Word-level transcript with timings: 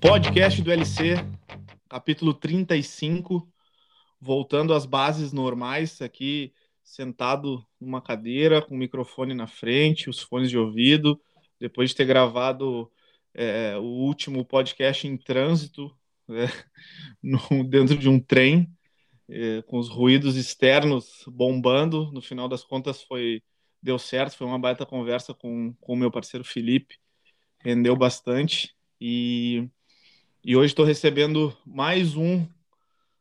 Podcast 0.00 0.62
do 0.62 0.70
LC, 0.70 1.16
capítulo 1.88 2.32
35, 2.32 3.52
voltando 4.20 4.72
às 4.72 4.86
bases 4.86 5.32
normais, 5.32 6.00
aqui 6.00 6.52
sentado 6.84 7.66
numa 7.80 8.00
cadeira, 8.00 8.62
com 8.62 8.76
o 8.76 8.78
microfone 8.78 9.34
na 9.34 9.48
frente, 9.48 10.08
os 10.08 10.20
fones 10.20 10.50
de 10.50 10.56
ouvido, 10.56 11.20
depois 11.58 11.90
de 11.90 11.96
ter 11.96 12.04
gravado 12.04 12.90
é, 13.34 13.76
o 13.76 13.82
último 13.82 14.44
podcast 14.44 15.04
em 15.06 15.16
trânsito, 15.16 15.92
é, 16.30 16.46
no, 17.20 17.64
dentro 17.64 17.98
de 17.98 18.08
um 18.08 18.20
trem, 18.20 18.70
é, 19.28 19.62
com 19.62 19.78
os 19.78 19.88
ruídos 19.88 20.36
externos 20.36 21.24
bombando, 21.26 22.12
no 22.12 22.22
final 22.22 22.48
das 22.48 22.62
contas 22.62 23.02
foi 23.02 23.42
deu 23.82 23.98
certo, 23.98 24.36
foi 24.36 24.46
uma 24.46 24.58
baita 24.58 24.86
conversa 24.86 25.34
com 25.34 25.74
o 25.80 25.96
meu 25.96 26.10
parceiro 26.10 26.44
Felipe, 26.44 26.96
rendeu 27.60 27.96
bastante, 27.96 28.76
e 29.00 29.68
e 30.48 30.56
hoje 30.56 30.72
estou 30.72 30.86
recebendo 30.86 31.54
mais 31.66 32.16
um 32.16 32.46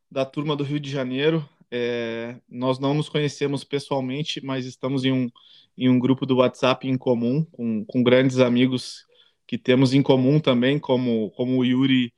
da 0.10 0.24
turma 0.24 0.56
do 0.56 0.64
Rio 0.64 0.80
de 0.80 0.90
Janeiro. 0.90 1.46
É, 1.70 2.40
nós 2.48 2.80
não 2.80 2.94
nos 2.94 3.10
conhecemos 3.10 3.66
pessoalmente, 3.66 4.40
mas 4.42 4.66
estamos 4.66 5.04
em 5.04 5.12
um, 5.12 5.30
em 5.78 5.90
um 5.90 6.00
grupo 6.00 6.26
do 6.26 6.38
WhatsApp 6.38 6.88
em 6.88 6.98
comum, 6.98 7.44
com, 7.52 7.84
com 7.84 8.02
grandes 8.02 8.40
amigos 8.40 9.06
que 9.46 9.58
temos 9.58 9.94
em 9.94 10.02
comum 10.02 10.40
também, 10.40 10.80
como, 10.80 11.30
como 11.32 11.58
o 11.58 11.66
Yuri 11.66 12.14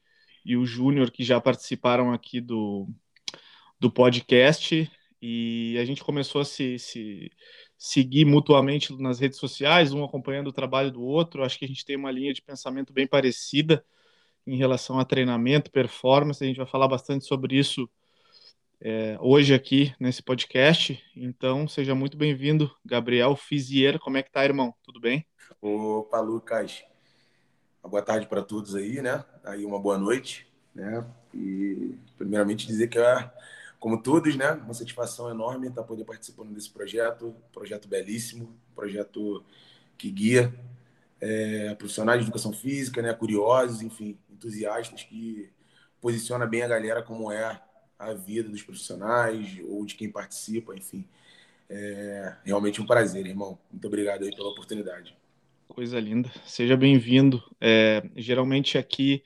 e 0.45 0.55
o 0.55 0.63
Júnior, 0.63 1.09
que 1.09 1.23
já 1.23 1.41
participaram 1.41 2.13
aqui 2.13 2.39
do, 2.39 2.87
do 3.79 3.89
podcast. 3.89 4.87
E 5.19 5.75
a 5.79 5.85
gente 5.85 6.03
começou 6.03 6.41
a 6.41 6.45
se, 6.45 6.77
se 6.77 7.31
seguir 7.75 8.25
mutuamente 8.25 8.95
nas 9.01 9.19
redes 9.19 9.39
sociais, 9.39 9.91
um 9.91 10.03
acompanhando 10.03 10.49
o 10.49 10.53
trabalho 10.53 10.91
do 10.91 11.01
outro. 11.01 11.43
Acho 11.43 11.57
que 11.57 11.65
a 11.65 11.67
gente 11.67 11.83
tem 11.83 11.95
uma 11.95 12.11
linha 12.11 12.31
de 12.31 12.43
pensamento 12.43 12.93
bem 12.93 13.07
parecida 13.07 13.83
em 14.49 14.57
relação 14.57 14.99
a 14.99 15.05
treinamento, 15.05 15.71
performance. 15.71 16.43
A 16.43 16.47
gente 16.47 16.57
vai 16.57 16.65
falar 16.65 16.87
bastante 16.87 17.25
sobre 17.25 17.57
isso 17.57 17.87
é, 18.81 19.15
hoje 19.21 19.53
aqui 19.53 19.93
nesse 19.99 20.23
podcast. 20.23 20.99
Então, 21.15 21.67
seja 21.67 21.93
muito 21.93 22.17
bem-vindo, 22.17 22.71
Gabriel 22.83 23.35
Fizier. 23.35 23.99
Como 23.99 24.17
é 24.17 24.23
que 24.23 24.31
tá, 24.31 24.43
irmão? 24.43 24.73
Tudo 24.83 24.99
bem? 24.99 25.25
Opa, 25.61 26.19
Lucas. 26.19 26.83
Uma 27.83 27.91
boa 27.91 28.01
tarde 28.01 28.27
para 28.27 28.41
todos 28.41 28.75
aí, 28.75 29.01
né? 29.01 29.23
Aí 29.43 29.63
uma 29.63 29.79
boa 29.79 29.97
noite, 29.97 30.47
né? 30.73 31.05
E 31.33 31.95
primeiramente 32.17 32.65
dizer 32.65 32.87
que 32.87 32.97
é, 32.97 33.31
como 33.79 34.01
todos, 34.01 34.35
né, 34.35 34.53
uma 34.53 34.73
satisfação 34.73 35.29
enorme 35.29 35.67
estar 35.67 35.83
poder 35.83 36.03
participando 36.05 36.51
desse 36.53 36.69
projeto, 36.71 37.35
projeto 37.53 37.87
belíssimo, 37.87 38.57
projeto 38.75 39.43
que 39.97 40.09
guia 40.09 40.53
é, 41.21 41.75
profissionais 41.75 42.19
de 42.19 42.25
educação 42.25 42.53
física, 42.53 43.01
né, 43.01 43.13
curiosos, 43.13 43.81
enfim, 43.81 44.17
entusiastas 44.39 45.03
que 45.03 45.51
posiciona 46.01 46.47
bem 46.47 46.63
a 46.63 46.67
galera 46.67 47.03
como 47.03 47.29
é 47.31 47.61
a 47.97 48.13
vida 48.13 48.47
dos 48.47 48.63
profissionais 48.63 49.59
ou 49.67 49.85
de 49.85 49.95
quem 49.95 50.09
participa, 50.09 50.73
enfim. 50.75 51.05
É 51.69 52.35
realmente 52.43 52.81
um 52.81 52.85
prazer, 52.85 53.25
irmão. 53.27 53.59
Muito 53.69 53.85
obrigado 53.85 54.23
aí 54.23 54.33
pela 54.33 54.49
oportunidade. 54.49 55.15
Coisa 55.67 55.99
linda. 55.99 56.31
Seja 56.45 56.75
bem-vindo. 56.75 57.43
É, 57.61 58.01
geralmente 58.15 58.77
aqui 58.77 59.21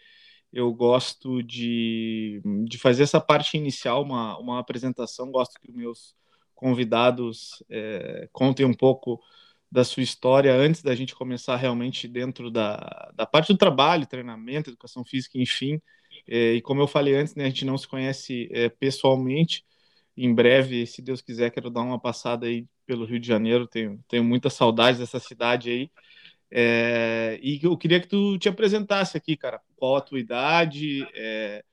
eu 0.52 0.74
gosto 0.74 1.42
de, 1.42 2.42
de 2.66 2.78
fazer 2.78 3.04
essa 3.04 3.22
parte 3.22 3.56
inicial, 3.56 4.04
uma, 4.04 4.38
uma 4.40 4.60
apresentação. 4.60 5.32
Gosto 5.32 5.60
que 5.60 5.70
os 5.70 5.76
meus 5.76 6.16
convidados 6.56 7.64
é, 7.70 8.28
contem 8.32 8.66
um 8.66 8.74
pouco 8.74 9.22
da 9.74 9.84
sua 9.84 10.04
história 10.04 10.54
antes 10.54 10.84
da 10.84 10.94
gente 10.94 11.16
começar 11.16 11.56
realmente 11.56 12.08
dentro 12.08 12.52
da, 12.52 13.12
da 13.16 13.26
parte 13.26 13.52
do 13.52 13.58
trabalho, 13.58 14.06
treinamento, 14.06 14.70
educação 14.70 15.04
física, 15.04 15.40
enfim. 15.40 15.82
É, 16.28 16.54
e 16.54 16.62
como 16.62 16.80
eu 16.80 16.86
falei 16.88 17.16
antes, 17.16 17.34
né, 17.34 17.46
a 17.46 17.48
gente 17.48 17.66
não 17.66 17.76
se 17.76 17.88
conhece 17.88 18.48
é, 18.52 18.70
pessoalmente. 18.70 19.66
Em 20.16 20.32
breve, 20.32 20.86
se 20.86 21.02
Deus 21.02 21.22
quiser, 21.22 21.50
quero 21.50 21.72
dar 21.72 21.82
uma 21.82 22.00
passada 22.00 22.46
aí 22.46 22.68
pelo 22.86 23.04
Rio 23.04 23.20
de 23.20 23.28
Janeiro. 23.28 23.68
Tenho, 23.68 24.00
tenho 24.08 24.24
muitas 24.24 24.54
saudades 24.54 25.00
dessa 25.00 25.20
cidade 25.20 25.72
aí. 25.72 25.92
É, 26.52 27.40
e 27.42 27.60
eu 27.64 27.76
queria 27.76 28.00
que 28.00 28.08
tu 28.08 28.38
te 28.38 28.48
apresentasse 28.48 29.18
aqui, 29.18 29.36
cara. 29.36 29.60
Qual 29.76 29.96
a 29.96 30.02
tua 30.02 30.20
idade? 30.20 31.04
É, 31.16 31.64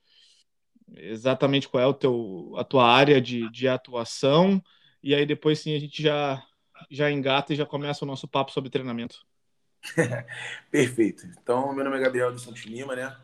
exatamente 0.95 1.69
qual 1.69 1.83
é 1.83 1.85
o 1.85 1.93
teu, 1.93 2.53
a 2.57 2.63
tua 2.63 2.91
área 2.91 3.21
de, 3.21 3.47
de 3.51 3.67
atuação? 3.67 4.59
E 5.03 5.13
aí 5.13 5.23
depois 5.23 5.59
sim 5.59 5.75
a 5.75 5.79
gente 5.79 6.01
já 6.01 6.43
já 6.89 7.11
engata 7.11 7.53
e 7.53 7.55
já 7.55 7.65
começa 7.65 8.03
o 8.03 8.07
nosso 8.07 8.27
papo 8.27 8.51
sobre 8.51 8.69
treinamento. 8.69 9.25
Perfeito. 10.71 11.25
Então, 11.41 11.73
meu 11.73 11.83
nome 11.83 11.97
é 11.97 12.01
Gabriel 12.01 12.31
de 12.33 12.41
Santos 12.41 12.63
Lima, 12.63 12.95
né? 12.95 13.15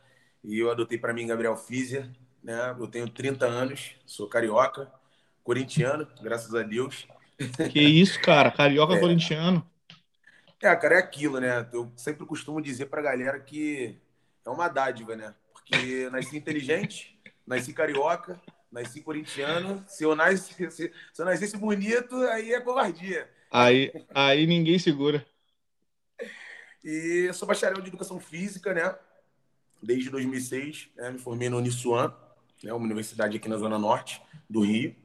E 0.43 0.59
eu 0.59 0.71
adotei 0.71 0.97
para 0.97 1.13
mim 1.13 1.27
Gabriel 1.27 1.55
Físia, 1.57 2.11
né? 2.43 2.75
Eu 2.77 2.87
tenho 2.87 3.09
30 3.09 3.45
anos, 3.45 3.95
sou 4.05 4.27
carioca, 4.27 4.91
corintiano, 5.43 6.07
graças 6.21 6.53
a 6.53 6.63
Deus. 6.63 7.07
Que 7.71 7.81
isso, 7.81 8.19
cara, 8.21 8.51
carioca 8.51 8.93
é. 8.97 8.99
corintiano. 8.99 9.65
É, 10.61 10.75
cara, 10.75 10.95
é 10.95 10.99
aquilo, 10.99 11.39
né? 11.39 11.67
Eu 11.71 11.91
sempre 11.95 12.25
costumo 12.25 12.61
dizer 12.61 12.87
pra 12.87 13.01
galera 13.01 13.39
que 13.39 13.99
é 14.45 14.49
uma 14.49 14.67
dádiva, 14.67 15.15
né? 15.15 15.35
Porque 15.53 16.09
nasci 16.09 16.37
inteligente, 16.37 17.19
nasci 17.45 17.73
carioca, 17.73 18.41
nasci 18.71 19.01
corintiano. 19.01 19.83
Se 19.87 20.03
eu, 20.03 20.15
nasci, 20.15 20.71
se, 20.71 20.91
se 21.13 21.21
eu 21.21 21.25
nascesse 21.25 21.57
bonito, 21.57 22.15
aí 22.27 22.53
é 22.53 22.61
covardia. 22.61 23.29
Aí, 23.51 23.91
aí 24.13 24.45
ninguém 24.45 24.77
segura. 24.77 25.25
E 26.83 27.25
eu 27.27 27.33
sou 27.33 27.47
bacharel 27.47 27.81
de 27.81 27.87
educação 27.89 28.19
física, 28.19 28.73
né? 28.73 28.95
Desde 29.81 30.09
2006, 30.09 30.89
né? 30.95 31.11
me 31.11 31.19
formei 31.19 31.49
no 31.49 31.57
Uniswan, 31.57 32.13
né? 32.63 32.73
uma 32.73 32.85
universidade 32.85 33.37
aqui 33.37 33.49
na 33.49 33.57
Zona 33.57 33.77
Norte 33.77 34.21
do 34.49 34.61
Rio, 34.61 34.95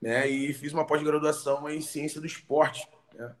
né? 0.00 0.28
E 0.28 0.52
fiz 0.52 0.72
uma 0.72 0.86
pós-graduação 0.86 1.68
em 1.68 1.80
ciência 1.80 2.20
do 2.20 2.26
esporte, 2.26 2.86
né? 3.14 3.34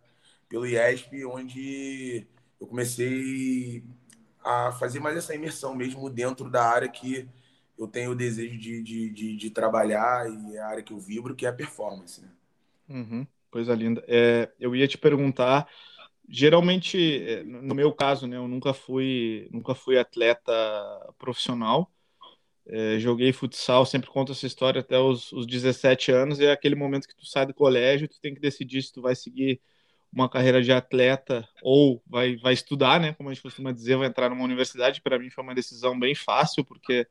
Pelo 0.48 0.66
IESP, 0.66 1.24
onde 1.24 2.26
eu 2.60 2.66
comecei 2.66 3.84
a 4.42 4.72
fazer 4.72 5.00
mais 5.00 5.16
essa 5.16 5.34
imersão 5.34 5.74
mesmo 5.74 6.08
dentro 6.10 6.50
da 6.50 6.64
área 6.64 6.88
que 6.88 7.28
eu 7.78 7.86
tenho 7.86 8.12
o 8.12 8.16
desejo 8.16 8.58
de, 8.58 8.82
de, 8.82 9.10
de, 9.10 9.36
de 9.36 9.50
trabalhar 9.50 10.30
e 10.30 10.58
a 10.58 10.66
área 10.66 10.82
que 10.82 10.92
eu 10.92 10.98
vibro, 10.98 11.34
que 11.34 11.46
é 11.46 11.48
a 11.48 11.52
performance, 11.52 12.20
né? 12.20 12.28
Uhum. 12.88 13.26
Coisa 13.50 13.74
linda. 13.74 14.04
É, 14.06 14.50
eu 14.60 14.76
ia 14.76 14.86
te 14.86 14.96
perguntar, 14.96 15.68
geralmente, 16.28 16.98
é, 17.24 17.42
no 17.44 17.74
meu 17.74 17.92
caso, 17.92 18.26
né, 18.26 18.36
eu 18.36 18.46
nunca 18.48 18.72
fui, 18.72 19.48
nunca 19.52 19.74
fui 19.74 19.98
atleta 19.98 20.52
profissional. 21.18 21.90
É, 22.66 22.98
joguei 23.00 23.32
futsal, 23.32 23.86
sempre 23.86 24.10
conto 24.10 24.32
essa 24.32 24.46
história 24.46 24.80
até 24.80 24.98
os, 24.98 25.32
os 25.32 25.46
17 25.46 26.12
anos, 26.12 26.40
é 26.40 26.52
aquele 26.52 26.76
momento 26.76 27.08
que 27.08 27.16
tu 27.16 27.26
sai 27.26 27.46
do 27.46 27.54
colégio, 27.54 28.08
tu 28.08 28.20
tem 28.20 28.34
que 28.34 28.40
decidir 28.40 28.82
se 28.82 28.92
tu 28.92 29.02
vai 29.02 29.14
seguir 29.16 29.60
uma 30.12 30.28
carreira 30.28 30.62
de 30.62 30.72
atleta 30.72 31.48
ou 31.62 32.02
vai, 32.06 32.36
vai 32.36 32.52
estudar, 32.52 33.00
né? 33.00 33.14
Como 33.14 33.28
a 33.30 33.34
gente 33.34 33.42
costuma 33.42 33.72
dizer, 33.72 33.96
vai 33.96 34.08
entrar 34.08 34.28
numa 34.30 34.44
universidade. 34.44 35.00
Para 35.02 35.18
mim 35.18 35.30
foi 35.30 35.44
uma 35.44 35.54
decisão 35.54 35.98
bem 35.98 36.14
fácil, 36.14 36.64
porque 36.64 37.06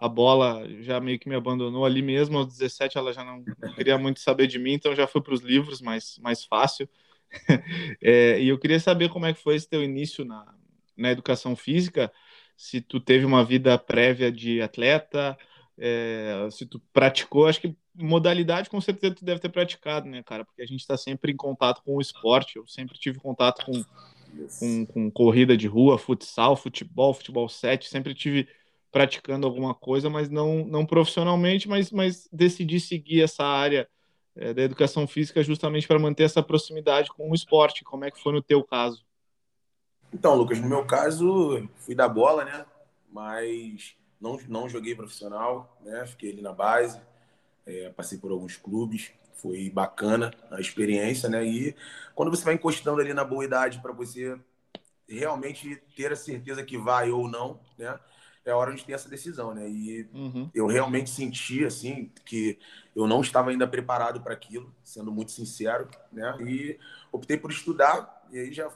a 0.00 0.08
bola 0.08 0.66
já 0.80 0.98
meio 0.98 1.18
que 1.18 1.28
me 1.28 1.34
abandonou 1.34 1.84
ali 1.84 2.00
mesmo. 2.00 2.38
Aos 2.38 2.46
17 2.48 2.96
ela 2.96 3.12
já 3.12 3.22
não, 3.22 3.44
queria 3.74 3.98
muito 3.98 4.18
saber 4.18 4.46
de 4.46 4.58
mim, 4.58 4.72
então 4.72 4.96
já 4.96 5.06
fui 5.06 5.20
para 5.20 5.34
os 5.34 5.42
livros, 5.42 5.82
mais, 5.82 6.18
mais 6.22 6.42
fácil. 6.42 6.88
é, 8.02 8.40
e 8.40 8.48
eu 8.48 8.58
queria 8.58 8.80
saber 8.80 9.10
como 9.10 9.26
é 9.26 9.34
que 9.34 9.42
foi 9.42 9.56
esse 9.56 9.68
teu 9.68 9.84
início 9.84 10.24
na, 10.24 10.54
na 10.96 11.10
educação 11.10 11.54
física, 11.54 12.10
se 12.56 12.80
tu 12.80 12.98
teve 12.98 13.26
uma 13.26 13.44
vida 13.44 13.76
prévia 13.78 14.32
de 14.32 14.62
atleta, 14.62 15.36
é, 15.78 16.48
se 16.50 16.64
tu 16.64 16.80
praticou, 16.92 17.46
acho 17.46 17.60
que 17.60 17.76
modalidade 17.94 18.70
com 18.70 18.80
certeza 18.80 19.16
tu 19.16 19.24
deve 19.24 19.40
ter 19.40 19.50
praticado, 19.50 20.08
né, 20.08 20.22
cara? 20.22 20.46
Porque 20.46 20.62
a 20.62 20.66
gente 20.66 20.80
está 20.80 20.96
sempre 20.96 21.30
em 21.32 21.36
contato 21.36 21.82
com 21.82 21.96
o 21.96 22.00
esporte, 22.00 22.56
eu 22.56 22.66
sempre 22.66 22.98
tive 22.98 23.18
contato 23.18 23.66
com, 23.66 23.84
com, 24.58 24.86
com 24.86 25.10
corrida 25.10 25.56
de 25.56 25.66
rua, 25.66 25.98
futsal, 25.98 26.56
futebol, 26.56 27.12
futebol 27.12 27.48
7, 27.48 27.88
sempre 27.88 28.14
tive 28.14 28.48
praticando 28.90 29.46
alguma 29.46 29.74
coisa, 29.74 30.10
mas 30.10 30.28
não, 30.28 30.64
não 30.64 30.84
profissionalmente, 30.84 31.68
mas, 31.68 31.90
mas 31.90 32.28
decidi 32.32 32.80
seguir 32.80 33.22
essa 33.22 33.44
área 33.44 33.88
é, 34.36 34.52
da 34.52 34.62
educação 34.62 35.06
física 35.06 35.42
justamente 35.42 35.86
para 35.86 35.98
manter 35.98 36.24
essa 36.24 36.42
proximidade 36.42 37.10
com 37.10 37.30
o 37.30 37.34
esporte. 37.34 37.84
Como 37.84 38.04
é 38.04 38.10
que 38.10 38.22
foi 38.22 38.32
no 38.32 38.42
teu 38.42 38.64
caso? 38.64 39.04
Então, 40.12 40.34
Lucas, 40.34 40.60
no 40.60 40.68
meu 40.68 40.84
caso, 40.84 41.68
fui 41.76 41.94
da 41.94 42.08
bola, 42.08 42.44
né? 42.44 42.66
Mas 43.12 43.94
não, 44.20 44.38
não 44.48 44.68
joguei 44.68 44.94
profissional, 44.94 45.78
né? 45.82 46.04
Fiquei 46.06 46.32
ali 46.32 46.42
na 46.42 46.52
base, 46.52 47.00
é, 47.64 47.90
passei 47.90 48.18
por 48.18 48.32
alguns 48.32 48.56
clubes, 48.56 49.12
foi 49.34 49.70
bacana 49.70 50.32
a 50.50 50.60
experiência, 50.60 51.28
né? 51.28 51.44
E 51.44 51.76
quando 52.14 52.30
você 52.30 52.44
vai 52.44 52.54
encostando 52.54 53.00
ali 53.00 53.14
na 53.14 53.24
boa 53.24 53.44
idade 53.44 53.80
para 53.80 53.92
você 53.92 54.38
realmente 55.08 55.76
ter 55.96 56.12
a 56.12 56.16
certeza 56.16 56.64
que 56.64 56.76
vai 56.76 57.10
ou 57.10 57.28
não, 57.28 57.60
né? 57.78 57.98
É 58.50 58.52
a 58.52 58.56
hora 58.56 58.74
de 58.74 58.84
ter 58.84 58.92
essa 58.92 59.08
decisão, 59.08 59.54
né? 59.54 59.68
E 59.68 60.08
uhum. 60.12 60.50
eu 60.54 60.66
realmente 60.66 61.10
senti, 61.10 61.64
assim, 61.64 62.10
que 62.24 62.58
eu 62.94 63.06
não 63.06 63.20
estava 63.20 63.50
ainda 63.50 63.66
preparado 63.66 64.20
para 64.20 64.34
aquilo, 64.34 64.74
sendo 64.82 65.10
muito 65.10 65.32
sincero, 65.32 65.88
né? 66.12 66.36
E 66.40 66.78
optei 67.10 67.36
por 67.36 67.50
estudar, 67.50 68.26
e 68.30 68.38
aí 68.38 68.52
já 68.52 68.70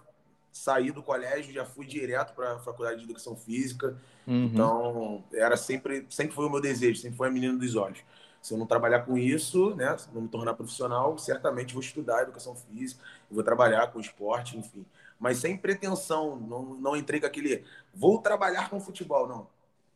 saí 0.52 0.92
do 0.92 1.02
colégio, 1.02 1.52
já 1.52 1.64
fui 1.64 1.84
direto 1.84 2.32
para 2.34 2.54
a 2.54 2.58
faculdade 2.60 2.98
de 2.98 3.04
educação 3.04 3.36
física. 3.36 3.96
Uhum. 4.26 4.44
Então, 4.44 5.24
era 5.32 5.56
sempre, 5.56 6.06
sempre 6.08 6.34
foi 6.34 6.46
o 6.46 6.50
meu 6.50 6.60
desejo, 6.60 7.00
sempre 7.00 7.16
foi 7.16 7.28
a 7.28 7.30
menina 7.30 7.58
dos 7.58 7.74
olhos. 7.74 7.98
Se 8.40 8.54
eu 8.54 8.58
não 8.58 8.66
trabalhar 8.66 9.00
com 9.00 9.18
isso, 9.18 9.74
né, 9.74 9.96
não 10.12 10.22
me 10.22 10.28
tornar 10.28 10.54
profissional, 10.54 11.16
certamente 11.18 11.72
vou 11.72 11.82
estudar 11.82 12.22
educação 12.22 12.54
física, 12.54 13.02
vou 13.30 13.42
trabalhar 13.42 13.88
com 13.88 13.98
esporte, 13.98 14.56
enfim. 14.56 14.84
Mas 15.18 15.38
sem 15.38 15.56
pretensão, 15.56 16.36
não, 16.36 16.74
não 16.74 16.96
entrei 16.96 17.18
com 17.18 17.26
aquele 17.26 17.64
vou 17.94 18.18
trabalhar 18.18 18.68
com 18.68 18.78
futebol, 18.78 19.26
não. 19.26 19.46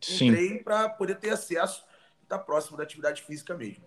Sim. 0.01 0.29
Entrei 0.29 0.59
para 0.63 0.89
poder 0.89 1.17
ter 1.17 1.31
acesso, 1.31 1.85
estar 2.23 2.39
tá 2.39 2.45
próximo 2.45 2.77
da 2.77 2.83
atividade 2.83 3.23
física 3.23 3.55
mesmo. 3.55 3.85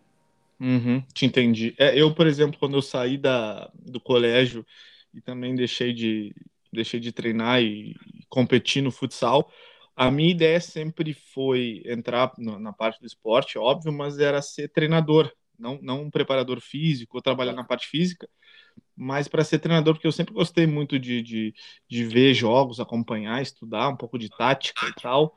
Uhum, 0.59 1.01
te 1.13 1.25
entendi. 1.25 1.73
É, 1.79 1.99
eu, 1.99 2.13
por 2.13 2.27
exemplo, 2.27 2.59
quando 2.59 2.77
eu 2.77 2.81
saí 2.81 3.17
da, 3.17 3.71
do 3.73 3.99
colégio 3.99 4.65
e 5.13 5.19
também 5.19 5.55
deixei 5.55 5.91
de, 5.91 6.35
deixei 6.71 6.99
de 6.99 7.11
treinar 7.11 7.61
e, 7.61 7.91
e 8.13 8.25
competir 8.29 8.83
no 8.83 8.91
futsal, 8.91 9.51
a 9.95 10.11
minha 10.11 10.31
ideia 10.31 10.61
sempre 10.61 11.13
foi 11.13 11.81
entrar 11.85 12.31
na 12.37 12.71
parte 12.71 12.99
do 12.99 13.07
esporte, 13.07 13.57
óbvio, 13.57 13.91
mas 13.91 14.19
era 14.19 14.41
ser 14.41 14.69
treinador, 14.69 15.31
não, 15.57 15.79
não 15.81 16.03
um 16.03 16.11
preparador 16.11 16.61
físico 16.61 17.17
ou 17.17 17.21
trabalhar 17.21 17.53
na 17.53 17.63
parte 17.63 17.87
física, 17.87 18.29
mas 18.95 19.27
para 19.27 19.43
ser 19.43 19.59
treinador, 19.59 19.95
porque 19.95 20.07
eu 20.07 20.11
sempre 20.11 20.33
gostei 20.33 20.67
muito 20.67 20.99
de, 20.99 21.21
de, 21.21 21.53
de 21.89 22.03
ver 22.03 22.33
jogos, 22.33 22.79
acompanhar, 22.79 23.41
estudar 23.41 23.89
um 23.89 23.97
pouco 23.97 24.17
de 24.17 24.29
tática 24.29 24.85
e 24.85 24.93
tal. 24.93 25.35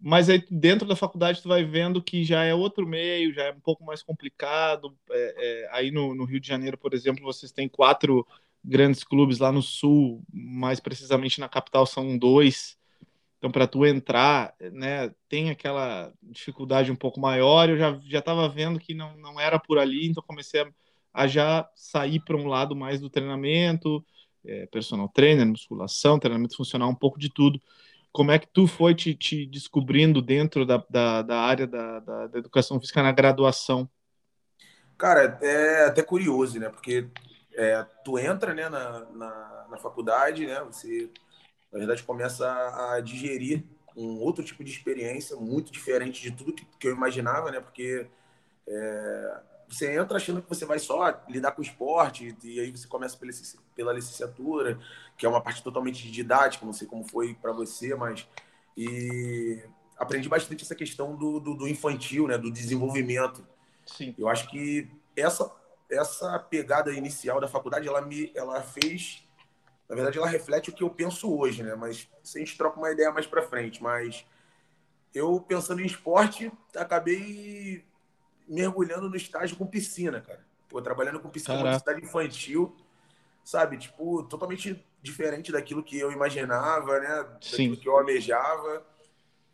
Mas 0.00 0.28
aí 0.28 0.44
dentro 0.50 0.86
da 0.86 0.94
faculdade 0.94 1.42
tu 1.42 1.48
vai 1.48 1.64
vendo 1.64 2.02
que 2.02 2.22
já 2.22 2.44
é 2.44 2.54
outro 2.54 2.86
meio, 2.86 3.32
já 3.32 3.44
é 3.44 3.52
um 3.52 3.60
pouco 3.60 3.84
mais 3.84 4.02
complicado. 4.02 4.96
É, 5.10 5.34
é, 5.38 5.68
aí 5.72 5.90
no, 5.90 6.14
no, 6.14 6.24
Rio 6.24 6.40
de 6.40 6.46
Janeiro, 6.46 6.76
por 6.76 6.92
exemplo, 6.92 7.24
vocês 7.24 7.50
têm 7.50 7.68
quatro 7.68 8.26
grandes 8.62 9.02
clubes 9.04 9.38
lá 9.38 9.50
no 9.50 9.62
sul, 9.62 10.22
mais 10.32 10.80
precisamente 10.80 11.40
na 11.40 11.48
capital 11.48 11.86
são 11.86 12.18
dois. 12.18 12.76
Então 13.38 13.50
para 13.50 13.66
tu 13.66 13.86
entrar, 13.86 14.54
né, 14.72 15.14
tem 15.28 15.50
aquela 15.50 16.12
dificuldade 16.22 16.92
um 16.92 16.96
pouco 16.96 17.18
maior. 17.20 17.68
Eu 17.70 17.78
já 17.78 17.98
já 18.06 18.18
estava 18.18 18.48
vendo 18.48 18.78
que 18.78 18.94
não, 18.94 19.16
não 19.16 19.40
era 19.40 19.58
por 19.58 19.78
ali, 19.78 20.06
então 20.08 20.22
comecei 20.26 20.60
a, 20.60 20.68
a 21.12 21.26
já 21.26 21.68
sair 21.74 22.20
para 22.20 22.36
um 22.36 22.48
lado 22.48 22.76
mais 22.76 23.00
do 23.00 23.08
treinamento, 23.08 24.04
é, 24.44 24.66
personal 24.66 25.08
trainer, 25.08 25.46
musculação, 25.46 26.18
treinamento 26.18 26.56
funcional, 26.56 26.90
um 26.90 26.94
pouco 26.94 27.18
de 27.18 27.30
tudo 27.30 27.60
como 28.16 28.30
é 28.30 28.38
que 28.38 28.46
tu 28.46 28.66
foi 28.66 28.94
te, 28.94 29.14
te 29.14 29.44
descobrindo 29.44 30.22
dentro 30.22 30.64
da, 30.64 30.82
da, 30.88 31.20
da 31.20 31.38
área 31.38 31.66
da, 31.66 32.00
da, 32.00 32.26
da, 32.28 32.38
educação 32.38 32.80
física 32.80 33.02
na 33.02 33.12
graduação? 33.12 33.86
Cara, 34.96 35.38
é 35.42 35.84
até 35.84 36.00
curioso, 36.02 36.58
né? 36.58 36.70
Porque 36.70 37.10
é, 37.52 37.84
tu 38.02 38.18
entra 38.18 38.54
né, 38.54 38.70
na, 38.70 39.00
na, 39.10 39.66
na, 39.70 39.76
faculdade, 39.76 40.46
né? 40.46 40.58
Você, 40.64 41.10
na 41.70 41.78
verdade, 41.78 42.02
começa 42.04 42.48
a, 42.48 42.94
a 42.94 43.00
digerir 43.02 43.62
um 43.94 44.18
outro 44.20 44.42
tipo 44.42 44.64
de 44.64 44.70
experiência 44.70 45.36
muito 45.36 45.70
diferente 45.70 46.22
de 46.22 46.30
tudo 46.30 46.54
que, 46.54 46.64
que 46.80 46.88
eu 46.88 46.92
imaginava, 46.92 47.50
né? 47.50 47.60
Porque 47.60 48.06
é, 48.66 49.40
você 49.68 49.98
entra 49.98 50.16
achando 50.16 50.40
que 50.40 50.48
você 50.48 50.64
vai 50.64 50.78
só 50.78 51.22
lidar 51.28 51.52
com 51.52 51.62
esporte, 51.62 52.36
e 52.42 52.60
aí 52.60 52.70
você 52.70 52.86
começa 52.86 53.18
pela 53.74 53.92
licenciatura, 53.92 54.78
que 55.16 55.26
é 55.26 55.28
uma 55.28 55.40
parte 55.40 55.62
totalmente 55.62 56.10
didática, 56.10 56.64
não 56.64 56.72
sei 56.72 56.86
como 56.86 57.08
foi 57.08 57.34
para 57.34 57.52
você, 57.52 57.94
mas. 57.94 58.26
E 58.76 59.62
aprendi 59.96 60.28
bastante 60.28 60.62
essa 60.62 60.74
questão 60.74 61.16
do, 61.16 61.40
do, 61.40 61.54
do, 61.54 61.68
infantil, 61.68 62.28
né, 62.28 62.36
do 62.36 62.50
desenvolvimento. 62.50 63.46
Sim. 63.86 64.14
Eu 64.18 64.28
acho 64.28 64.48
que 64.48 64.90
essa, 65.16 65.50
essa 65.90 66.38
pegada 66.38 66.92
inicial 66.92 67.40
da 67.40 67.48
faculdade, 67.48 67.88
ela 67.88 68.02
me 68.02 68.30
ela 68.34 68.62
fez. 68.62 69.24
Na 69.88 69.94
verdade, 69.94 70.18
ela 70.18 70.26
reflete 70.26 70.70
o 70.70 70.72
que 70.72 70.82
eu 70.82 70.90
penso 70.90 71.32
hoje, 71.34 71.62
né? 71.62 71.74
Mas 71.74 72.08
a 72.34 72.38
gente 72.38 72.56
troca 72.56 72.78
uma 72.78 72.90
ideia 72.90 73.10
mais 73.10 73.26
para 73.26 73.42
frente. 73.42 73.82
Mas 73.82 74.26
eu, 75.14 75.40
pensando 75.40 75.80
em 75.80 75.86
esporte, 75.86 76.52
acabei 76.74 77.84
mergulhando 78.48 79.08
no 79.08 79.16
estágio 79.16 79.56
com 79.56 79.66
piscina, 79.66 80.20
cara. 80.20 80.44
Pô, 80.68 80.80
trabalhando 80.82 81.20
com 81.20 81.28
piscina 81.28 81.62
na 81.62 81.78
cidade 81.78 82.02
infantil, 82.02 82.76
sabe? 83.44 83.78
Tipo, 83.78 84.22
totalmente 84.24 84.84
diferente 85.02 85.52
daquilo 85.52 85.82
que 85.82 85.98
eu 85.98 86.10
imaginava, 86.10 86.98
né? 87.00 87.08
Daquilo 87.08 87.74
Sim. 87.74 87.76
que 87.76 87.88
eu 87.88 87.96
almejava. 87.96 88.84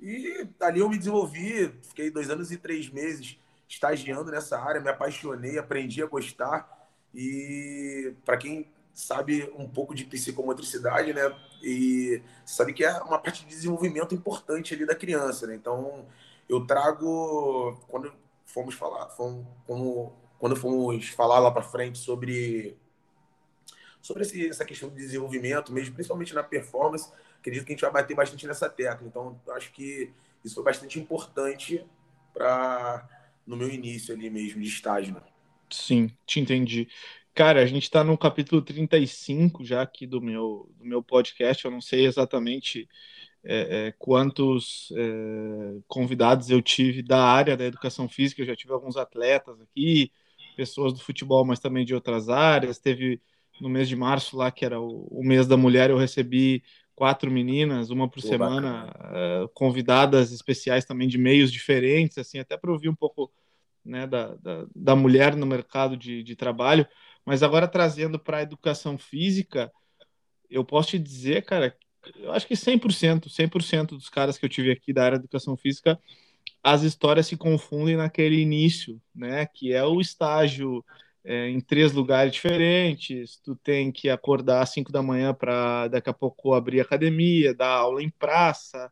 E 0.01 0.49
ali 0.61 0.81
eu 0.81 0.89
me 0.89 0.99
desenvolvi, 0.99 1.73
fiquei 1.83 2.11
dois 2.11 2.29
anos 2.29 2.51
e 2.51 2.57
três 2.57 2.89
meses 2.89 3.39
estagiando 3.69 4.31
nessa 4.31 4.59
área, 4.59 4.81
me 4.81 4.89
apaixonei, 4.89 5.59
aprendi 5.59 6.03
a 6.03 6.07
gostar. 6.07 6.91
E 7.15 8.15
para 8.25 8.37
quem 8.37 8.67
sabe 8.93 9.51
um 9.57 9.69
pouco 9.69 9.95
de 9.95 10.05
psicomotricidade, 10.05 11.15
né? 11.15 11.35
E 11.63 12.23
sabe 12.45 12.73
que 12.73 12.85
é 12.85 12.93
uma 13.03 13.19
parte 13.19 13.45
de 13.45 13.49
desenvolvimento 13.49 14.15
importante 14.15 14.75
ali 14.75 14.85
da 14.85 14.95
criança, 14.95 15.47
né? 15.47 15.55
Então, 15.55 16.07
eu 16.49 16.67
trago 16.67 17.81
quando 17.89 18.13
fomos 18.53 18.75
falar, 18.75 19.09
fomos, 19.11 19.47
como, 19.67 20.13
quando 20.39 20.55
fomos 20.55 21.09
falar 21.09 21.39
lá 21.39 21.51
para 21.51 21.63
frente 21.63 21.99
sobre 21.99 22.77
sobre 24.01 24.23
esse, 24.23 24.49
essa 24.49 24.65
questão 24.65 24.89
de 24.89 24.97
desenvolvimento, 24.97 25.73
mesmo 25.73 25.95
principalmente 25.95 26.35
na 26.35 26.43
performance, 26.43 27.09
acredito 27.39 27.65
que 27.65 27.73
a 27.73 27.75
gente 27.75 27.83
vai 27.83 27.93
bater 27.93 28.17
bastante 28.17 28.47
nessa 28.49 28.69
tecla. 28.69 29.07
Então, 29.07 29.41
acho 29.51 29.73
que 29.73 30.13
isso 30.45 30.57
foi 30.57 30.65
bastante 30.65 30.99
importante 30.99 31.87
para 32.35 33.09
no 33.47 33.57
meu 33.57 33.69
início 33.69 34.13
ali 34.13 34.29
mesmo 34.29 34.61
de 34.61 34.69
estágio. 34.69 35.15
Né? 35.15 35.23
Sim, 35.71 36.11
te 36.27 36.41
entendi. 36.41 36.89
Cara, 37.35 37.63
a 37.63 37.67
gente 37.67 37.85
está 37.85 38.05
no 38.05 38.19
capítulo 38.19 38.61
35 38.61 39.65
já 39.65 39.83
aqui 39.83 40.07
do 40.07 40.21
meu, 40.21 40.69
do 40.77 40.85
meu 40.85 41.03
podcast. 41.03 41.65
Eu 41.65 41.71
não 41.71 41.81
sei 41.81 42.05
exatamente 42.07 42.89
é, 43.45 43.87
é, 43.89 43.95
quantos 43.99 44.93
é, 44.97 45.81
convidados 45.89 46.49
eu 46.49 46.63
tive 46.63 47.03
da 47.03 47.25
área 47.25 47.57
da 47.57 47.65
educação 47.65 48.09
física. 48.09 48.43
Eu 48.43 48.47
já 48.47 48.57
tive 48.57 48.73
alguns 48.73 48.97
atletas 48.97 49.61
aqui, 49.61 50.13
pessoas 50.57 50.93
do 50.93 51.01
futebol, 51.01 51.45
mas 51.45 51.59
também 51.59 51.85
de 51.85 51.95
outras 51.95 52.29
áreas. 52.29 52.79
Teve 52.79 53.21
no 53.61 53.69
mês 53.69 53.89
de 53.89 53.97
março 53.97 54.37
lá, 54.37 54.51
que 54.51 54.65
era 54.65 54.81
o, 54.81 55.07
o 55.11 55.25
mês 55.25 55.47
da 55.47 55.57
mulher, 55.57 55.91
eu 55.91 55.99
recebi 55.99 56.63
quatro 56.95 57.31
meninas, 57.31 57.91
uma 57.91 58.09
por 58.09 58.23
Pô, 58.23 58.29
semana, 58.29 58.93
é, 59.13 59.49
convidadas 59.55 60.31
especiais 60.31 60.85
também 60.85 61.09
de 61.09 61.19
meios 61.19 61.51
diferentes, 61.51 62.19
assim, 62.19 62.39
até 62.39 62.57
para 62.57 62.71
ouvir 62.71 62.89
um 62.89 62.95
pouco 62.95 63.33
né, 63.85 64.07
da, 64.07 64.35
da, 64.37 64.67
da, 64.75 64.97
mulher 64.97 65.35
no 65.35 65.47
mercado 65.47 65.97
de, 65.97 66.23
de 66.23 66.37
trabalho. 66.37 66.87
Mas 67.25 67.43
agora 67.43 67.67
trazendo 67.67 68.19
para 68.19 68.39
a 68.39 68.43
educação 68.43 68.97
física, 68.99 69.73
eu 70.51 70.65
posso 70.65 70.91
te 70.91 70.99
dizer, 70.99 71.45
cara, 71.45 71.77
eu 72.17 72.33
acho 72.33 72.47
que 72.47 72.55
100%, 72.55 73.29
100% 73.29 73.87
dos 73.89 74.09
caras 74.09 74.39
que 74.39 74.45
eu 74.45 74.49
tive 74.49 74.71
aqui 74.71 74.93
da 74.93 75.05
área 75.05 75.19
de 75.19 75.25
educação 75.25 75.57
física, 75.57 75.99
as 76.63 76.83
histórias 76.83 77.27
se 77.27 77.37
confundem 77.37 77.97
naquele 77.97 78.41
início, 78.41 79.01
né? 79.15 79.47
Que 79.47 79.73
é 79.73 79.85
o 79.85 80.01
estágio 80.01 80.85
é, 81.25 81.49
em 81.49 81.61
três 81.61 81.93
lugares 81.93 82.33
diferentes, 82.33 83.41
tu 83.43 83.55
tem 83.57 83.93
que 83.93 84.09
acordar 84.09 84.63
às 84.63 84.71
5 84.71 84.91
da 84.91 85.03
manhã 85.03 85.33
para 85.33 85.89
daqui 85.89 86.11
a 86.11 86.13
pouco 86.13 86.55
abrir 86.55 86.81
academia, 86.81 87.55
dar 87.55 87.69
aula 87.69 88.03
em 88.03 88.11
praça, 88.11 88.91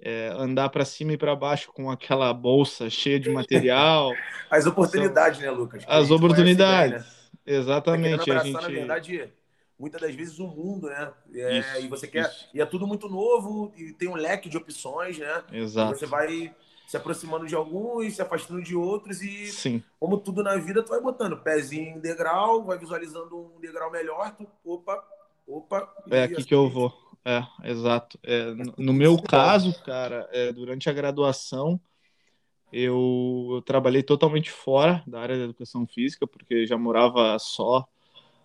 é, 0.00 0.28
andar 0.36 0.68
para 0.70 0.84
cima 0.84 1.12
e 1.12 1.18
para 1.18 1.34
baixo 1.34 1.70
com 1.72 1.90
aquela 1.90 2.32
bolsa 2.32 2.88
cheia 2.88 3.18
de 3.18 3.30
material. 3.30 4.12
As 4.50 4.66
oportunidades, 4.66 5.40
São... 5.40 5.46
né, 5.46 5.52
Lucas? 5.52 5.84
As 5.86 6.10
oportunidades, 6.10 7.02
ideia, 7.02 7.06
né? 7.46 7.58
exatamente. 7.58 8.26
Tá 8.26 8.40
a 8.40 8.44
gente... 8.44 8.52
na 8.52 8.68
verdade, 8.68 9.32
muitas 9.78 10.00
das 10.00 10.14
vezes 10.14 10.38
o 10.38 10.46
mundo, 10.46 10.88
né? 10.88 11.12
É, 11.32 11.58
isso, 11.58 11.80
e 11.80 11.88
você 11.88 12.08
quer. 12.08 12.28
Isso. 12.28 12.48
E 12.52 12.60
é 12.60 12.66
tudo 12.66 12.86
muito 12.86 13.08
novo, 13.08 13.72
e 13.76 13.92
tem 13.92 14.08
um 14.08 14.16
leque 14.16 14.48
de 14.48 14.56
opções, 14.56 15.18
né? 15.18 15.44
Exato. 15.52 15.94
E 15.94 15.98
você 15.98 16.06
vai 16.06 16.54
se 16.86 16.96
aproximando 16.96 17.46
de 17.46 17.54
alguns, 17.54 18.14
se 18.14 18.22
afastando 18.22 18.62
de 18.62 18.74
outros, 18.74 19.20
e 19.20 19.46
Sim. 19.52 19.82
como 20.00 20.18
tudo 20.18 20.42
na 20.42 20.56
vida, 20.56 20.82
tu 20.82 20.88
vai 20.88 21.00
botando 21.00 21.36
pezinho 21.36 21.96
em 21.96 22.00
degrau, 22.00 22.64
vai 22.64 22.78
visualizando 22.78 23.36
um 23.36 23.60
degrau 23.60 23.90
melhor, 23.90 24.34
tu, 24.34 24.48
opa, 24.64 25.04
opa. 25.46 25.94
É 26.10 26.24
aqui 26.24 26.34
assim, 26.36 26.44
que 26.44 26.54
eu 26.54 26.68
vou. 26.68 26.92
É, 27.24 27.44
exato. 27.70 28.18
É, 28.22 28.54
no 28.78 28.94
meu 28.94 29.20
caso, 29.22 29.78
cara, 29.82 30.26
é, 30.32 30.50
durante 30.50 30.88
a 30.88 30.92
graduação, 30.94 31.78
eu, 32.72 33.48
eu, 33.52 33.62
trabalhei 33.62 34.02
totalmente 34.02 34.50
fora 34.50 35.02
da 35.06 35.20
área 35.20 35.36
da 35.36 35.44
educação 35.44 35.86
física, 35.86 36.26
porque 36.26 36.66
já 36.66 36.78
morava 36.78 37.38
só 37.38 37.86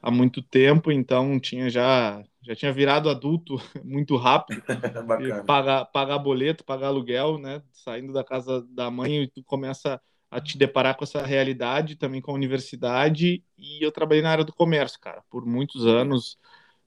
há 0.03 0.11
muito 0.11 0.43
tempo, 0.43 0.91
então 0.91 1.39
tinha 1.39 1.69
já 1.71 2.23
já 2.43 2.55
tinha 2.55 2.73
virado 2.73 3.09
adulto 3.09 3.55
muito 3.85 4.17
rápido, 4.17 4.61
pagar 5.47 5.85
pagar 5.87 6.19
boleto, 6.19 6.65
pagar 6.65 6.89
aluguel, 6.89 7.39
né? 7.39 7.63
Saindo 7.73 8.13
da 8.13 8.23
casa 8.25 8.63
da 8.71 8.91
mãe 8.91 9.23
e 9.23 9.29
tu 9.29 9.43
começa 9.45 10.01
a 10.31 10.41
te 10.41 10.57
deparar 10.57 10.97
com 10.97 11.05
essa 11.05 11.23
realidade 11.25 11.95
também 11.95 12.21
com 12.21 12.31
a 12.31 12.35
universidade 12.35 13.43
e 13.57 13.85
eu 13.85 13.91
trabalhei 13.91 14.23
na 14.23 14.31
área 14.31 14.45
do 14.45 14.53
comércio, 14.53 14.99
cara, 14.99 15.23
por 15.31 15.45
muitos 15.45 15.87
anos. 15.87 16.37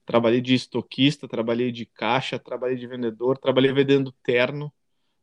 Trabalhei 0.05 0.41
de 0.41 0.53
estoquista, 0.55 1.27
trabalhei 1.27 1.71
de 1.71 1.85
caixa, 1.85 2.39
trabalhei 2.39 2.77
de 2.77 2.87
vendedor, 2.87 3.37
trabalhei 3.37 3.73
vendendo 3.73 4.11
terno, 4.23 4.71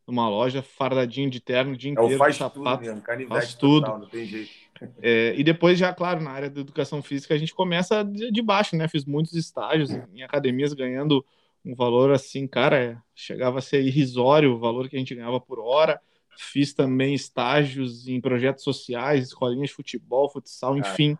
numa 0.06 0.28
loja, 0.28 0.62
fardadinho 0.62 1.30
de 1.30 1.40
terno 1.40 1.76
dia 1.76 1.90
É 1.90 1.92
inteiro, 1.92 2.18
faz 2.18 2.36
sapato, 2.36 2.80
tudo 2.80 2.80
mesmo, 2.80 3.02
faz 3.28 3.54
tudo. 3.54 3.84
total, 3.84 3.98
não 3.98 4.08
tem 4.08 4.26
jeito. 4.26 4.52
É, 5.00 5.34
e 5.36 5.44
depois, 5.44 5.78
já, 5.78 5.92
claro, 5.94 6.20
na 6.20 6.30
área 6.30 6.50
da 6.50 6.60
educação 6.60 7.02
física, 7.02 7.34
a 7.34 7.38
gente 7.38 7.54
começa 7.54 8.02
de, 8.02 8.30
de 8.30 8.42
baixo, 8.42 8.76
né? 8.76 8.88
Fiz 8.88 9.04
muitos 9.04 9.34
estágios 9.34 9.90
em, 9.90 10.02
em 10.14 10.22
academias 10.22 10.72
ganhando 10.72 11.24
um 11.64 11.74
valor 11.74 12.12
assim, 12.12 12.46
cara, 12.46 12.76
é, 12.78 12.98
chegava 13.14 13.58
a 13.58 13.62
ser 13.62 13.82
irrisório 13.82 14.52
o 14.54 14.58
valor 14.58 14.88
que 14.88 14.96
a 14.96 14.98
gente 14.98 15.14
ganhava 15.14 15.40
por 15.40 15.58
hora. 15.58 16.00
Fiz 16.36 16.74
também 16.74 17.14
estágios 17.14 18.08
em 18.08 18.20
projetos 18.20 18.64
sociais, 18.64 19.28
escolinhas 19.28 19.68
de 19.70 19.74
futebol, 19.74 20.28
futsal, 20.28 20.76
enfim. 20.76 21.16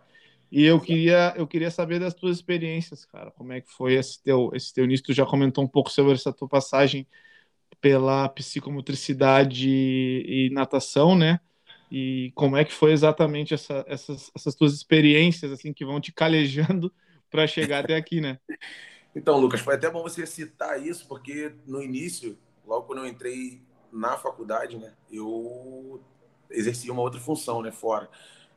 E 0.51 0.63
eu 0.65 0.81
queria, 0.81 1.33
eu 1.37 1.47
queria 1.47 1.71
saber 1.71 1.99
das 1.99 2.15
tuas 2.15 2.37
experiências, 2.37 3.05
cara. 3.05 3.31
Como 3.31 3.53
é 3.53 3.61
que 3.61 3.71
foi 3.71 3.95
esse 3.95 4.23
teu, 4.23 4.51
esse 4.55 4.73
teu 4.73 4.85
início? 4.85 5.07
Tu 5.07 5.13
já 5.13 5.25
comentou 5.25 5.65
um 5.65 5.69
pouco 5.69 5.91
sobre 5.91 6.13
essa 6.13 6.33
tua 6.33 6.49
passagem 6.49 7.07
pela 7.81 8.29
psicomotricidade 8.29 9.69
e 9.69 10.51
natação, 10.53 11.17
né? 11.17 11.41
E 11.91 12.33
como 12.35 12.57
é 12.57 12.65
que 12.65 12.73
foi 12.73 12.93
exatamente 12.93 13.55
essa, 13.55 13.85
essas, 13.87 14.31
essas 14.35 14.55
tuas 14.55 14.73
experiências, 14.73 15.53
assim, 15.53 15.73
que 15.73 15.85
vão 15.85 16.01
te 16.01 16.13
calejando 16.13 16.93
para 17.31 17.47
chegar 17.47 17.85
até 17.85 17.97
aqui, 17.97 18.21
né? 18.21 18.39
Então, 19.15 19.39
Lucas, 19.39 19.61
foi 19.61 19.75
até 19.75 19.89
bom 19.89 20.03
você 20.03 20.27
citar 20.27 20.85
isso, 20.85 21.07
porque 21.07 21.53
no 21.67 21.81
início, 21.81 22.37
logo 22.67 22.87
quando 22.87 22.99
eu 22.99 23.07
entrei 23.07 23.63
na 23.93 24.17
faculdade, 24.17 24.77
né, 24.77 24.93
eu 25.11 26.03
exercia 26.51 26.93
uma 26.93 27.03
outra 27.03 27.21
função, 27.21 27.63
né, 27.63 27.71
fora. 27.71 28.09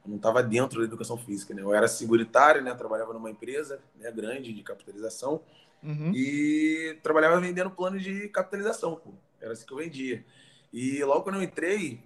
Eu 0.04 0.10
não 0.10 0.18
estava 0.18 0.42
dentro 0.42 0.80
da 0.80 0.86
educação 0.86 1.18
física, 1.18 1.54
né? 1.54 1.62
Eu 1.62 1.74
era 1.74 1.88
seguritário, 1.88 2.64
né, 2.64 2.74
trabalhava 2.74 3.14
numa 3.14 3.30
empresa, 3.30 3.80
né, 3.96 4.12
grande 4.12 4.52
de 4.52 4.64
capitalização 4.64 5.42
Uhum. 5.84 6.12
e 6.12 6.98
trabalhava 7.04 7.40
vendendo 7.40 7.72
plano 7.72 8.00
de 8.00 8.30
capitalização, 8.30 8.96
pô. 8.96 9.14
Era 9.42 9.54
assim 9.54 9.66
que 9.66 9.74
eu 9.74 9.78
vendia. 9.78 10.26
E 10.74 11.04
logo 11.04 11.24
quando 11.24 11.36
eu 11.36 11.44
entrei, 11.44 12.04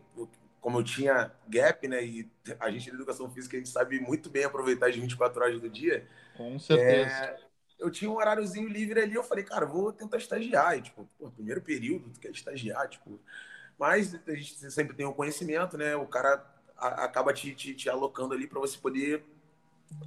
como 0.60 0.80
eu 0.80 0.84
tinha 0.84 1.32
gap, 1.48 1.88
né, 1.88 2.04
e 2.04 2.30
a 2.60 2.70
gente 2.72 2.90
da 2.90 2.96
educação 2.96 3.30
física, 3.32 3.58
a 3.58 3.60
gente 3.60 3.70
sabe 3.70 4.00
muito 4.00 4.30
bem 4.30 4.44
aproveitar 4.44 4.90
as 4.90 4.96
24 4.96 5.42
horas 5.42 5.60
do 5.60 5.70
dia, 5.70 6.08
Com 6.34 6.60
certeza. 6.60 7.30
é, 7.30 7.40
eu 7.80 7.90
tinha 7.92 8.10
um 8.10 8.16
horáriozinho 8.16 8.68
livre 8.68 9.02
ali, 9.02 9.16
eu 9.16 9.24
falei, 9.24 9.44
cara, 9.44 9.66
vou 9.66 9.92
tentar 9.92 10.18
estagiar. 10.18 10.78
E, 10.78 10.82
tipo, 10.82 11.10
pô, 11.18 11.32
primeiro 11.32 11.62
período, 11.62 12.10
tu 12.12 12.20
quer 12.20 12.32
estagiar, 12.32 12.88
tipo. 12.90 13.20
Mas 13.78 14.16
a 14.28 14.36
gente 14.36 14.72
sempre 14.72 14.96
tem 14.96 15.06
o 15.06 15.14
conhecimento, 15.14 15.78
né? 15.78 15.96
O 15.96 16.08
cara 16.08 16.46
acaba 16.78 17.34
te, 17.34 17.54
te, 17.56 17.74
te 17.76 17.90
alocando 17.90 18.34
ali 18.34 18.48
para 18.48 18.60
você 18.60 18.78
poder 18.78 19.24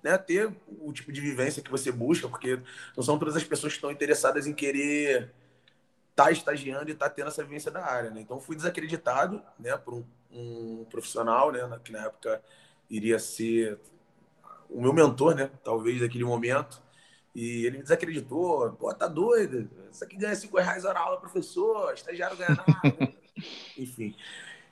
né, 0.02 0.18
ter 0.18 0.54
o 0.80 0.92
tipo 0.92 1.12
de 1.12 1.20
vivência 1.20 1.62
que 1.62 1.70
você 1.70 1.90
busca, 1.90 2.28
porque 2.28 2.60
não 2.96 3.02
são 3.02 3.18
todas 3.18 3.36
as 3.36 3.44
pessoas 3.44 3.72
que 3.72 3.78
estão 3.78 3.90
interessadas 3.90 4.46
em 4.46 4.52
querer 4.52 5.32
estar 6.10 6.30
estagiando 6.30 6.88
e 6.88 6.92
estar 6.92 7.10
tendo 7.10 7.28
essa 7.28 7.42
vivência 7.42 7.70
da 7.70 7.84
área, 7.84 8.10
né? 8.10 8.20
Então 8.20 8.40
fui 8.40 8.54
desacreditado, 8.54 9.42
né, 9.58 9.76
por 9.76 9.94
um, 9.94 10.04
um 10.30 10.84
profissional, 10.84 11.50
né, 11.50 11.60
que 11.82 11.90
na 11.92 12.06
época 12.06 12.42
iria 12.88 13.18
ser 13.18 13.78
o 14.70 14.80
meu 14.80 14.92
mentor, 14.92 15.34
né, 15.34 15.50
talvez 15.62 16.00
naquele 16.00 16.24
momento. 16.24 16.82
E 17.34 17.66
ele 17.66 17.78
me 17.78 17.82
desacreditou. 17.82 18.72
Pô, 18.74 18.94
tá 18.94 19.08
doido? 19.08 19.68
Isso 19.90 20.04
aqui 20.04 20.16
ganha 20.16 20.36
5 20.36 20.56
reais 20.56 20.84
hora 20.84 21.00
aula, 21.00 21.18
professor. 21.18 21.92
Estagiário 21.92 22.36
ganha 22.36 22.50
nada. 22.50 23.12
Enfim. 23.76 24.14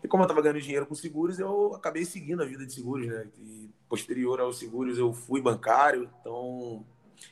E 0.02 0.08
como 0.08 0.22
eu 0.22 0.26
tava 0.26 0.42
ganhando 0.42 0.60
dinheiro 0.60 0.86
com 0.86 0.94
seguros, 0.94 1.38
eu 1.38 1.74
acabei 1.74 2.04
seguindo 2.04 2.42
a 2.42 2.46
vida 2.46 2.66
de 2.66 2.72
seguros, 2.72 3.06
né? 3.06 3.28
E 3.38 3.70
posterior 3.88 4.40
aos 4.40 4.58
seguros, 4.58 4.98
eu 4.98 5.12
fui 5.12 5.40
bancário. 5.40 6.10
Então, 6.20 6.84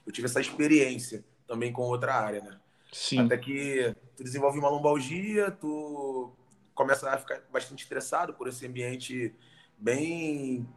eu 0.06 0.12
tive 0.12 0.26
essa 0.26 0.40
experiência 0.40 1.24
também 1.46 1.72
com 1.72 1.82
outra 1.82 2.14
área, 2.14 2.40
né? 2.40 2.60
Sim. 2.92 3.20
Até 3.20 3.36
que 3.36 3.94
tu 4.16 4.22
desenvolve 4.22 4.58
uma 4.58 4.68
lombalgia, 4.68 5.50
tu 5.50 6.32
começa 6.74 7.10
a 7.10 7.18
ficar 7.18 7.42
bastante 7.52 7.82
estressado 7.82 8.34
por 8.34 8.46
esse 8.46 8.66
ambiente 8.66 9.34
bem. 9.76 10.68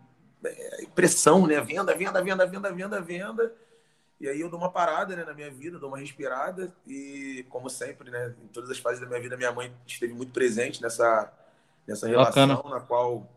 pressão, 0.95 1.45
né? 1.45 1.61
Venda, 1.61 1.95
venda, 1.95 2.21
venda, 2.23 2.45
venda, 2.45 2.71
venda, 2.71 3.01
venda. 3.01 3.55
E 4.19 4.27
aí 4.27 4.39
eu 4.39 4.49
dou 4.49 4.59
uma 4.59 4.71
parada 4.71 5.15
né, 5.15 5.23
na 5.23 5.33
minha 5.33 5.51
vida, 5.51 5.77
dou 5.77 5.89
uma 5.89 5.97
respirada. 5.97 6.73
E, 6.87 7.45
como 7.49 7.69
sempre, 7.69 8.09
né? 8.09 8.33
Em 8.43 8.47
todas 8.47 8.69
as 8.71 8.79
fases 8.79 8.99
da 8.99 9.05
minha 9.05 9.19
vida, 9.19 9.37
minha 9.37 9.51
mãe 9.51 9.71
esteve 9.85 10.13
muito 10.13 10.31
presente 10.31 10.81
nessa, 10.81 11.31
nessa 11.87 12.07
relação 12.07 12.47
Bacana. 12.47 12.75
na 12.75 12.81
qual 12.81 13.29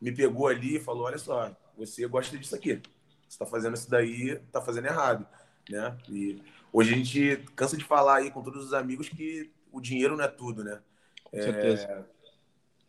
me 0.00 0.12
pegou 0.12 0.46
ali 0.48 0.76
e 0.76 0.80
falou: 0.80 1.04
olha 1.04 1.18
só, 1.18 1.50
você 1.76 2.06
gosta 2.06 2.36
disso 2.36 2.54
aqui. 2.54 2.80
Você 3.28 3.34
está 3.34 3.46
fazendo 3.46 3.74
isso 3.74 3.90
daí, 3.90 4.30
está 4.30 4.60
fazendo 4.60 4.86
errado. 4.86 5.26
Né? 5.68 5.96
E 6.08 6.42
hoje 6.72 6.94
a 6.94 6.96
gente 6.96 7.44
cansa 7.54 7.76
de 7.76 7.84
falar 7.84 8.16
aí 8.16 8.30
com 8.30 8.42
todos 8.42 8.64
os 8.64 8.72
amigos 8.72 9.08
que 9.08 9.50
o 9.70 9.80
dinheiro 9.80 10.16
não 10.16 10.24
é 10.24 10.28
tudo, 10.28 10.64
né? 10.64 10.80
Com 11.24 11.36
certeza. 11.36 12.06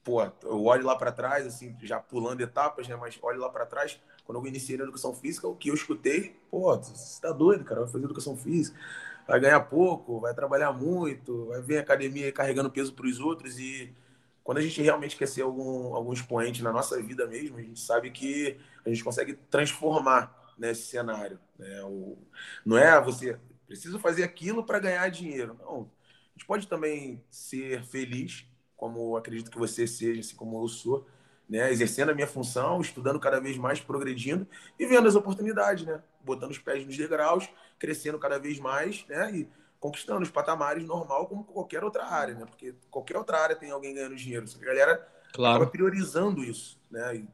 Pô, 0.01 0.23
eu 0.43 0.63
olho 0.63 0.85
lá 0.85 0.95
para 0.95 1.11
trás, 1.11 1.45
assim, 1.45 1.75
já 1.83 1.99
pulando 1.99 2.41
etapas, 2.41 2.87
né? 2.87 2.95
Mas 2.95 3.19
olho 3.21 3.39
lá 3.39 3.49
para 3.49 3.65
trás, 3.65 3.99
quando 4.23 4.39
eu 4.39 4.47
iniciei 4.47 4.77
na 4.77 4.83
educação 4.83 5.13
física, 5.13 5.47
o 5.47 5.55
que 5.55 5.69
eu 5.69 5.73
escutei, 5.73 6.39
pô, 6.49 6.75
você 6.77 7.21
tá 7.21 7.31
doido, 7.31 7.65
cara, 7.65 7.81
vai 7.81 7.91
fazer 7.91 8.05
educação 8.05 8.37
física, 8.37 8.79
vai 9.27 9.39
ganhar 9.39 9.59
pouco, 9.59 10.19
vai 10.21 10.33
trabalhar 10.33 10.71
muito, 10.71 11.47
vai 11.47 11.61
vir 11.61 11.77
à 11.77 11.81
academia 11.81 12.31
carregando 12.31 12.71
peso 12.71 12.93
para 12.93 13.05
os 13.05 13.19
outros 13.19 13.59
e 13.59 13.93
quando 14.43 14.57
a 14.57 14.61
gente 14.61 14.81
realmente 14.81 15.15
quer 15.15 15.27
ser 15.27 15.43
algum, 15.43 15.93
algum 15.95 16.13
expoente 16.13 16.63
na 16.63 16.71
nossa 16.71 17.01
vida 17.01 17.27
mesmo, 17.27 17.57
a 17.57 17.61
gente 17.61 17.79
sabe 17.79 18.09
que 18.11 18.57
a 18.85 18.89
gente 18.89 19.03
consegue 19.03 19.33
transformar 19.49 20.53
nesse 20.57 20.87
cenário. 20.87 21.39
Né? 21.57 21.81
O, 21.83 22.17
não 22.65 22.77
é 22.77 22.99
você 23.01 23.39
preciso 23.67 23.99
fazer 23.99 24.23
aquilo 24.23 24.63
para 24.63 24.79
ganhar 24.79 25.07
dinheiro. 25.09 25.55
Não. 25.59 25.81
A 25.81 26.31
gente 26.37 26.47
pode 26.47 26.67
também 26.67 27.23
ser 27.29 27.83
feliz, 27.83 28.45
como 28.75 29.15
acredito 29.15 29.51
que 29.51 29.59
você 29.59 29.85
seja, 29.85 30.19
assim 30.19 30.35
como 30.35 30.63
eu 30.63 30.67
sou, 30.67 31.05
né? 31.47 31.71
exercendo 31.71 32.09
a 32.09 32.15
minha 32.15 32.27
função, 32.27 32.81
estudando 32.81 33.19
cada 33.19 33.39
vez 33.39 33.57
mais, 33.57 33.79
progredindo 33.79 34.47
e 34.79 34.85
vendo 34.85 35.07
as 35.07 35.15
oportunidades, 35.15 35.85
né? 35.85 36.01
botando 36.21 36.51
os 36.51 36.57
pés 36.57 36.85
nos 36.85 36.97
degraus, 36.97 37.49
crescendo 37.77 38.17
cada 38.17 38.39
vez 38.39 38.59
mais 38.59 39.05
né? 39.07 39.31
e 39.35 39.49
conquistando 39.79 40.21
os 40.21 40.29
patamares 40.29 40.83
normal 40.85 41.27
como 41.27 41.43
qualquer 41.43 41.83
outra 41.83 42.05
área, 42.05 42.35
né? 42.35 42.45
Porque 42.45 42.75
qualquer 42.91 43.17
outra 43.17 43.39
área 43.39 43.55
tem 43.55 43.71
alguém 43.71 43.93
ganhando 43.93 44.15
dinheiro. 44.15 44.45
A 44.61 44.65
galera 44.65 45.07
Claro. 45.31 45.55
acaba 45.55 45.71
priorizando 45.71 46.43
isso, 46.43 46.79
né? 46.89 47.17
E 47.17 47.27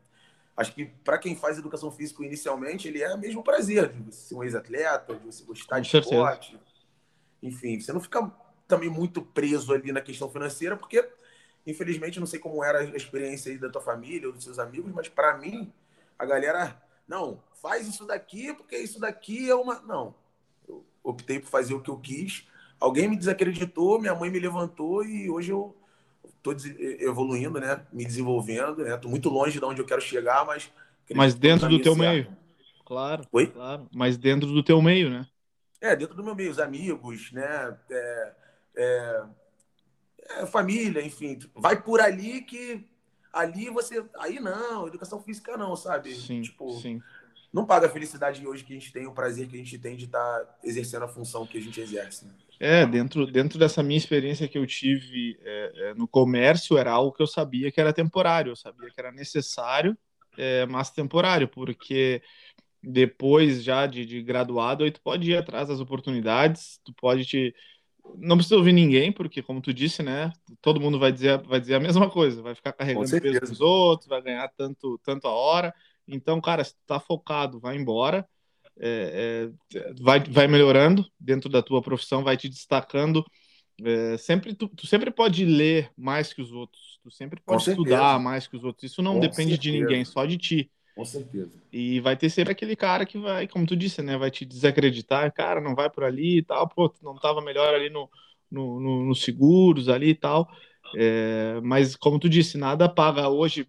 acho 0.55 0.73
que 0.73 0.85
para 0.85 1.17
quem 1.17 1.35
faz 1.35 1.57
educação 1.57 1.91
física 1.91 2.23
inicialmente, 2.23 2.87
ele 2.87 3.01
é 3.01 3.15
mesmo 3.17 3.43
prazer 3.43 3.91
de 3.91 4.03
você 4.03 4.27
ser 4.29 4.35
um 4.35 4.43
ex-atleta, 4.43 5.15
de 5.15 5.25
você 5.25 5.43
gostar 5.43 5.77
Com 5.77 5.81
de 5.81 5.89
certeza. 5.89 6.15
esporte. 6.15 6.59
Enfim, 7.41 7.79
você 7.79 7.91
não 7.91 7.99
fica 7.99 8.31
também 8.67 8.89
muito 8.89 9.21
preso 9.21 9.73
ali 9.73 9.91
na 9.91 10.01
questão 10.01 10.29
financeira, 10.29 10.75
porque 10.75 11.07
infelizmente 11.65 12.19
não 12.19 12.27
sei 12.27 12.39
como 12.39 12.63
era 12.63 12.79
a 12.79 12.83
experiência 12.83 13.51
aí 13.51 13.57
da 13.57 13.69
tua 13.69 13.81
família 13.81 14.27
ou 14.27 14.33
dos 14.33 14.43
seus 14.43 14.59
amigos, 14.59 14.91
mas 14.93 15.07
para 15.09 15.37
mim 15.37 15.71
a 16.17 16.25
galera 16.25 16.81
não 17.07 17.41
faz 17.61 17.87
isso 17.87 18.05
daqui 18.05 18.53
porque 18.53 18.77
isso 18.77 18.99
daqui 18.99 19.49
é 19.49 19.55
uma 19.55 19.79
não. 19.81 20.15
Optei 21.05 21.39
por 21.39 21.50
fazer 21.50 21.74
o 21.74 21.81
que 21.81 21.89
eu 21.89 21.97
quis. 22.00 22.47
Alguém 22.79 23.07
me 23.09 23.17
desacreditou, 23.17 24.00
minha 24.00 24.15
mãe 24.15 24.29
me 24.31 24.39
levantou 24.39 25.03
e 25.05 25.29
hoje 25.29 25.51
eu 25.51 25.75
tô 26.43 26.53
des- 26.53 26.65
evoluindo, 27.01 27.59
né? 27.59 27.85
Me 27.93 28.05
desenvolvendo, 28.05 28.83
né? 28.83 28.97
Tô 28.97 29.09
muito 29.09 29.29
longe 29.29 29.59
de 29.59 29.65
onde 29.65 29.81
eu 29.81 29.85
quero 29.85 30.01
chegar, 30.01 30.45
mas 30.45 30.71
Mas 31.12 31.33
dentro 31.35 31.67
do 31.69 31.79
teu 31.79 31.95
certo. 31.95 31.95
meio. 31.95 32.31
Claro, 32.85 33.27
Oi? 33.31 33.53
claro. 33.53 33.89
Mas 33.93 34.17
dentro 34.17 34.51
do 34.51 34.63
teu 34.63 34.81
meio, 34.81 35.09
né? 35.09 35.27
É, 35.81 35.95
dentro 35.95 36.15
do 36.15 36.24
meu 36.24 36.35
meio, 36.35 36.51
os 36.51 36.59
amigos, 36.59 37.31
né? 37.31 37.77
É, 37.89 38.35
é, 38.77 39.24
é, 40.38 40.45
família, 40.45 41.01
enfim. 41.03 41.39
Vai 41.55 41.81
por 41.81 42.01
ali 42.01 42.41
que 42.41 42.88
ali 43.31 43.69
você. 43.69 44.03
Aí 44.19 44.39
não, 44.39 44.88
educação 44.88 45.21
física 45.21 45.57
não, 45.57 45.75
sabe? 45.75 46.27
Sim, 46.27 46.41
tipo, 46.41 46.65
sim. 46.67 47.03
Não 47.55 47.65
paga 47.65 47.88
a 47.88 47.89
felicidade 47.89 48.45
hoje 48.45 48.65
que 48.65 48.74
a 48.74 48.75
gente 48.75 48.91
tem, 48.91 49.07
o 49.07 49.13
prazer 49.13 49.47
que 49.47 49.55
a 49.55 49.57
gente 49.57 49.79
tem 49.79 49.95
de 49.95 50.03
estar 50.03 50.57
exercendo 50.62 51.03
a 51.03 51.07
função 51.07 51.47
que 51.47 51.57
a 51.57 51.62
gente 51.62 51.79
exerce. 51.79 52.25
né? 52.25 52.31
É, 52.59 52.85
dentro, 52.85 53.25
dentro 53.25 53.57
dessa 53.57 53.81
minha 53.81 53.97
experiência 53.97 54.45
que 54.45 54.57
eu 54.57 54.67
tive 54.67 55.39
é, 55.41 55.71
é, 55.75 55.93
no 55.93 56.05
comércio, 56.05 56.77
era 56.77 56.91
algo 56.91 57.13
que 57.13 57.24
eu 57.24 57.27
sabia 57.27 57.71
que 57.71 57.79
era 57.79 57.93
temporário, 57.93 58.51
eu 58.51 58.57
sabia 58.57 58.89
que 58.89 59.00
era 59.00 59.09
necessário, 59.09 59.97
é, 60.38 60.65
mas 60.65 60.91
temporário, 60.91 61.47
porque 61.47 62.21
depois 62.83 63.63
já 63.63 63.88
de, 63.88 64.05
de 64.05 64.21
graduado, 64.21 64.83
aí 64.83 64.91
tu 64.91 65.00
pode 65.01 65.31
ir 65.31 65.38
atrás 65.38 65.69
das 65.69 65.79
oportunidades, 65.79 66.81
tu 66.83 66.93
pode 66.93 67.25
te. 67.25 67.55
Não 68.17 68.35
precisa 68.35 68.57
ouvir 68.57 68.74
ninguém, 68.74 69.13
porque, 69.13 69.41
como 69.41 69.62
tu 69.62 69.74
disse, 69.74 70.03
né? 70.03 70.31
Todo 70.62 70.79
mundo 70.79 71.00
vai 71.00 71.12
dizer, 71.12 71.41
vai 71.43 71.59
dizer 71.59 71.75
a 71.75 71.79
mesma 71.79 72.09
coisa, 72.09 72.41
vai 72.41 72.53
ficar 72.53 72.74
carregando 72.74 73.09
peso 73.09 73.39
dos 73.39 73.62
outros, 73.62 74.09
vai 74.09 74.21
ganhar 74.21 74.47
tanto, 74.57 75.00
tanto 75.03 75.25
a 75.25 75.31
hora. 75.31 75.74
Então, 76.07 76.39
cara, 76.41 76.63
se 76.63 76.74
tu 76.74 76.81
tá 76.88 77.00
focado, 77.00 77.59
vai 77.59 77.75
embora. 77.77 78.27
é, 78.79 79.50
é, 79.74 79.93
vai, 80.01 80.19
vai 80.21 80.47
melhorando 80.47 81.05
dentro 81.19 81.50
da 81.50 81.62
tua 81.63 81.81
profissão, 81.81 82.24
vai 82.24 82.38
te 82.38 82.50
destacando. 82.50 83.25
É, 83.83 84.17
sempre 84.17 84.55
tu, 84.55 84.69
tu 84.69 84.88
sempre 84.88 85.12
pode 85.12 85.45
ler 85.45 85.91
mais 85.97 86.33
que 86.33 86.41
os 86.41 86.51
outros, 86.51 87.00
tu 87.03 87.12
sempre 87.12 87.41
pode 87.41 87.63
estudar 87.63 88.19
mais 88.19 88.47
que 88.47 88.55
os 88.55 88.63
outros. 88.63 88.91
Isso 88.91 89.01
não 89.01 89.15
Com 89.15 89.19
depende 89.19 89.57
de 89.57 89.71
certeza. 89.71 89.71
ninguém, 89.71 90.05
só 90.05 90.25
de 90.25 90.38
ti. 90.38 90.71
Com 90.93 91.05
certeza. 91.05 91.51
E 91.71 92.00
vai 92.00 92.15
ter 92.15 92.29
sempre 92.29 92.53
aquele 92.53 92.75
cara 92.75 93.05
que 93.05 93.17
vai, 93.17 93.47
como 93.47 93.65
tu 93.65 93.75
disse, 93.75 94.01
né? 94.01 94.17
Vai 94.17 94.31
te 94.31 94.45
desacreditar, 94.45 95.31
cara, 95.33 95.59
não 95.59 95.75
vai 95.75 95.89
por 95.89 96.03
ali 96.03 96.38
e 96.38 96.43
tal, 96.43 96.67
pô, 96.69 96.88
tu 96.89 97.03
não 97.03 97.15
tava 97.19 97.41
melhor 97.41 97.74
ali 97.74 97.89
no, 97.89 98.09
no, 98.50 98.79
no, 98.79 99.05
nos 99.05 99.21
seguros 99.24 99.89
ali 99.89 100.09
e 100.12 100.15
tal. 100.15 100.50
É, 100.93 101.59
mas, 101.62 101.95
como 101.95 102.19
tu 102.19 102.29
disse, 102.29 102.57
nada 102.57 102.88
paga 102.88 103.29
hoje. 103.29 103.67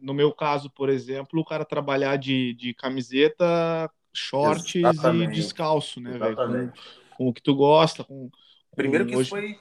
No 0.00 0.14
meu 0.14 0.32
caso, 0.32 0.70
por 0.70 0.88
exemplo, 0.88 1.40
o 1.40 1.44
cara 1.44 1.64
trabalhar 1.64 2.16
de, 2.16 2.54
de 2.54 2.74
camiseta, 2.74 3.90
shorts 4.12 4.74
Exatamente. 4.74 5.32
e 5.32 5.34
descalço, 5.34 6.00
né, 6.00 6.18
velho? 6.18 6.36
Com, 6.36 6.72
com, 7.16 7.28
o 7.28 7.32
que 7.32 7.42
tu 7.42 7.54
gosta. 7.54 8.04
Com, 8.04 8.30
com 8.30 8.76
Primeiro 8.76 9.06
que 9.06 9.16
hoje... 9.16 9.30
foi. 9.30 9.58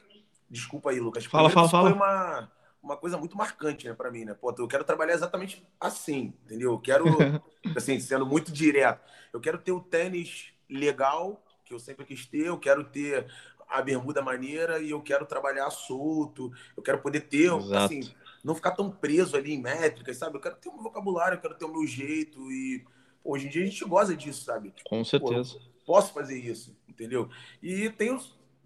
Desculpa 0.50 0.92
aí, 0.92 1.00
Lucas. 1.00 1.26
Fala, 1.26 1.50
fala, 1.50 1.68
fala. 1.68 1.90
Foi 1.90 1.98
uma, 1.98 2.52
uma 2.82 2.98
coisa 2.98 3.18
muito 3.18 3.36
marcante, 3.36 3.88
né, 3.88 3.94
para 3.94 4.12
mim, 4.12 4.26
né? 4.26 4.34
Pô, 4.34 4.54
eu 4.58 4.68
quero 4.68 4.84
trabalhar 4.84 5.14
exatamente 5.14 5.66
assim, 5.80 6.34
entendeu? 6.46 6.72
Eu 6.72 6.80
quero, 6.80 7.06
assim, 7.76 8.00
sendo 8.00 8.26
muito 8.26 8.52
direto. 8.52 9.02
Eu 9.34 9.42
quero 9.42 9.58
ter 9.58 9.72
o 9.72 9.82
tênis 9.82 10.54
legal, 10.70 11.44
que 11.66 11.74
eu 11.74 11.80
sempre 11.80 12.06
quis 12.06 12.26
ter, 12.26 12.46
eu 12.46 12.60
quero 12.60 12.84
ter 12.84 13.26
a 13.68 13.82
bermuda 13.82 14.22
maneira 14.22 14.80
e 14.80 14.92
eu 14.92 15.02
quero 15.02 15.26
trabalhar 15.26 15.70
solto, 15.72 16.52
eu 16.78 16.84
quero 16.84 17.00
poder 17.00 17.22
ter, 17.22 17.52
Exato. 17.52 17.76
assim, 17.76 18.14
não 18.46 18.54
ficar 18.54 18.72
tão 18.72 18.92
preso 18.92 19.36
ali 19.36 19.54
em 19.54 19.60
métricas, 19.60 20.18
sabe? 20.18 20.38
Eu 20.38 20.40
quero 20.40 20.56
ter 20.58 20.70
um 20.70 20.78
vocabulário, 20.78 21.36
eu 21.36 21.42
quero 21.42 21.56
ter 21.56 21.66
o 21.66 21.72
meu 21.72 21.86
jeito 21.88 22.40
e 22.52 22.86
pô, 23.24 23.34
hoje 23.34 23.48
em 23.48 23.50
dia 23.50 23.64
a 23.64 23.66
gente 23.66 23.84
goza 23.84 24.16
disso, 24.16 24.44
sabe? 24.44 24.72
Com 24.88 25.04
certeza. 25.04 25.56
Pô, 25.56 25.94
posso 25.94 26.14
fazer 26.14 26.38
isso, 26.38 26.78
entendeu? 26.88 27.28
E 27.60 27.90
tenho 27.90 28.22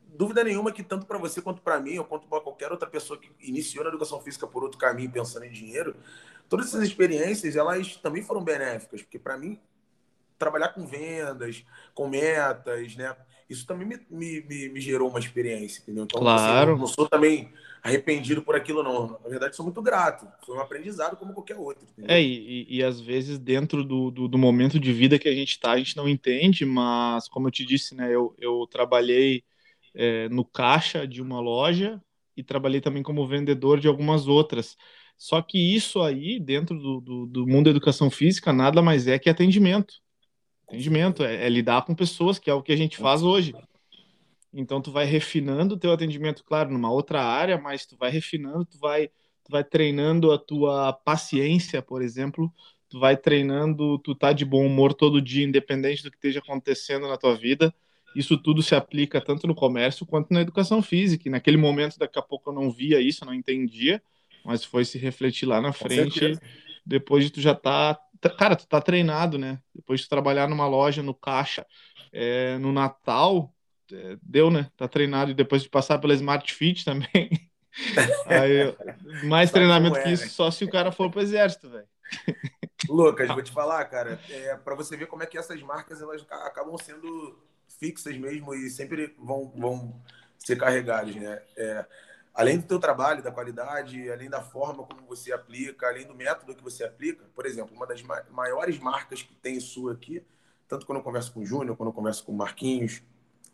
dúvida 0.05 0.43
nenhuma 0.43 0.73
que 0.73 0.83
tanto 0.83 1.05
para 1.05 1.17
você 1.17 1.41
quanto 1.41 1.61
para 1.61 1.79
mim, 1.79 1.97
ou 1.97 2.03
quanto 2.03 2.27
para 2.27 2.41
qualquer 2.41 2.69
outra 2.73 2.89
pessoa 2.89 3.17
que 3.17 3.31
iniciou 3.39 3.85
na 3.85 3.89
educação 3.89 4.19
física 4.19 4.45
por 4.45 4.63
outro 4.63 4.77
caminho 4.77 5.09
pensando 5.09 5.45
em 5.45 5.51
dinheiro, 5.51 5.95
todas 6.49 6.67
essas 6.67 6.83
experiências, 6.83 7.55
elas 7.55 7.95
também 7.95 8.21
foram 8.21 8.43
benéficas, 8.43 9.01
porque 9.01 9.17
para 9.17 9.37
mim 9.37 9.57
trabalhar 10.39 10.69
com 10.69 10.87
vendas, 10.87 11.63
com 11.93 12.07
metas, 12.07 12.95
né? 12.95 13.15
Isso 13.49 13.65
também 13.65 13.87
me, 13.87 13.99
me, 14.09 14.69
me 14.69 14.79
gerou 14.79 15.09
uma 15.09 15.19
experiência, 15.19 15.81
entendeu? 15.81 16.03
Então, 16.03 16.21
claro. 16.21 16.73
Assim, 16.73 16.81
não 16.81 16.87
sou 16.87 17.09
também 17.09 17.51
arrependido 17.81 18.43
por 18.43 18.55
aquilo, 18.55 18.83
não. 18.83 19.19
Na 19.23 19.29
verdade, 19.29 19.55
sou 19.55 19.65
muito 19.65 19.81
grato. 19.81 20.27
Foi 20.45 20.55
um 20.55 20.61
aprendizado 20.61 21.17
como 21.17 21.33
qualquer 21.33 21.57
outro. 21.57 21.83
Entendeu? 21.91 22.15
É, 22.15 22.21
e, 22.21 22.67
e, 22.69 22.83
às 22.83 23.01
vezes, 23.01 23.39
dentro 23.39 23.83
do, 23.83 24.11
do, 24.11 24.27
do, 24.27 24.37
momento 24.37 24.79
de 24.79 24.93
vida 24.93 25.17
que 25.17 25.27
a 25.27 25.33
gente 25.33 25.51
está, 25.51 25.71
a 25.71 25.77
gente 25.77 25.97
não 25.97 26.07
entende, 26.07 26.63
mas, 26.63 27.27
como 27.27 27.47
eu 27.47 27.51
te 27.51 27.65
disse, 27.65 27.95
né, 27.95 28.13
eu, 28.13 28.35
eu 28.37 28.67
trabalhei 28.67 29.43
é, 29.95 30.29
no 30.29 30.45
caixa 30.45 31.07
de 31.07 31.21
uma 31.21 31.39
loja 31.39 31.99
e 32.37 32.43
trabalhei 32.43 32.81
também 32.81 33.01
como 33.01 33.27
vendedor 33.27 33.79
de 33.79 33.87
algumas 33.87 34.27
outras. 34.27 34.77
Só 35.17 35.41
que 35.41 35.57
isso 35.57 36.01
aí, 36.01 36.39
dentro 36.39 36.77
do, 36.77 37.01
do, 37.01 37.25
do 37.25 37.47
mundo 37.47 37.65
da 37.65 37.71
educação 37.71 38.09
física, 38.09 38.53
nada 38.53 38.81
mais 38.81 39.07
é 39.07 39.17
que 39.17 39.29
atendimento. 39.29 39.95
Atendimento 40.69 41.23
é, 41.23 41.47
é, 41.47 41.49
lidar 41.49 41.83
com 41.83 41.95
pessoas, 41.95 42.37
que 42.37 42.47
é 42.47 42.53
o 42.53 42.61
que 42.61 42.71
a 42.71 42.75
gente 42.75 42.97
faz 42.97 43.23
hoje. 43.23 43.55
Então 44.53 44.79
tu 44.79 44.91
vai 44.91 45.03
refinando 45.03 45.73
o 45.73 45.77
teu 45.77 45.91
atendimento, 45.91 46.43
claro, 46.43 46.71
numa 46.71 46.91
outra 46.91 47.23
área, 47.23 47.57
mas 47.57 47.87
tu 47.87 47.97
vai 47.97 48.11
refinando, 48.11 48.65
tu 48.65 48.77
vai, 48.77 49.07
tu 49.07 49.49
vai 49.49 49.63
treinando 49.63 50.31
a 50.31 50.37
tua 50.37 50.93
paciência, 50.93 51.81
por 51.81 52.03
exemplo, 52.03 52.53
tu 52.87 52.99
vai 52.99 53.17
treinando, 53.17 53.97
tu 53.97 54.13
tá 54.13 54.31
de 54.31 54.45
bom 54.45 54.63
humor 54.63 54.93
todo 54.93 55.19
dia, 55.19 55.43
independente 55.43 56.03
do 56.03 56.11
que 56.11 56.17
esteja 56.17 56.37
acontecendo 56.39 57.07
na 57.07 57.17
tua 57.17 57.35
vida. 57.35 57.73
Isso 58.15 58.37
tudo 58.37 58.61
se 58.61 58.75
aplica 58.75 59.19
tanto 59.19 59.47
no 59.47 59.55
comércio 59.55 60.05
quanto 60.05 60.31
na 60.31 60.41
educação 60.41 60.83
física. 60.83 61.27
E 61.27 61.31
naquele 61.31 61.57
momento, 61.57 61.97
daqui 61.97 62.19
a 62.19 62.23
pouco 62.23 62.51
eu 62.51 62.53
não 62.53 62.69
via 62.69 63.01
isso, 63.01 63.25
não 63.25 63.33
entendia, 63.33 64.01
mas 64.45 64.63
foi 64.63 64.85
se 64.85 64.99
refletir 64.99 65.47
lá 65.47 65.59
na 65.59 65.73
frente, 65.73 66.39
depois 66.85 67.23
de 67.23 67.31
tu 67.31 67.41
já 67.41 67.55
tá 67.55 67.99
cara, 68.37 68.55
tu 68.55 68.67
tá 68.67 68.81
treinado, 68.81 69.37
né? 69.37 69.59
Depois 69.73 70.01
de 70.01 70.09
trabalhar 70.09 70.47
numa 70.47 70.67
loja, 70.67 71.03
no 71.03 71.13
caixa, 71.13 71.65
é, 72.11 72.57
no 72.57 72.71
Natal, 72.71 73.53
é, 73.91 74.17
deu, 74.21 74.49
né? 74.49 74.69
Tá 74.75 74.87
treinado. 74.87 75.31
E 75.31 75.35
depois 75.35 75.63
de 75.63 75.69
passar 75.69 75.99
pela 75.99 76.13
Smart 76.13 76.53
Fit 76.53 76.83
também. 76.83 77.29
Aí, 78.25 78.75
mais 79.27 79.51
treinamento 79.51 79.97
é, 79.97 80.03
que 80.03 80.09
isso, 80.09 80.23
né? 80.23 80.29
só 80.29 80.51
se 80.51 80.65
o 80.65 80.69
cara 80.69 80.91
for 80.91 81.09
pro 81.09 81.21
exército, 81.21 81.69
velho. 81.69 81.87
Lucas, 82.89 83.27
vou 83.29 83.43
te 83.43 83.51
falar, 83.51 83.85
cara, 83.85 84.19
é, 84.29 84.55
para 84.55 84.75
você 84.75 84.97
ver 84.97 85.07
como 85.07 85.23
é 85.23 85.25
que 85.25 85.37
essas 85.37 85.61
marcas 85.61 86.01
elas 86.01 86.25
acabam 86.29 86.75
sendo 86.77 87.39
fixas 87.79 88.17
mesmo 88.17 88.53
e 88.53 88.69
sempre 88.69 89.15
vão, 89.17 89.51
vão 89.55 90.01
ser 90.37 90.57
carregadas, 90.57 91.15
né? 91.15 91.41
É, 91.55 91.85
além 92.39 92.57
do 92.57 92.65
teu 92.65 92.79
trabalho, 92.79 93.21
da 93.21 93.33
qualidade, 93.33 94.09
além 94.09 94.29
da 94.29 94.41
forma 94.41 94.85
como 94.85 95.05
você 95.05 95.33
aplica, 95.33 95.87
além 95.87 96.07
do 96.07 96.15
método 96.15 96.55
que 96.55 96.63
você 96.63 96.85
aplica, 96.85 97.25
por 97.35 97.45
exemplo, 97.45 97.75
uma 97.75 97.85
das 97.85 98.01
maiores 98.31 98.79
marcas 98.79 99.21
que 99.21 99.35
tem 99.35 99.59
sua 99.59 99.91
aqui, 99.91 100.25
tanto 100.65 100.85
quando 100.85 100.99
eu 100.99 101.03
converso 101.03 101.33
com 101.33 101.41
o 101.41 101.45
Júnior, 101.45 101.75
quando 101.75 101.89
eu 101.89 101.93
converso 101.93 102.23
com 102.23 102.31
o 102.31 102.37
Marquinhos, 102.37 103.01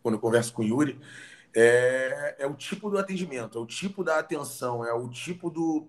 quando 0.04 0.16
eu 0.16 0.22
converso 0.22 0.54
com 0.54 0.62
o 0.62 0.66
Yuri, 0.66 1.00
é, 1.56 2.36
é, 2.38 2.46
o 2.46 2.54
tipo 2.54 2.88
do 2.88 3.00
atendimento, 3.00 3.58
é 3.58 3.62
o 3.62 3.66
tipo 3.66 4.04
da 4.04 4.20
atenção, 4.20 4.86
é 4.86 4.94
o 4.94 5.10
tipo 5.10 5.50
do, 5.50 5.88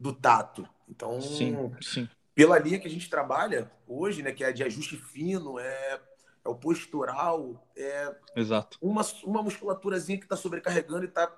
do 0.00 0.14
tato. 0.14 0.66
Então, 0.88 1.20
sim, 1.20 1.54
sim. 1.82 2.08
pela 2.34 2.58
linha 2.58 2.78
que 2.78 2.88
a 2.88 2.90
gente 2.90 3.10
trabalha 3.10 3.70
hoje, 3.86 4.22
né, 4.22 4.32
que 4.32 4.42
é 4.42 4.52
de 4.52 4.64
ajuste 4.64 4.96
fino, 4.96 5.58
é, 5.58 6.00
é 6.42 6.48
o 6.48 6.54
postural, 6.54 7.68
é 7.76 8.16
Exato. 8.34 8.78
Uma, 8.80 9.02
uma 9.22 9.42
musculaturazinha 9.42 10.16
que 10.16 10.24
está 10.24 10.36
sobrecarregando 10.36 11.04
e 11.04 11.08
está 11.08 11.30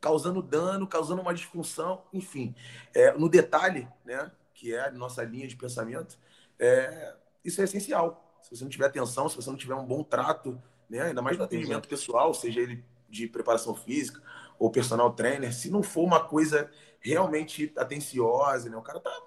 causando 0.00 0.42
dano, 0.42 0.86
causando 0.86 1.22
uma 1.22 1.34
disfunção, 1.34 2.02
enfim. 2.12 2.54
É, 2.94 3.12
no 3.12 3.28
detalhe, 3.28 3.88
né, 4.04 4.30
que 4.54 4.74
é 4.74 4.88
a 4.88 4.90
nossa 4.90 5.22
linha 5.24 5.46
de 5.46 5.56
pensamento, 5.56 6.18
é, 6.58 7.14
isso 7.44 7.60
é 7.60 7.64
essencial. 7.64 8.38
Se 8.42 8.54
você 8.54 8.64
não 8.64 8.70
tiver 8.70 8.86
atenção, 8.86 9.28
se 9.28 9.36
você 9.36 9.50
não 9.50 9.56
tiver 9.56 9.74
um 9.74 9.84
bom 9.84 10.02
trato, 10.02 10.60
né, 10.88 11.02
ainda 11.02 11.20
mais 11.22 11.36
no 11.36 11.44
atendimento 11.44 11.88
pessoal, 11.88 12.32
seja 12.32 12.60
ele 12.60 12.84
de 13.08 13.26
preparação 13.26 13.74
física 13.74 14.22
ou 14.58 14.70
personal 14.70 15.12
trainer, 15.12 15.52
se 15.54 15.70
não 15.70 15.82
for 15.82 16.04
uma 16.04 16.22
coisa 16.22 16.70
realmente 17.00 17.72
atenciosa, 17.76 18.68
né, 18.70 18.76
o 18.76 18.82
cara 18.82 19.00
tá 19.00 19.22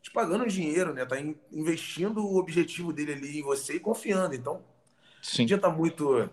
te 0.00 0.10
pagando 0.10 0.46
dinheiro, 0.46 0.92
né, 0.92 1.04
tá 1.04 1.16
investindo 1.50 2.24
o 2.24 2.36
objetivo 2.36 2.92
dele 2.92 3.12
ali 3.14 3.38
em 3.38 3.42
você 3.42 3.74
e 3.74 3.80
confiando. 3.80 4.34
Então, 4.34 4.62
Sim. 5.22 5.38
não 5.38 5.44
adianta 5.44 5.70
muito 5.70 6.30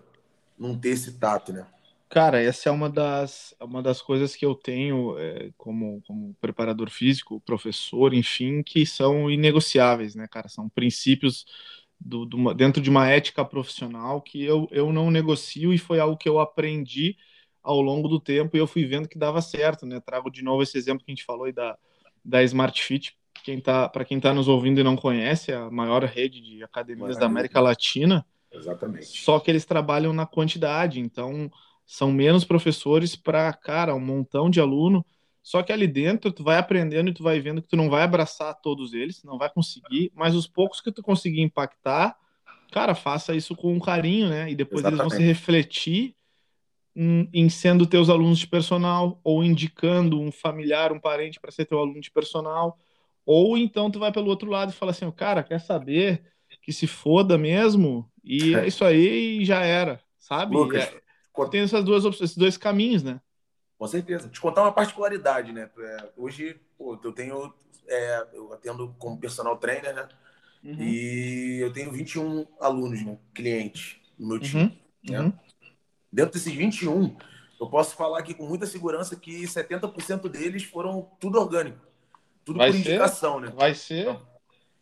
não 0.58 0.78
ter 0.78 0.90
esse 0.90 1.12
tato, 1.12 1.52
né? 1.52 1.66
Cara, 2.12 2.42
essa 2.42 2.68
é 2.68 2.72
uma 2.72 2.90
das, 2.90 3.54
uma 3.58 3.82
das 3.82 4.02
coisas 4.02 4.36
que 4.36 4.44
eu 4.44 4.54
tenho 4.54 5.18
é, 5.18 5.50
como, 5.56 6.02
como 6.02 6.36
preparador 6.42 6.90
físico, 6.90 7.40
professor, 7.40 8.12
enfim, 8.12 8.62
que 8.62 8.84
são 8.84 9.30
inegociáveis, 9.30 10.14
né, 10.14 10.28
cara? 10.28 10.46
São 10.46 10.68
princípios 10.68 11.46
do, 11.98 12.26
do, 12.26 12.52
dentro 12.52 12.82
de 12.82 12.90
uma 12.90 13.08
ética 13.08 13.42
profissional 13.46 14.20
que 14.20 14.44
eu, 14.44 14.68
eu 14.70 14.92
não 14.92 15.10
negocio 15.10 15.72
e 15.72 15.78
foi 15.78 16.00
algo 16.00 16.18
que 16.18 16.28
eu 16.28 16.38
aprendi 16.38 17.16
ao 17.62 17.80
longo 17.80 18.06
do 18.08 18.20
tempo 18.20 18.58
e 18.58 18.60
eu 18.60 18.66
fui 18.66 18.84
vendo 18.84 19.08
que 19.08 19.16
dava 19.16 19.40
certo, 19.40 19.86
né? 19.86 19.98
Trago 19.98 20.30
de 20.30 20.44
novo 20.44 20.62
esse 20.62 20.76
exemplo 20.76 21.02
que 21.02 21.10
a 21.10 21.14
gente 21.14 21.24
falou 21.24 21.46
aí 21.46 21.52
da, 21.52 21.78
da 22.22 22.42
Smart 22.42 22.78
Fit, 22.82 23.16
quem 23.42 23.58
tá, 23.58 23.88
para 23.88 24.04
quem 24.04 24.18
está 24.18 24.34
nos 24.34 24.48
ouvindo 24.48 24.78
e 24.78 24.84
não 24.84 24.96
conhece, 24.96 25.50
é 25.50 25.56
a 25.56 25.70
maior 25.70 26.04
rede 26.04 26.42
de 26.42 26.62
academias 26.62 27.16
da 27.16 27.24
América 27.24 27.58
Latina. 27.58 28.22
Exatamente. 28.52 29.06
Só 29.06 29.40
que 29.40 29.50
eles 29.50 29.64
trabalham 29.64 30.12
na 30.12 30.26
quantidade, 30.26 31.00
então 31.00 31.50
são 31.92 32.10
menos 32.10 32.42
professores 32.42 33.14
para, 33.14 33.52
cara, 33.52 33.94
um 33.94 34.00
montão 34.00 34.48
de 34.48 34.58
aluno. 34.58 35.04
Só 35.42 35.62
que 35.62 35.70
ali 35.70 35.86
dentro 35.86 36.32
tu 36.32 36.42
vai 36.42 36.56
aprendendo 36.56 37.10
e 37.10 37.12
tu 37.12 37.22
vai 37.22 37.38
vendo 37.38 37.60
que 37.60 37.68
tu 37.68 37.76
não 37.76 37.90
vai 37.90 38.02
abraçar 38.02 38.58
todos 38.62 38.94
eles, 38.94 39.22
não 39.22 39.36
vai 39.36 39.50
conseguir, 39.50 40.10
mas 40.14 40.34
os 40.34 40.46
poucos 40.46 40.80
que 40.80 40.90
tu 40.90 41.02
conseguir 41.02 41.42
impactar, 41.42 42.16
cara, 42.72 42.94
faça 42.94 43.34
isso 43.34 43.54
com 43.54 43.78
carinho, 43.78 44.30
né? 44.30 44.50
E 44.50 44.54
depois 44.54 44.80
Exatamente. 44.80 45.02
eles 45.02 45.12
vão 45.12 45.20
se 45.20 45.26
refletir 45.26 46.16
em, 46.96 47.28
em, 47.30 47.50
sendo 47.50 47.86
teus 47.86 48.08
alunos 48.08 48.38
de 48.38 48.46
personal 48.46 49.20
ou 49.22 49.44
indicando 49.44 50.18
um 50.18 50.32
familiar, 50.32 50.92
um 50.92 51.00
parente 51.00 51.38
para 51.38 51.50
ser 51.50 51.66
teu 51.66 51.78
aluno 51.78 52.00
de 52.00 52.10
personal, 52.10 52.78
ou 53.26 53.58
então 53.58 53.90
tu 53.90 53.98
vai 53.98 54.10
pelo 54.10 54.28
outro 54.28 54.48
lado 54.48 54.70
e 54.70 54.74
fala 54.74 54.92
assim, 54.92 55.10
cara, 55.10 55.42
quer 55.42 55.60
saber 55.60 56.22
que 56.62 56.72
se 56.72 56.86
foda 56.86 57.36
mesmo 57.36 58.10
e 58.24 58.54
é 58.54 58.66
isso 58.66 58.82
aí 58.82 59.40
e 59.40 59.44
já 59.44 59.62
era, 59.62 60.00
sabe? 60.18 60.56
Lucas, 60.56 60.84
é, 60.84 61.01
tem 61.50 61.62
essas 61.62 61.84
duas 61.84 62.04
opções, 62.04 62.30
esses 62.30 62.36
dois 62.36 62.56
caminhos, 62.56 63.02
né? 63.02 63.20
Com 63.78 63.86
certeza. 63.86 64.28
Te 64.28 64.40
contar 64.40 64.62
uma 64.62 64.72
particularidade, 64.72 65.52
né? 65.52 65.70
É, 65.78 66.08
hoje, 66.16 66.60
pô, 66.78 66.98
eu 67.02 67.12
tenho. 67.12 67.52
É, 67.88 68.26
eu 68.32 68.52
atendo 68.52 68.94
como 68.98 69.18
personal 69.18 69.56
trainer, 69.56 69.94
né? 69.94 70.08
Uhum. 70.62 70.80
E 70.80 71.58
eu 71.60 71.72
tenho 71.72 71.90
21 71.90 72.46
alunos, 72.60 73.04
né? 73.04 73.18
Clientes 73.34 73.96
no 74.18 74.28
meu 74.28 74.38
time. 74.38 74.62
Uhum. 74.62 75.12
Né? 75.12 75.20
Uhum. 75.20 75.32
Dentro 76.12 76.34
desses 76.34 76.52
21, 76.52 77.16
eu 77.60 77.68
posso 77.68 77.96
falar 77.96 78.18
aqui 78.18 78.34
com 78.34 78.46
muita 78.46 78.66
segurança 78.66 79.16
que 79.16 79.42
70% 79.42 80.28
deles 80.28 80.62
foram 80.64 81.10
tudo 81.18 81.40
orgânico. 81.40 81.80
Tudo 82.44 82.58
Vai 82.58 82.70
por 82.70 82.74
ser? 82.74 82.90
indicação, 82.90 83.40
né? 83.40 83.52
Vai 83.54 83.74
ser. 83.74 84.02
Então, 84.02 84.22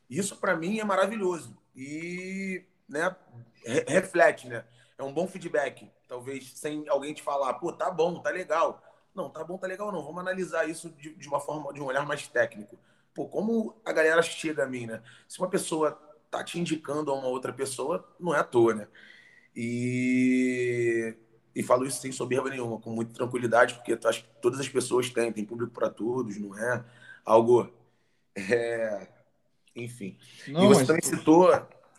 isso 0.08 0.36
para 0.36 0.56
mim 0.56 0.78
é 0.78 0.84
maravilhoso. 0.84 1.56
E 1.74 2.64
né, 2.88 3.14
reflete, 3.86 4.48
né? 4.48 4.64
É 5.00 5.04
um 5.04 5.12
bom 5.12 5.26
feedback 5.26 5.90
talvez 6.06 6.52
sem 6.56 6.88
alguém 6.88 7.14
te 7.14 7.22
falar, 7.22 7.54
pô, 7.54 7.72
tá 7.72 7.88
bom, 7.88 8.20
tá 8.20 8.30
legal. 8.30 8.82
Não, 9.14 9.30
tá 9.30 9.44
bom, 9.44 9.56
tá 9.56 9.66
legal, 9.66 9.92
não. 9.92 10.02
Vamos 10.02 10.20
analisar 10.20 10.68
isso 10.68 10.90
de, 10.90 11.14
de 11.14 11.28
uma 11.28 11.40
forma, 11.40 11.72
de 11.72 11.80
um 11.80 11.86
olhar 11.86 12.04
mais 12.04 12.26
técnico. 12.26 12.76
Pô, 13.14 13.28
como 13.28 13.80
a 13.84 13.92
galera 13.92 14.20
chega 14.22 14.64
a 14.64 14.66
mim, 14.66 14.86
né? 14.86 15.02
Se 15.28 15.38
uma 15.38 15.48
pessoa 15.48 15.92
tá 16.30 16.42
te 16.42 16.58
indicando 16.58 17.10
a 17.10 17.14
uma 17.14 17.28
outra 17.28 17.52
pessoa, 17.52 18.06
não 18.18 18.34
é 18.34 18.40
à 18.40 18.44
toa, 18.44 18.74
né? 18.74 18.88
E 19.54 21.16
e 21.54 21.62
falo 21.62 21.84
isso 21.84 22.00
sem 22.00 22.12
soberba 22.12 22.48
nenhuma, 22.48 22.80
com 22.80 22.90
muita 22.90 23.12
tranquilidade, 23.12 23.74
porque 23.74 23.98
acho 24.06 24.22
que 24.22 24.30
todas 24.40 24.60
as 24.60 24.68
pessoas 24.68 25.10
têm, 25.10 25.32
tem 25.32 25.44
público 25.44 25.72
para 25.72 25.90
todos, 25.90 26.38
não 26.38 26.56
é 26.56 26.84
algo. 27.24 27.72
É... 28.34 29.08
Enfim. 29.74 30.16
Não, 30.48 30.64
e 30.64 30.68
você 30.68 30.86
também 30.86 31.02
citou. 31.02 31.50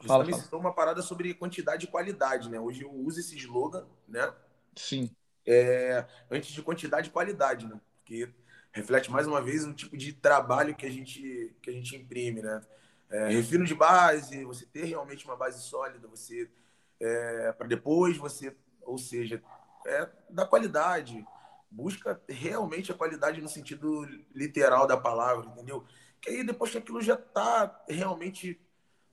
Você 0.01 0.07
fala, 0.07 0.23
também 0.23 0.33
fala. 0.33 0.43
citou 0.43 0.59
uma 0.59 0.73
parada 0.73 1.01
sobre 1.01 1.33
quantidade 1.33 1.85
e 1.85 1.89
qualidade, 1.89 2.49
né? 2.49 2.59
Hoje 2.59 2.83
eu 2.83 2.91
uso 2.91 3.19
esse 3.19 3.37
slogan, 3.37 3.85
né? 4.07 4.33
Sim. 4.75 5.09
É... 5.45 6.05
Antes 6.29 6.51
de 6.51 6.61
quantidade 6.61 7.09
e 7.09 7.11
qualidade, 7.11 7.67
né? 7.67 7.79
Porque 7.97 8.29
reflete 8.71 9.11
mais 9.11 9.27
uma 9.27 9.41
vez 9.41 9.65
o 9.65 9.73
tipo 9.73 9.95
de 9.95 10.13
trabalho 10.13 10.75
que 10.75 10.85
a 10.85 10.91
gente, 10.91 11.55
que 11.61 11.69
a 11.69 11.73
gente 11.73 11.95
imprime, 11.95 12.41
né? 12.41 12.61
É, 13.09 13.27
refino 13.27 13.65
de 13.65 13.75
base, 13.75 14.45
você 14.45 14.65
ter 14.65 14.85
realmente 14.85 15.25
uma 15.25 15.35
base 15.35 15.61
sólida, 15.61 16.07
você 16.07 16.49
é, 16.97 17.51
para 17.51 17.67
depois 17.67 18.15
você 18.15 18.55
ou 18.83 18.97
seja, 18.97 19.41
é 19.85 20.09
da 20.29 20.45
qualidade. 20.45 21.25
Busca 21.69 22.21
realmente 22.27 22.91
a 22.91 22.95
qualidade 22.95 23.41
no 23.41 23.47
sentido 23.47 24.05
literal 24.35 24.85
da 24.85 24.97
palavra, 24.97 25.47
entendeu? 25.47 25.85
Que 26.21 26.29
aí 26.29 26.43
depois 26.43 26.71
que 26.71 26.77
aquilo 26.77 27.01
já 27.01 27.13
está 27.15 27.83
realmente 27.87 28.59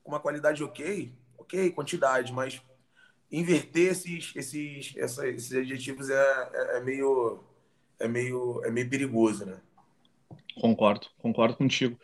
com 0.09 0.15
uma 0.15 0.21
qualidade 0.21 0.65
ok, 0.65 1.13
ok, 1.37 1.71
quantidade, 1.73 2.33
mas 2.33 2.63
inverter 3.31 3.93
esses, 3.93 4.33
esses, 4.35 4.95
essa, 4.97 5.29
esses 5.29 5.53
adjetivos 5.53 6.09
é, 6.09 6.51
é, 6.55 6.79
é, 6.79 6.81
meio, 6.81 7.45
é, 8.01 8.09
meio, 8.09 8.65
é 8.65 8.71
meio 8.71 8.89
perigoso, 8.89 9.45
né? 9.45 9.61
Concordo, 10.59 11.07
concordo 11.19 11.59
contigo. 11.59 12.01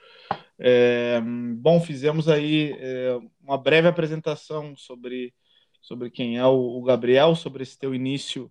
É, 0.59 1.19
bom, 1.57 1.81
fizemos 1.81 2.29
aí 2.29 2.77
é, 2.79 3.19
uma 3.43 3.57
breve 3.57 3.89
apresentação 3.89 4.77
sobre 4.77 5.33
sobre 5.81 6.09
quem 6.11 6.39
é 6.39 6.47
o, 6.47 6.81
Gabriel, 6.83 7.35
sobre 7.35 7.63
esse 7.63 7.79
teu 7.79 7.95
início 7.95 8.51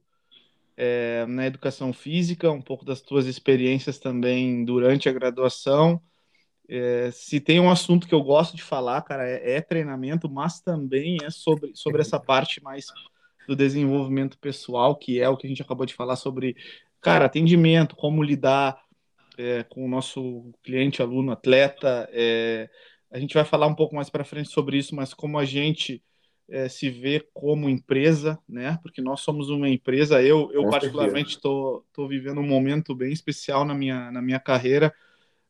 é, 0.77 1.25
na 1.27 1.47
educação 1.47 1.91
física, 1.91 2.51
um 2.51 2.61
pouco 2.61 2.85
das 2.85 3.01
tuas 3.01 3.25
experiências 3.25 3.97
também 3.97 4.63
durante 4.63 5.09
a 5.09 5.13
graduação. 5.13 5.99
É, 6.69 7.11
se 7.11 7.39
tem 7.39 7.59
um 7.59 7.69
assunto 7.69 8.07
que 8.07 8.13
eu 8.13 8.23
gosto 8.23 8.55
de 8.55 8.63
falar, 8.63 9.01
cara, 9.01 9.27
é, 9.27 9.55
é, 9.55 9.61
treinamento, 9.61 10.29
mas 10.29 10.61
também 10.61 11.17
é 11.21 11.29
sobre, 11.29 11.71
sobre 11.75 12.01
essa 12.01 12.19
parte 12.19 12.63
mais 12.63 12.87
do 13.47 13.55
desenvolvimento 13.55 14.37
pessoal, 14.37 14.95
que 14.95 15.19
é 15.19 15.27
o 15.27 15.35
que 15.35 15.45
a 15.45 15.49
gente 15.49 15.61
acabou 15.61 15.85
de 15.85 15.93
falar 15.93 16.15
sobre, 16.15 16.55
cara, 17.01 17.25
atendimento, 17.25 17.95
como 17.95 18.23
lidar 18.23 18.81
é, 19.37 19.63
com 19.63 19.85
o 19.85 19.89
nosso 19.89 20.51
cliente, 20.63 21.01
aluno, 21.01 21.31
atleta. 21.31 22.09
É, 22.11 22.69
a 23.11 23.19
gente 23.19 23.33
vai 23.33 23.43
falar 23.43 23.67
um 23.67 23.75
pouco 23.75 23.95
mais 23.95 24.09
para 24.09 24.23
frente 24.23 24.49
sobre 24.49 24.77
isso, 24.77 24.95
mas 24.95 25.13
como 25.13 25.37
a 25.37 25.45
gente 25.45 26.01
é, 26.49 26.67
se 26.67 26.89
vê 26.89 27.25
como 27.33 27.69
empresa, 27.69 28.39
né? 28.47 28.79
Porque 28.81 29.01
nós 29.01 29.21
somos 29.21 29.49
uma 29.49 29.69
empresa. 29.69 30.21
Eu, 30.21 30.51
eu 30.53 30.69
particularmente 30.69 31.35
estou 31.35 31.85
vivendo 32.07 32.39
um 32.39 32.47
momento 32.47 32.95
bem 32.95 33.11
especial 33.11 33.65
na 33.65 33.73
minha, 33.73 34.11
na 34.11 34.21
minha 34.21 34.39
carreira. 34.39 34.93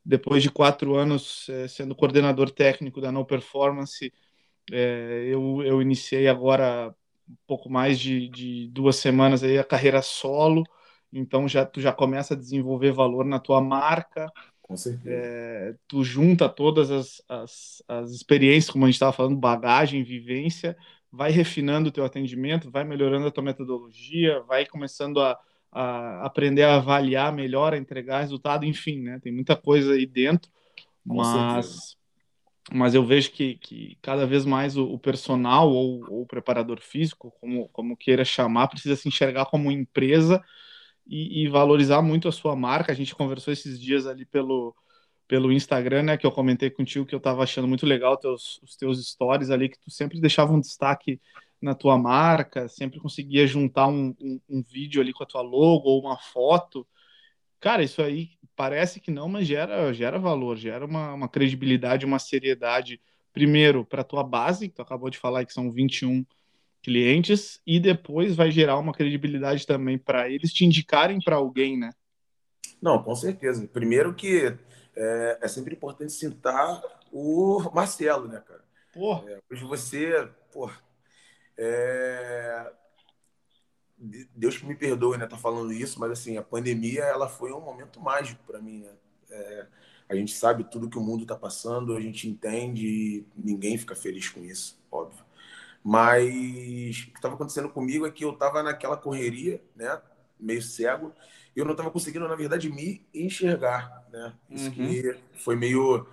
Depois 0.05 0.43
de 0.43 0.51
quatro 0.51 0.95
anos 0.95 1.47
é, 1.49 1.67
sendo 1.67 1.95
coordenador 1.95 2.49
técnico 2.49 2.99
da 2.99 3.11
No 3.11 3.25
Performance, 3.25 4.11
é, 4.71 5.25
eu, 5.27 5.63
eu 5.63 5.81
iniciei 5.81 6.27
agora 6.27 6.93
um 7.29 7.35
pouco 7.47 7.69
mais 7.69 7.99
de, 7.99 8.27
de 8.29 8.67
duas 8.69 8.97
semanas 8.97 9.43
aí 9.43 9.57
a 9.57 9.63
carreira 9.63 10.01
solo. 10.01 10.63
Então 11.11 11.47
já 11.47 11.65
tu 11.65 11.79
já 11.79 11.93
começa 11.93 12.33
a 12.33 12.37
desenvolver 12.37 12.91
valor 12.91 13.23
na 13.25 13.39
tua 13.39 13.61
marca, 13.61 14.31
com 14.61 14.75
certeza. 14.75 15.15
É, 15.15 15.75
tu 15.87 16.03
junta 16.03 16.49
todas 16.49 16.89
as, 16.89 17.21
as, 17.27 17.83
as 17.87 18.11
experiências, 18.11 18.71
como 18.71 18.85
a 18.85 18.87
gente 18.87 18.95
estava 18.95 19.13
falando, 19.13 19.37
bagagem, 19.37 20.03
vivência, 20.03 20.75
vai 21.11 21.31
refinando 21.31 21.89
o 21.89 21.91
teu 21.91 22.03
atendimento, 22.05 22.71
vai 22.71 22.83
melhorando 22.83 23.27
a 23.27 23.31
tua 23.31 23.43
metodologia, 23.43 24.41
vai 24.41 24.65
começando 24.65 25.21
a, 25.21 25.37
a 25.73 26.25
aprender 26.25 26.63
a 26.63 26.75
avaliar 26.75 27.33
melhor, 27.33 27.73
a 27.73 27.77
entregar 27.77 28.21
resultado, 28.21 28.65
enfim, 28.65 29.01
né? 29.01 29.19
Tem 29.21 29.31
muita 29.31 29.55
coisa 29.55 29.93
aí 29.93 30.05
dentro, 30.05 30.49
mas... 31.05 31.97
Mas 32.71 32.95
eu 32.95 33.05
vejo 33.05 33.29
que, 33.31 33.55
que 33.55 33.97
cada 34.01 34.25
vez 34.25 34.45
mais 34.45 34.77
o, 34.77 34.85
o 34.85 34.97
personal 34.97 35.69
ou, 35.69 36.01
ou 36.09 36.21
o 36.21 36.25
preparador 36.25 36.79
físico, 36.79 37.33
como, 37.41 37.67
como 37.69 37.97
queira 37.97 38.23
chamar, 38.23 38.69
precisa 38.69 38.95
se 38.95 39.05
enxergar 39.05 39.47
como 39.47 39.69
empresa 39.69 40.41
e, 41.05 41.43
e, 41.43 41.47
valorizar 41.49 42.01
muito 42.01 42.27
a 42.27 42.31
sua 42.31 42.55
marca. 42.55 42.91
A 42.91 42.95
gente 42.95 43.13
conversou 43.13 43.51
esses 43.51 43.79
dias 43.79 44.07
ali 44.07 44.25
pelo, 44.25 44.73
pelo 45.27 45.51
Instagram, 45.51 46.03
né, 46.03 46.17
que 46.17 46.25
eu 46.25 46.31
comentei 46.31 46.69
contigo 46.69 47.05
que 47.05 47.13
eu 47.13 47.17
estava 47.17 47.43
achando 47.43 47.67
muito 47.67 47.85
legal 47.85 48.17
teus, 48.17 48.61
os 48.63 48.75
teus 48.75 49.05
stories 49.09 49.49
ali, 49.49 49.67
que 49.67 49.79
tu 49.79 49.91
sempre 49.91 50.21
deixava 50.21 50.53
um 50.53 50.59
destaque 50.59 51.19
na 51.63 51.73
tua 51.73 51.97
marca, 51.97 52.67
sempre 52.67 52.99
conseguia 52.99 53.47
juntar 53.47 53.87
um, 53.87 54.13
um, 54.19 54.39
um 54.49 54.61
vídeo 54.61 55.01
ali 55.01 55.13
com 55.13 55.23
a 55.23 55.25
tua 55.25 55.41
logo 55.41 55.87
ou 55.87 56.01
uma 56.01 56.17
foto. 56.17 56.85
Cara, 57.57 57.81
isso 57.81 58.01
aí 58.01 58.31
parece 58.53 58.99
que 58.99 59.09
não, 59.09 59.29
mas 59.29 59.47
gera, 59.47 59.93
gera 59.93 60.19
valor, 60.19 60.57
gera 60.57 60.85
uma, 60.85 61.13
uma 61.13 61.29
credibilidade, 61.29 62.05
uma 62.05 62.19
seriedade, 62.19 63.01
primeiro, 63.31 63.85
para 63.85 64.01
a 64.01 64.03
tua 64.03 64.23
base, 64.23 64.67
que 64.67 64.75
tu 64.75 64.81
acabou 64.81 65.09
de 65.09 65.17
falar 65.17 65.45
que 65.45 65.53
são 65.53 65.71
21 65.71 66.25
clientes 66.81 67.61
e 67.65 67.79
depois 67.79 68.35
vai 68.35 68.51
gerar 68.51 68.77
uma 68.77 68.93
credibilidade 68.93 69.65
também 69.65 69.97
para 69.97 70.29
eles 70.29 70.51
te 70.51 70.65
indicarem 70.65 71.21
para 71.21 71.37
alguém, 71.37 71.79
né? 71.79 71.91
Não, 72.81 73.01
com 73.01 73.15
certeza. 73.15 73.65
Primeiro 73.69 74.13
que 74.13 74.53
é, 74.97 75.39
é, 75.41 75.47
sempre 75.47 75.75
importante 75.75 76.11
citar 76.11 76.83
o 77.09 77.71
Marcelo, 77.73 78.27
né, 78.27 78.43
cara? 78.45 78.65
Porra. 78.93 79.31
É, 79.31 79.39
hoje 79.49 79.63
você, 79.63 80.29
porra, 80.51 80.77
é... 81.57 82.71
Deus 84.35 84.57
que 84.57 84.65
me 84.65 84.75
perdoe, 84.75 85.17
né, 85.17 85.25
tá 85.25 85.37
falando 85.37 85.71
isso, 85.71 85.99
mas 85.99 86.11
assim, 86.11 86.37
a 86.37 86.41
pandemia 86.41 87.03
ela 87.03 87.29
foi 87.29 87.53
um 87.53 87.61
momento 87.61 88.01
mágico 88.01 88.43
para 88.45 88.61
mim, 88.61 88.79
né? 88.81 88.91
É... 89.29 89.67
A 90.09 90.15
gente 90.15 90.33
sabe 90.33 90.65
tudo 90.65 90.89
que 90.89 90.97
o 90.97 91.01
mundo 91.01 91.23
está 91.23 91.35
passando, 91.35 91.95
a 91.95 92.01
gente 92.01 92.27
entende 92.27 92.85
e 92.85 93.27
ninguém 93.35 93.77
fica 93.77 93.95
feliz 93.95 94.29
com 94.29 94.43
isso, 94.43 94.77
óbvio. 94.91 95.23
Mas 95.83 96.23
o 96.27 97.11
que 97.11 97.13
estava 97.15 97.35
acontecendo 97.35 97.69
comigo 97.69 98.05
é 98.05 98.11
que 98.11 98.23
eu 98.23 98.31
estava 98.31 98.63
naquela 98.63 98.95
correria, 98.95 99.61
né? 99.75 100.01
Meio 100.39 100.61
cego, 100.61 101.13
e 101.55 101.59
eu 101.59 101.65
não 101.65 101.71
estava 101.71 101.91
conseguindo, 101.91 102.27
na 102.27 102.35
verdade, 102.35 102.69
me 102.69 103.05
enxergar, 103.13 104.07
né? 104.11 104.33
Isso 104.49 104.69
uhum. 104.69 104.75
que 104.75 105.19
foi 105.39 105.55
meio, 105.55 106.07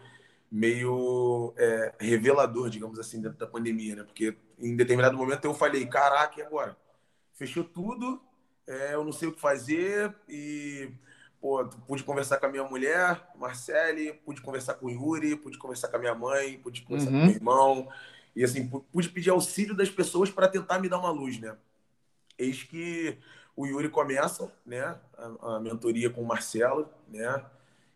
meio 0.50 1.54
é, 1.56 1.94
revelador, 1.98 2.68
digamos 2.68 2.98
assim, 2.98 3.20
dentro 3.20 3.38
da 3.38 3.46
pandemia, 3.46 3.96
né? 3.96 4.02
Porque 4.02 4.36
em 4.60 4.76
determinado 4.76 5.16
momento 5.16 5.44
eu 5.44 5.54
falei, 5.54 5.86
caraca, 5.86 6.38
e 6.38 6.42
agora? 6.42 6.76
Fechou 7.34 7.64
tudo, 7.64 8.20
é, 8.66 8.94
eu 8.94 9.04
não 9.04 9.12
sei 9.12 9.28
o 9.28 9.32
que 9.32 9.40
fazer, 9.40 10.14
e 10.28 10.90
pô, 11.40 11.64
pude 11.86 12.04
conversar 12.04 12.38
com 12.38 12.46
a 12.46 12.50
minha 12.50 12.64
mulher, 12.64 13.28
Marcele, 13.36 14.12
pude 14.24 14.42
conversar 14.42 14.74
com 14.74 14.86
o 14.86 14.90
Yuri, 14.90 15.36
pude 15.36 15.58
conversar 15.58 15.88
com 15.88 15.96
a 15.96 16.00
minha 16.00 16.14
mãe, 16.14 16.58
pude 16.58 16.82
conversar 16.82 17.10
uhum. 17.10 17.18
com 17.18 17.22
o 17.22 17.26
meu 17.26 17.34
irmão, 17.34 17.88
e 18.36 18.44
assim, 18.44 18.68
pude 18.68 19.08
pedir 19.08 19.30
auxílio 19.30 19.74
das 19.74 19.90
pessoas 19.90 20.30
para 20.30 20.48
tentar 20.48 20.78
me 20.78 20.88
dar 20.88 20.98
uma 20.98 21.10
luz, 21.10 21.40
né? 21.40 21.56
Eis 22.38 22.62
que 22.62 23.18
o 23.56 23.66
Yuri 23.66 23.88
começa, 23.88 24.50
né, 24.64 24.96
a, 25.18 25.56
a 25.56 25.60
mentoria 25.60 26.08
com 26.10 26.22
o 26.22 26.26
Marcelo, 26.26 26.88
né? 27.08 27.44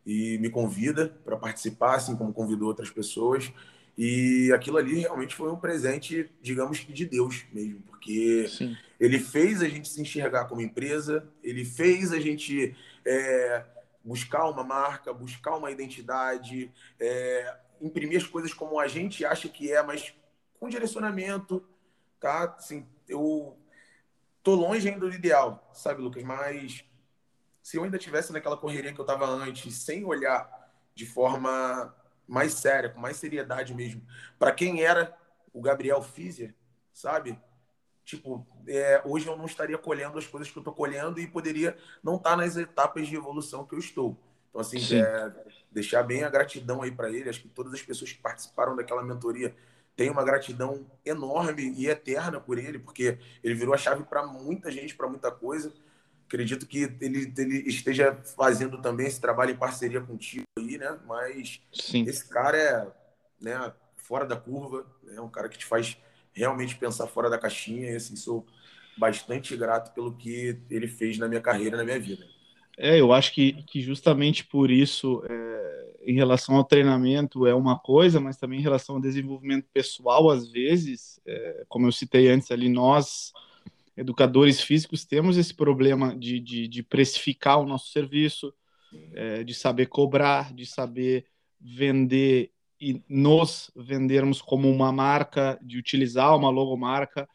E 0.04 0.36
me 0.38 0.50
convida 0.50 1.16
para 1.24 1.36
participar, 1.36 1.94
assim 1.94 2.16
como 2.16 2.32
convidou 2.32 2.68
outras 2.68 2.90
pessoas. 2.90 3.50
E 3.96 4.52
aquilo 4.52 4.76
ali 4.76 5.00
realmente 5.00 5.34
foi 5.34 5.50
um 5.50 5.56
presente, 5.56 6.30
digamos 6.42 6.80
que 6.80 6.92
de 6.92 7.06
Deus 7.06 7.44
mesmo, 7.52 7.80
porque 7.82 8.48
Sim. 8.48 8.76
ele 8.98 9.20
fez 9.20 9.62
a 9.62 9.68
gente 9.68 9.88
se 9.88 10.00
enxergar 10.00 10.46
como 10.46 10.60
empresa, 10.60 11.28
ele 11.42 11.64
fez 11.64 12.12
a 12.12 12.18
gente 12.18 12.76
é, 13.06 13.64
buscar 14.04 14.48
uma 14.48 14.64
marca, 14.64 15.12
buscar 15.12 15.56
uma 15.56 15.70
identidade, 15.70 16.72
é, 16.98 17.56
imprimir 17.80 18.18
as 18.18 18.26
coisas 18.26 18.52
como 18.52 18.80
a 18.80 18.88
gente 18.88 19.24
acha 19.24 19.48
que 19.48 19.72
é, 19.72 19.80
mas 19.82 20.12
com 20.58 20.68
direcionamento, 20.68 21.64
tá? 22.18 22.54
Assim, 22.58 22.86
eu 23.08 23.56
tô 24.42 24.54
longe 24.54 24.88
ainda 24.88 25.08
do 25.08 25.14
ideal, 25.14 25.70
sabe, 25.72 26.02
Lucas? 26.02 26.22
Mas 26.24 26.84
se 27.62 27.76
eu 27.76 27.84
ainda 27.84 27.96
tivesse 27.96 28.32
naquela 28.32 28.56
correria 28.56 28.92
que 28.92 29.00
eu 29.00 29.04
tava 29.04 29.26
antes, 29.26 29.74
sem 29.76 30.04
olhar 30.04 30.64
de 30.94 31.06
forma 31.06 31.94
mais 32.26 32.54
séria, 32.54 32.88
com 32.88 33.00
mais 33.00 33.16
seriedade 33.16 33.74
mesmo, 33.74 34.02
para 34.38 34.52
quem 34.52 34.82
era 34.82 35.16
o 35.52 35.60
Gabriel 35.60 36.02
Físia, 36.02 36.54
sabe? 36.92 37.38
Tipo, 38.04 38.46
é, 38.68 39.02
hoje 39.04 39.26
eu 39.26 39.36
não 39.36 39.46
estaria 39.46 39.78
colhendo 39.78 40.18
as 40.18 40.26
coisas 40.26 40.50
que 40.50 40.58
eu 40.58 40.60
estou 40.60 40.74
colhendo 40.74 41.18
e 41.20 41.26
poderia 41.26 41.76
não 42.02 42.16
estar 42.16 42.30
tá 42.30 42.36
nas 42.36 42.56
etapas 42.56 43.06
de 43.06 43.16
evolução 43.16 43.64
que 43.64 43.74
eu 43.74 43.78
estou. 43.78 44.16
Então, 44.50 44.60
assim, 44.60 44.78
é, 44.94 45.32
deixar 45.72 46.02
bem 46.02 46.22
a 46.22 46.28
gratidão 46.28 46.82
aí 46.82 46.90
para 46.90 47.10
ele. 47.10 47.28
Acho 47.28 47.40
que 47.40 47.48
todas 47.48 47.72
as 47.72 47.82
pessoas 47.82 48.12
que 48.12 48.20
participaram 48.20 48.76
daquela 48.76 49.02
mentoria 49.02 49.54
tenho 49.96 50.12
uma 50.12 50.24
gratidão 50.24 50.86
enorme 51.04 51.72
e 51.76 51.88
eterna 51.88 52.40
por 52.40 52.58
ele, 52.58 52.78
porque 52.78 53.18
ele 53.42 53.54
virou 53.54 53.74
a 53.74 53.78
chave 53.78 54.04
para 54.04 54.26
muita 54.26 54.70
gente, 54.70 54.94
para 54.94 55.08
muita 55.08 55.30
coisa. 55.30 55.72
Acredito 56.26 56.66
que 56.66 56.90
ele, 57.00 57.32
ele, 57.36 57.68
esteja 57.68 58.14
fazendo 58.36 58.80
também 58.80 59.06
esse 59.06 59.20
trabalho 59.20 59.52
em 59.52 59.56
parceria 59.56 60.00
contigo 60.00 60.44
aí, 60.58 60.78
né? 60.78 60.98
Mas 61.06 61.60
Sim. 61.72 62.04
esse 62.08 62.28
cara 62.28 62.56
é 62.56 62.86
né, 63.40 63.72
fora 63.96 64.24
da 64.24 64.36
curva, 64.36 64.86
é 65.14 65.20
um 65.20 65.28
cara 65.28 65.48
que 65.48 65.58
te 65.58 65.66
faz 65.66 65.96
realmente 66.32 66.76
pensar 66.76 67.06
fora 67.06 67.30
da 67.30 67.38
caixinha. 67.38 67.90
E 67.90 67.96
assim, 67.96 68.16
sou 68.16 68.46
bastante 68.96 69.56
grato 69.56 69.92
pelo 69.94 70.16
que 70.16 70.58
ele 70.70 70.88
fez 70.88 71.18
na 71.18 71.28
minha 71.28 71.40
carreira, 71.40 71.76
na 71.76 71.84
minha 71.84 72.00
vida. 72.00 72.24
É, 72.76 73.00
eu 73.00 73.12
acho 73.12 73.32
que, 73.32 73.62
que 73.64 73.80
justamente 73.80 74.44
por 74.44 74.70
isso, 74.70 75.22
é, 75.28 75.94
em 76.06 76.14
relação 76.14 76.56
ao 76.56 76.64
treinamento 76.64 77.46
é 77.46 77.54
uma 77.54 77.78
coisa, 77.78 78.18
mas 78.18 78.36
também 78.36 78.58
em 78.58 78.62
relação 78.62 78.96
ao 78.96 79.00
desenvolvimento 79.00 79.66
pessoal, 79.72 80.30
às 80.30 80.50
vezes, 80.50 81.20
é, 81.26 81.64
como 81.68 81.86
eu 81.86 81.92
citei 81.92 82.28
antes 82.28 82.50
ali, 82.50 82.68
nós, 82.68 83.32
educadores 83.96 84.60
físicos, 84.60 85.04
temos 85.04 85.36
esse 85.36 85.54
problema 85.54 86.16
de, 86.16 86.40
de, 86.40 86.68
de 86.68 86.82
precificar 86.82 87.60
o 87.60 87.66
nosso 87.66 87.90
serviço, 87.90 88.52
é, 89.12 89.44
de 89.44 89.54
saber 89.54 89.86
cobrar, 89.86 90.52
de 90.52 90.66
saber 90.66 91.26
vender 91.60 92.50
e 92.80 93.02
nos 93.08 93.70
vendermos 93.74 94.42
como 94.42 94.70
uma 94.70 94.92
marca, 94.92 95.58
de 95.62 95.78
utilizar 95.78 96.36
uma 96.36 96.50
logomarca. 96.50 97.28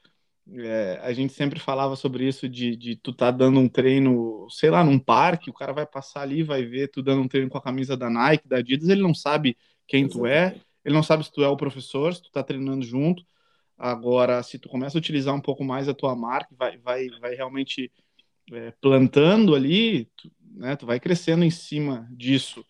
É, 0.52 1.00
a 1.02 1.14
gente 1.14 1.34
sempre 1.34 1.60
falava 1.60 1.96
sobre 1.96 2.28
isso 2.28 2.50
de, 2.50 2.76
de 2.76 2.96
tu 2.96 3.14
tá 3.14 3.32
dando 3.32 3.60
um 3.60 3.68
treino, 3.68 4.48
sei 4.50 4.70
lá, 4.70 4.84
num 4.84 5.00
parque, 5.00 5.50
o 5.50 5.54
cara 5.54 5.74
vai 5.74 5.86
passar 5.86 6.22
ali, 6.22 6.44
vai 6.44 6.64
ver 6.64 6.90
tu 6.90 7.02
dando 7.02 7.22
um 7.22 7.28
treino 7.28 7.50
com 7.50 7.58
a 7.58 7.62
camisa 7.62 7.96
da 7.96 8.10
Nike, 8.10 8.48
da 8.48 8.58
Adidas, 8.58 8.90
ele 8.90 9.02
não 9.02 9.14
sabe 9.14 9.58
quem 9.88 10.06
Exatamente. 10.06 10.22
tu 10.22 10.26
é, 10.28 10.62
ele 10.84 10.96
não 10.96 11.04
sabe 11.04 11.24
se 11.24 11.32
tu 11.32 11.44
é 11.44 11.48
o 11.48 11.58
professor, 11.58 12.14
se 12.14 12.22
tu 12.22 12.32
tá 12.32 12.44
treinando 12.44 12.86
junto. 12.86 13.24
Agora, 13.80 14.44
se 14.44 14.60
tu 14.60 14.68
começa 14.68 14.98
a 14.98 15.00
utilizar 15.00 15.34
um 15.34 15.40
pouco 15.40 15.64
mais 15.64 15.88
a 15.88 15.94
tua 15.94 16.14
marca, 16.14 16.54
vai, 16.58 16.78
vai, 16.80 17.08
vai 17.22 17.34
realmente 17.34 17.90
é, 18.52 18.72
plantando 18.82 19.56
ali, 19.56 20.06
tu, 20.18 20.30
né, 20.52 20.76
tu 20.76 20.86
vai 20.86 21.00
crescendo 21.00 21.46
em 21.46 21.50
cima 21.50 22.06
disso. 22.12 22.66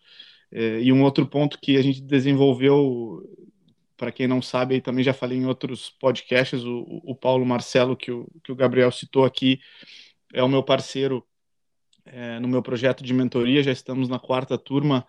É, 0.52 0.80
e 0.80 0.92
um 0.92 1.02
outro 1.02 1.26
ponto 1.26 1.58
que 1.60 1.76
a 1.76 1.82
gente 1.82 2.00
desenvolveu 2.00 3.28
para 3.96 4.12
quem 4.12 4.28
não 4.28 4.40
sabe, 4.40 4.76
aí 4.76 4.80
também 4.80 5.02
já 5.02 5.12
falei 5.12 5.36
em 5.36 5.46
outros 5.46 5.90
podcasts, 5.90 6.62
o, 6.64 7.02
o 7.04 7.14
Paulo 7.14 7.44
Marcelo, 7.44 7.96
que 7.96 8.12
o, 8.12 8.26
que 8.44 8.52
o 8.52 8.56
Gabriel 8.56 8.90
citou 8.92 9.24
aqui, 9.24 9.60
é 10.32 10.42
o 10.42 10.48
meu 10.48 10.62
parceiro 10.62 11.26
é, 12.04 12.38
no 12.38 12.48
meu 12.48 12.62
projeto 12.62 13.02
de 13.02 13.12
mentoria, 13.12 13.62
já 13.62 13.72
estamos 13.72 14.08
na 14.08 14.18
quarta 14.18 14.56
turma 14.56 15.06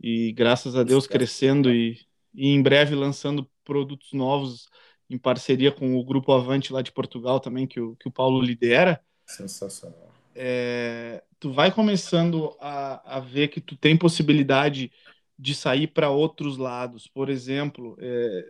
e 0.00 0.32
graças 0.32 0.74
a 0.76 0.82
Deus 0.82 1.06
crescendo 1.06 1.72
e, 1.72 1.98
e 2.34 2.48
em 2.48 2.60
breve 2.60 2.94
lançando 2.94 3.48
produtos 3.64 4.12
novos 4.12 4.68
em 5.08 5.18
parceria 5.18 5.70
com 5.70 5.96
o 5.96 6.04
Grupo 6.04 6.32
Avante 6.32 6.72
lá 6.72 6.82
de 6.82 6.92
Portugal 6.92 7.40
também, 7.40 7.66
que 7.66 7.80
o, 7.80 7.94
que 7.96 8.08
o 8.08 8.10
Paulo 8.10 8.40
lidera. 8.40 9.00
Sensacional. 9.26 10.12
É, 10.34 11.22
tu 11.38 11.52
vai 11.52 11.70
começando 11.70 12.56
a, 12.60 13.16
a 13.16 13.20
ver 13.20 13.48
que 13.48 13.60
tu 13.60 13.76
tem 13.76 13.96
possibilidade 13.96 14.90
de 15.38 15.54
sair 15.54 15.86
para 15.86 16.10
outros 16.10 16.56
lados. 16.56 17.06
Por 17.06 17.28
exemplo, 17.28 17.96
é, 18.00 18.48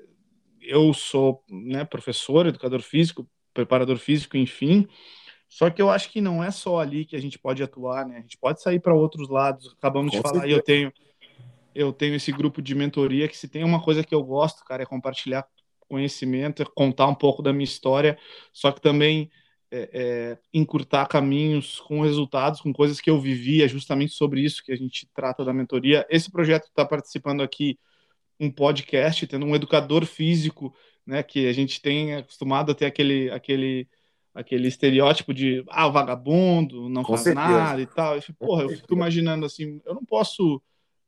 eu 0.60 0.92
sou 0.94 1.42
né, 1.50 1.84
professor, 1.84 2.46
educador 2.46 2.80
físico, 2.80 3.28
preparador 3.52 3.98
físico, 3.98 4.36
enfim. 4.36 4.88
Só 5.48 5.70
que 5.70 5.80
eu 5.80 5.90
acho 5.90 6.10
que 6.10 6.20
não 6.20 6.42
é 6.42 6.50
só 6.50 6.80
ali 6.80 7.04
que 7.04 7.14
a 7.14 7.20
gente 7.20 7.38
pode 7.38 7.62
atuar, 7.62 8.06
né? 8.06 8.18
A 8.18 8.20
gente 8.20 8.38
pode 8.38 8.60
sair 8.60 8.80
para 8.80 8.94
outros 8.94 9.28
lados. 9.28 9.74
Acabamos 9.78 10.10
Com 10.10 10.16
de 10.16 10.22
falar, 10.22 10.48
eu 10.48 10.62
tenho 10.62 10.92
eu 11.74 11.92
tenho 11.92 12.14
esse 12.14 12.30
grupo 12.30 12.62
de 12.62 12.74
mentoria 12.74 13.26
que 13.26 13.36
se 13.36 13.48
tem 13.48 13.64
uma 13.64 13.82
coisa 13.82 14.04
que 14.04 14.14
eu 14.14 14.22
gosto, 14.22 14.64
cara, 14.64 14.84
é 14.84 14.86
compartilhar 14.86 15.44
conhecimento, 15.88 16.62
é 16.62 16.66
contar 16.66 17.06
um 17.06 17.14
pouco 17.14 17.42
da 17.42 17.52
minha 17.52 17.64
história, 17.64 18.18
só 18.52 18.72
que 18.72 18.80
também 18.80 19.30
é, 19.70 19.90
é, 19.92 20.38
encurtar 20.52 21.06
caminhos 21.06 21.80
com 21.80 22.00
resultados, 22.00 22.60
com 22.60 22.72
coisas 22.72 23.00
que 23.00 23.10
eu 23.10 23.20
vivia, 23.20 23.66
justamente 23.66 24.12
sobre 24.12 24.40
isso 24.40 24.62
que 24.62 24.70
a 24.72 24.76
gente 24.76 25.08
trata 25.12 25.44
da 25.44 25.52
mentoria. 25.52 26.06
Esse 26.08 26.30
projeto 26.30 26.66
está 26.66 26.84
participando 26.84 27.42
aqui 27.42 27.78
um 28.38 28.50
podcast, 28.50 29.26
tendo 29.26 29.46
um 29.46 29.54
educador 29.54 30.06
físico, 30.06 30.74
né, 31.06 31.22
que 31.22 31.48
a 31.48 31.52
gente 31.52 31.80
tem 31.80 32.14
acostumado 32.14 32.72
a 32.72 32.74
ter 32.74 32.86
aquele, 32.86 33.30
aquele, 33.30 33.88
aquele 34.32 34.68
estereótipo 34.68 35.34
de 35.34 35.64
ah, 35.68 35.88
vagabundo, 35.88 36.88
não 36.88 37.02
com 37.02 37.14
faz 37.14 37.22
certeza. 37.22 37.46
nada 37.46 37.80
e 37.80 37.86
tal. 37.86 38.16
E, 38.16 38.32
porra, 38.38 38.62
eu 38.62 38.70
fico 38.70 38.94
imaginando 38.94 39.44
assim, 39.44 39.80
eu 39.84 39.94
não 39.94 40.04
posso 40.04 40.62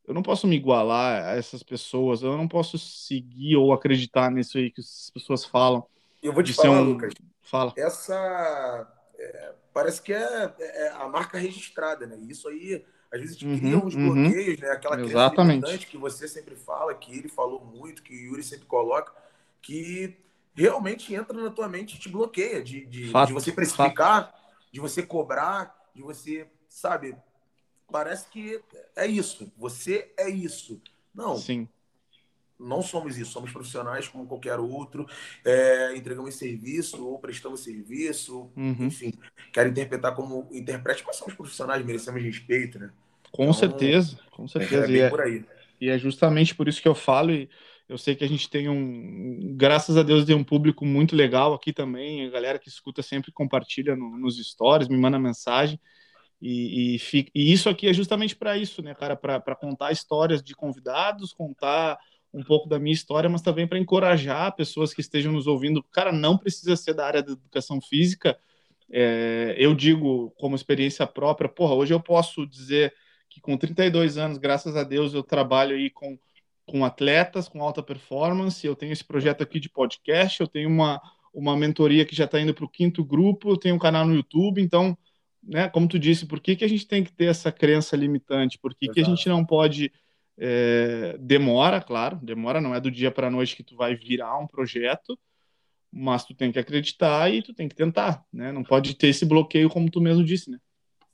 eu 0.06 0.14
não 0.14 0.22
posso 0.22 0.46
me 0.46 0.56
igualar 0.56 1.24
a 1.26 1.36
essas 1.36 1.62
pessoas, 1.62 2.22
eu 2.22 2.36
não 2.36 2.46
posso 2.46 2.78
seguir 2.78 3.56
ou 3.56 3.72
acreditar 3.72 4.30
nisso 4.30 4.58
aí 4.58 4.70
que 4.70 4.80
as 4.80 5.10
pessoas 5.12 5.44
falam. 5.44 5.84
Eu 6.22 6.32
vou 6.32 6.42
te 6.42 6.52
falar, 6.52 6.80
um... 6.80 6.84
Lucas, 6.84 7.12
Fala. 7.46 7.72
Essa 7.76 8.92
é, 9.18 9.52
parece 9.72 10.02
que 10.02 10.12
é, 10.12 10.54
é, 10.58 10.88
a 10.96 11.08
marca 11.08 11.38
registrada, 11.38 12.06
né? 12.06 12.16
Isso 12.28 12.48
aí, 12.48 12.84
às 13.12 13.20
vezes, 13.20 13.40
uhum, 13.40 13.58
cria 13.58 13.78
uns 13.78 13.94
uhum. 13.94 14.12
bloqueios, 14.12 14.58
né? 14.58 14.70
Aquela 14.70 15.00
Exatamente. 15.00 15.86
que 15.86 15.96
você 15.96 16.26
sempre 16.26 16.56
fala, 16.56 16.92
que 16.94 17.16
ele 17.16 17.28
falou 17.28 17.64
muito, 17.64 18.02
que 18.02 18.12
o 18.12 18.18
Yuri 18.30 18.42
sempre 18.42 18.66
coloca, 18.66 19.12
que 19.62 20.16
realmente 20.54 21.14
entra 21.14 21.40
na 21.40 21.50
tua 21.50 21.68
mente 21.68 21.94
e 21.94 21.98
te 22.00 22.08
bloqueia 22.08 22.62
de, 22.62 22.84
de, 22.86 23.12
de 23.12 23.32
você 23.32 23.52
precificar, 23.52 24.24
Fato. 24.24 24.34
de 24.72 24.80
você 24.80 25.04
cobrar, 25.04 25.72
de 25.94 26.02
você, 26.02 26.48
sabe? 26.68 27.14
Parece 27.90 28.28
que 28.28 28.60
é 28.94 29.06
isso. 29.06 29.52
Você 29.56 30.12
é 30.16 30.28
isso. 30.28 30.80
Não. 31.14 31.36
Sim 31.36 31.68
não 32.58 32.82
somos 32.82 33.18
isso, 33.18 33.32
somos 33.32 33.52
profissionais 33.52 34.08
como 34.08 34.26
qualquer 34.26 34.58
outro, 34.58 35.06
é, 35.44 35.96
entregamos 35.96 36.34
serviço 36.34 37.04
ou 37.06 37.18
prestamos 37.18 37.60
serviço, 37.60 38.50
uhum. 38.56 38.86
enfim, 38.86 39.12
quero 39.52 39.68
interpretar 39.68 40.14
como 40.14 40.48
interprete, 40.52 41.04
mas 41.06 41.16
somos 41.16 41.34
profissionais, 41.34 41.84
merecemos 41.84 42.22
respeito, 42.22 42.78
né? 42.78 42.90
Com 43.30 43.44
então, 43.44 43.54
certeza, 43.54 44.18
com 44.30 44.48
certeza. 44.48 44.90
É, 44.90 45.00
é 45.00 45.10
por 45.10 45.20
aí. 45.20 45.44
E 45.80 45.90
é 45.90 45.98
justamente 45.98 46.54
por 46.54 46.68
isso 46.68 46.80
que 46.80 46.88
eu 46.88 46.94
falo, 46.94 47.30
e 47.30 47.48
eu 47.88 47.98
sei 47.98 48.14
que 48.14 48.24
a 48.24 48.28
gente 48.28 48.48
tem 48.48 48.68
um, 48.68 49.54
graças 49.56 49.96
a 49.96 50.02
Deus, 50.02 50.24
tem 50.24 50.34
um 50.34 50.44
público 50.44 50.86
muito 50.86 51.14
legal 51.14 51.52
aqui 51.52 51.72
também, 51.72 52.26
a 52.26 52.30
galera 52.30 52.58
que 52.58 52.68
escuta 52.68 53.02
sempre 53.02 53.30
compartilha 53.30 53.94
no, 53.94 54.16
nos 54.16 54.38
stories, 54.38 54.88
me 54.88 54.96
manda 54.96 55.18
mensagem, 55.18 55.78
e, 56.40 56.96
e, 56.96 56.98
fica, 56.98 57.30
e 57.34 57.52
isso 57.52 57.68
aqui 57.68 57.88
é 57.88 57.92
justamente 57.92 58.36
para 58.36 58.56
isso, 58.56 58.82
né, 58.82 58.94
cara, 58.94 59.16
para 59.16 59.56
contar 59.56 59.92
histórias 59.92 60.42
de 60.42 60.54
convidados, 60.54 61.32
contar 61.32 61.98
um 62.32 62.42
pouco 62.42 62.68
da 62.68 62.78
minha 62.78 62.92
história, 62.92 63.30
mas 63.30 63.40
também 63.40 63.66
para 63.66 63.78
encorajar 63.78 64.54
pessoas 64.54 64.92
que 64.92 65.00
estejam 65.00 65.32
nos 65.32 65.46
ouvindo. 65.46 65.82
Cara, 65.84 66.12
não 66.12 66.36
precisa 66.36 66.76
ser 66.76 66.92
da 66.92 67.06
área 67.06 67.22
da 67.22 67.32
educação 67.32 67.80
física. 67.80 68.38
É, 68.90 69.54
eu 69.58 69.74
digo 69.74 70.30
como 70.38 70.54
experiência 70.54 71.06
própria, 71.06 71.48
porra, 71.48 71.74
hoje 71.74 71.94
eu 71.94 72.00
posso 72.00 72.46
dizer 72.46 72.94
que 73.28 73.40
com 73.40 73.56
32 73.56 74.18
anos, 74.18 74.38
graças 74.38 74.76
a 74.76 74.84
Deus, 74.84 75.14
eu 75.14 75.22
trabalho 75.22 75.74
aí 75.74 75.90
com, 75.90 76.18
com 76.66 76.84
atletas, 76.84 77.48
com 77.48 77.62
alta 77.62 77.82
performance, 77.82 78.66
eu 78.66 78.76
tenho 78.76 78.92
esse 78.92 79.04
projeto 79.04 79.42
aqui 79.42 79.58
de 79.58 79.68
podcast, 79.68 80.40
eu 80.40 80.46
tenho 80.46 80.68
uma, 80.68 81.00
uma 81.32 81.56
mentoria 81.56 82.04
que 82.04 82.14
já 82.14 82.26
está 82.26 82.40
indo 82.40 82.54
para 82.54 82.64
o 82.64 82.68
quinto 82.68 83.04
grupo, 83.04 83.50
eu 83.50 83.56
tenho 83.56 83.74
um 83.74 83.78
canal 83.78 84.06
no 84.06 84.14
YouTube, 84.14 84.60
então, 84.60 84.96
né, 85.46 85.68
como 85.68 85.88
tu 85.88 85.98
disse, 85.98 86.26
por 86.26 86.40
que, 86.40 86.56
que 86.56 86.64
a 86.64 86.68
gente 86.68 86.86
tem 86.86 87.04
que 87.04 87.12
ter 87.12 87.26
essa 87.26 87.52
crença 87.52 87.96
limitante? 87.96 88.58
Por 88.58 88.74
que, 88.74 88.88
que 88.88 89.00
a 89.00 89.04
gente 89.04 89.28
não 89.28 89.44
pode 89.44 89.92
é, 90.38 91.16
demora, 91.18 91.80
claro, 91.80 92.18
demora, 92.22 92.60
não 92.60 92.74
é 92.74 92.80
do 92.80 92.90
dia 92.90 93.10
para 93.10 93.28
a 93.28 93.30
noite 93.30 93.56
que 93.56 93.62
tu 93.62 93.76
vai 93.76 93.94
virar 93.94 94.38
um 94.38 94.46
projeto, 94.46 95.18
mas 95.90 96.24
tu 96.24 96.34
tem 96.34 96.52
que 96.52 96.58
acreditar 96.58 97.32
e 97.32 97.42
tu 97.42 97.54
tem 97.54 97.68
que 97.68 97.74
tentar, 97.74 98.24
né? 98.32 98.52
Não 98.52 98.62
pode 98.62 98.94
ter 98.94 99.08
esse 99.08 99.24
bloqueio, 99.24 99.70
como 99.70 99.90
tu 99.90 100.00
mesmo 100.00 100.22
disse, 100.22 100.50
né? 100.50 100.58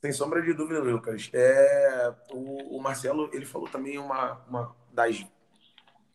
Sem 0.00 0.12
sombra 0.12 0.42
de 0.42 0.52
dúvida, 0.52 0.80
Lucas. 0.80 1.30
É, 1.32 2.12
o, 2.32 2.76
o 2.76 2.82
Marcelo, 2.82 3.30
ele 3.32 3.46
falou 3.46 3.68
também 3.68 3.98
uma, 3.98 4.40
uma 4.48 4.74
das 4.92 5.24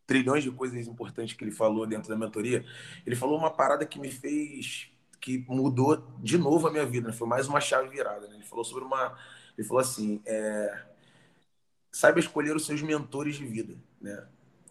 trilhões 0.05 0.43
de 0.43 0.51
coisas 0.51 0.87
importantes 0.87 1.35
que 1.35 1.43
ele 1.43 1.51
falou 1.51 1.87
dentro 1.87 2.09
da 2.09 2.17
mentoria. 2.17 2.65
Ele 3.05 3.15
falou 3.15 3.37
uma 3.37 3.49
parada 3.49 3.85
que 3.85 3.99
me 3.99 4.11
fez, 4.11 4.89
que 5.27 5.43
mudou 5.49 6.01
de 6.19 6.37
novo 6.37 6.69
a 6.69 6.71
minha 6.71 6.85
vida, 6.85 7.09
né? 7.09 7.13
foi 7.13 7.27
mais 7.27 7.49
uma 7.49 7.59
chave 7.59 7.89
virada. 7.89 8.29
Né? 8.29 8.35
Ele 8.35 8.45
falou 8.45 8.63
sobre 8.63 8.85
uma, 8.85 9.13
ele 9.57 9.67
falou 9.67 9.81
assim, 9.81 10.21
é, 10.25 10.85
saiba 11.91 12.17
escolher 12.17 12.55
os 12.55 12.65
seus 12.65 12.81
mentores 12.81 13.35
de 13.35 13.45
vida, 13.45 13.75
né? 13.99 14.25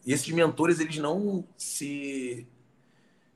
E 0.07 0.15
esses 0.15 0.31
mentores, 0.31 0.81
eles 0.81 0.97
não 0.97 1.47
se 1.59 2.49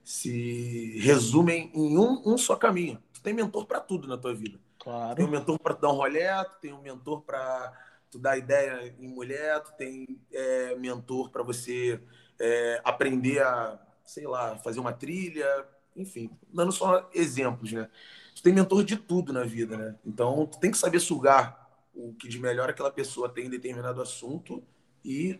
se 0.02 0.98
resumem 0.98 1.70
em 1.74 1.98
um, 1.98 2.22
um 2.24 2.38
só 2.38 2.56
caminho. 2.56 3.00
Tu 3.12 3.20
tem 3.20 3.34
mentor 3.34 3.66
para 3.66 3.80
tudo 3.80 4.08
na 4.08 4.16
tua 4.16 4.34
vida. 4.34 4.58
Claro. 4.78 5.14
Tem 5.14 5.24
um 5.24 5.30
mentor 5.30 5.58
para 5.58 5.74
dar 5.74 5.90
um 5.90 5.96
rolê, 5.96 6.26
tu 6.44 6.60
tem 6.60 6.72
um 6.72 6.80
mentor 6.80 7.20
para 7.20 7.72
tu 8.10 8.18
dar 8.18 8.38
ideia 8.38 8.94
em 8.98 9.08
mulher, 9.08 9.60
tu 9.62 9.72
tem 9.76 10.18
é, 10.32 10.74
mentor 10.76 11.30
para 11.30 11.42
você 11.42 12.00
é, 12.40 12.80
aprender 12.82 13.42
a, 13.42 13.78
sei 14.06 14.26
lá, 14.26 14.56
fazer 14.56 14.80
uma 14.80 14.92
trilha, 14.92 15.68
enfim, 16.00 16.30
dando 16.52 16.72
só 16.72 17.08
exemplos, 17.14 17.72
né? 17.72 17.88
Tu 18.34 18.42
tem 18.42 18.52
mentor 18.52 18.84
de 18.84 18.96
tudo 18.96 19.32
na 19.32 19.44
vida, 19.44 19.76
né? 19.76 19.94
Então, 20.04 20.46
tu 20.46 20.58
tem 20.58 20.70
que 20.70 20.78
saber 20.78 21.00
sugar 21.00 21.68
o 21.94 22.14
que 22.14 22.28
de 22.28 22.38
melhor 22.38 22.70
aquela 22.70 22.90
pessoa 22.90 23.28
tem 23.28 23.46
em 23.46 23.50
determinado 23.50 24.00
assunto 24.00 24.62
e 25.04 25.38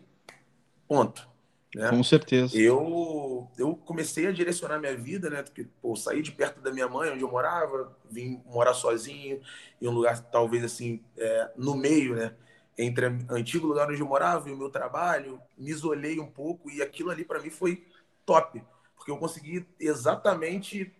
ponto. 0.86 1.28
Né? 1.74 1.88
Com 1.88 2.02
certeza. 2.02 2.56
Eu, 2.56 3.48
eu 3.56 3.76
comecei 3.76 4.26
a 4.26 4.32
direcionar 4.32 4.78
minha 4.78 4.96
vida, 4.96 5.30
né? 5.30 5.42
Porque, 5.42 5.68
pô, 5.80 5.94
saí 5.94 6.20
de 6.20 6.32
perto 6.32 6.60
da 6.60 6.72
minha 6.72 6.88
mãe, 6.88 7.10
onde 7.10 7.22
eu 7.22 7.30
morava, 7.30 7.96
vim 8.10 8.42
morar 8.44 8.74
sozinho, 8.74 9.40
em 9.80 9.86
um 9.86 9.92
lugar 9.92 10.20
talvez 10.30 10.64
assim, 10.64 11.00
é, 11.16 11.50
no 11.56 11.76
meio, 11.76 12.16
né? 12.16 12.34
Entre 12.76 13.06
o 13.06 13.34
antigo 13.34 13.66
lugar 13.66 13.88
onde 13.88 14.00
eu 14.00 14.06
morava 14.06 14.48
e 14.48 14.52
o 14.52 14.56
meu 14.56 14.70
trabalho, 14.70 15.40
me 15.56 15.70
isolei 15.70 16.18
um 16.18 16.26
pouco 16.26 16.70
e 16.70 16.82
aquilo 16.82 17.10
ali 17.10 17.24
para 17.24 17.40
mim 17.40 17.50
foi 17.50 17.86
top, 18.26 18.62
porque 19.00 19.10
eu 19.10 19.16
consegui 19.16 19.66
exatamente 19.80 20.92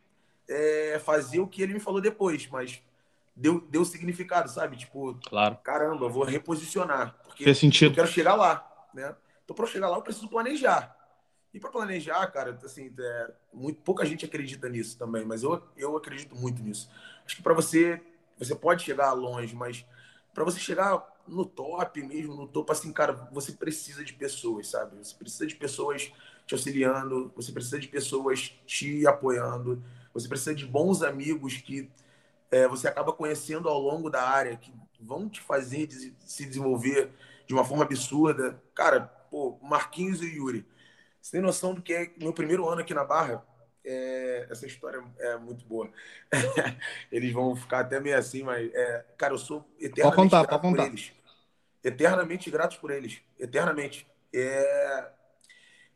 é, 0.48 0.98
fazer 1.04 1.38
o 1.38 1.46
que 1.46 1.60
ele 1.60 1.74
me 1.74 1.80
falou 1.80 2.00
depois, 2.00 2.48
mas 2.48 2.82
deu, 3.36 3.60
deu 3.60 3.84
significado, 3.84 4.48
sabe? 4.48 4.78
Tipo, 4.78 5.18
claro. 5.28 5.58
caramba, 5.62 6.08
vou 6.08 6.24
reposicionar. 6.24 7.14
Porque 7.22 7.44
Fez 7.44 7.58
sentido. 7.58 7.90
eu 7.90 7.94
quero 7.96 8.08
chegar 8.08 8.36
lá, 8.36 8.66
né? 8.94 9.14
Então, 9.44 9.54
para 9.54 9.66
chegar 9.66 9.90
lá, 9.90 9.98
eu 9.98 10.02
preciso 10.02 10.28
planejar. 10.28 10.96
E 11.52 11.60
para 11.60 11.68
planejar, 11.68 12.26
cara, 12.28 12.58
assim, 12.64 12.90
é, 12.98 13.32
muito, 13.52 13.82
pouca 13.82 14.06
gente 14.06 14.24
acredita 14.24 14.66
nisso 14.66 14.96
também, 14.96 15.26
mas 15.26 15.42
eu, 15.42 15.62
eu 15.76 15.94
acredito 15.94 16.34
muito 16.34 16.62
nisso. 16.62 16.88
Acho 17.26 17.36
que 17.36 17.42
para 17.42 17.52
você, 17.52 18.00
você 18.38 18.54
pode 18.54 18.82
chegar 18.82 19.12
longe, 19.12 19.54
mas 19.54 19.84
para 20.32 20.42
você 20.42 20.58
chegar 20.58 21.06
no 21.28 21.44
top 21.44 22.02
mesmo, 22.02 22.34
no 22.34 22.48
topo, 22.48 22.72
assim, 22.72 22.90
cara, 22.94 23.28
você 23.30 23.52
precisa 23.52 24.02
de 24.02 24.14
pessoas, 24.14 24.68
sabe? 24.68 24.96
Você 24.96 25.14
precisa 25.14 25.46
de 25.46 25.54
pessoas 25.54 26.10
te 26.50 26.54
auxiliando, 26.54 27.32
você 27.36 27.52
precisa 27.52 27.78
de 27.78 27.86
pessoas 27.86 28.52
te 28.66 29.06
apoiando, 29.06 29.80
você 30.12 30.26
precisa 30.26 30.52
de 30.52 30.66
bons 30.66 31.00
amigos 31.00 31.56
que 31.58 31.88
é, 32.50 32.66
você 32.66 32.88
acaba 32.88 33.12
conhecendo 33.12 33.68
ao 33.68 33.80
longo 33.80 34.10
da 34.10 34.28
área, 34.28 34.56
que 34.56 34.72
vão 35.00 35.28
te 35.28 35.40
fazer 35.40 35.88
se 36.18 36.44
desenvolver 36.44 37.12
de 37.46 37.54
uma 37.54 37.64
forma 37.64 37.84
absurda. 37.84 38.60
Cara, 38.74 39.02
pô, 39.30 39.60
Marquinhos 39.62 40.20
e 40.22 40.36
Yuri 40.36 40.66
você 41.22 41.32
tem 41.32 41.40
noção 41.40 41.72
do 41.72 41.82
que 41.82 41.92
é 41.92 42.10
meu 42.18 42.32
primeiro 42.32 42.68
ano 42.68 42.80
aqui 42.80 42.92
na 42.92 43.04
Barra? 43.04 43.46
É, 43.84 44.48
essa 44.50 44.66
história 44.66 45.00
é 45.18 45.36
muito 45.36 45.64
boa. 45.64 45.88
eles 47.12 47.32
vão 47.32 47.54
ficar 47.54 47.80
até 47.80 48.00
meio 48.00 48.18
assim, 48.18 48.42
mas, 48.42 48.68
é, 48.74 49.04
cara, 49.16 49.34
eu 49.34 49.38
sou 49.38 49.64
eternamente 49.78 50.16
pode 50.16 50.16
contar, 50.16 50.46
grato 50.46 50.62
pode 50.62 50.76
por 50.76 50.84
eles. 50.84 51.12
Eternamente 51.84 52.50
grato 52.50 52.80
por 52.80 52.90
eles. 52.90 53.20
Eternamente. 53.38 54.06
É, 54.34 55.10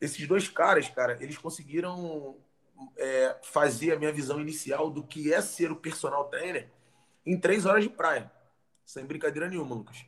esses 0.05 0.27
dois 0.27 0.49
caras, 0.49 0.89
cara, 0.89 1.19
eles 1.21 1.39
conseguiram 1.39 2.37
é, 2.97 3.37
fazer 3.43 3.93
a 3.93 3.99
minha 3.99 4.13
visão 4.13 4.41
inicial 4.41 4.91
do 4.91 5.03
que 5.03 5.33
é 5.33 5.41
ser 5.41 5.71
o 5.71 5.77
personal 5.77 6.25
trainer 6.29 6.71
em 7.25 7.39
três 7.39 7.67
horas 7.67 7.83
de 7.83 7.91
praia. 7.91 8.31
Sem 8.85 9.05
brincadeira 9.07 9.49
nenhuma, 9.49 9.75
Lucas. 9.75 10.05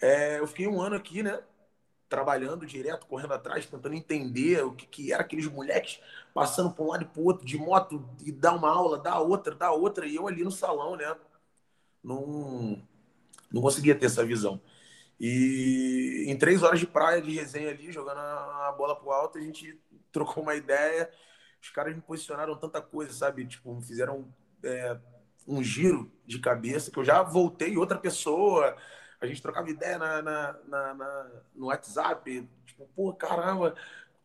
É, 0.00 0.38
eu 0.38 0.46
fiquei 0.46 0.66
um 0.66 0.80
ano 0.80 0.96
aqui, 0.96 1.22
né? 1.22 1.42
trabalhando 2.08 2.64
direto, 2.64 3.06
correndo 3.06 3.34
atrás, 3.34 3.66
tentando 3.66 3.94
entender 3.94 4.64
o 4.64 4.72
que, 4.72 4.86
que 4.86 5.12
era 5.12 5.22
aqueles 5.22 5.46
moleques 5.46 6.00
passando 6.32 6.70
para 6.70 6.84
um 6.84 6.88
lado 6.88 7.02
e 7.02 7.06
para 7.06 7.22
outro 7.22 7.44
de 7.44 7.58
moto 7.58 8.08
e 8.24 8.30
dar 8.30 8.54
uma 8.54 8.70
aula, 8.70 8.98
dar 8.98 9.18
outra, 9.20 9.54
dar 9.54 9.72
outra, 9.72 10.06
e 10.06 10.14
eu 10.14 10.28
ali 10.28 10.44
no 10.44 10.50
salão, 10.50 10.96
né? 10.96 11.16
Não, 12.02 12.80
não 13.50 13.62
conseguia 13.62 13.94
ter 13.94 14.06
essa 14.06 14.24
visão. 14.24 14.60
E 15.18 16.24
em 16.28 16.36
três 16.36 16.62
horas 16.62 16.80
de 16.80 16.86
praia, 16.86 17.22
de 17.22 17.30
resenha 17.32 17.70
ali, 17.70 17.92
jogando 17.92 18.18
a 18.18 18.74
bola 18.76 18.96
pro 18.96 19.10
alto, 19.10 19.38
a 19.38 19.40
gente 19.40 19.78
trocou 20.12 20.42
uma 20.42 20.54
ideia. 20.54 21.10
Os 21.62 21.70
caras 21.70 21.94
me 21.94 22.02
posicionaram 22.02 22.56
tanta 22.58 22.80
coisa, 22.80 23.12
sabe? 23.12 23.46
Tipo, 23.46 23.74
me 23.74 23.82
fizeram 23.82 24.28
é, 24.62 24.98
um 25.46 25.62
giro 25.62 26.12
de 26.26 26.38
cabeça 26.38 26.90
que 26.90 26.98
eu 26.98 27.04
já 27.04 27.22
voltei 27.22 27.76
outra 27.76 27.98
pessoa 27.98 28.76
a 29.24 29.26
gente 29.26 29.42
trocava 29.42 29.70
ideia 29.70 29.98
na, 29.98 30.22
na, 30.22 30.56
na, 30.66 30.94
na, 30.94 31.30
no 31.54 31.66
WhatsApp, 31.66 32.48
tipo, 32.66 32.86
pô, 32.94 33.12
caramba, 33.12 33.74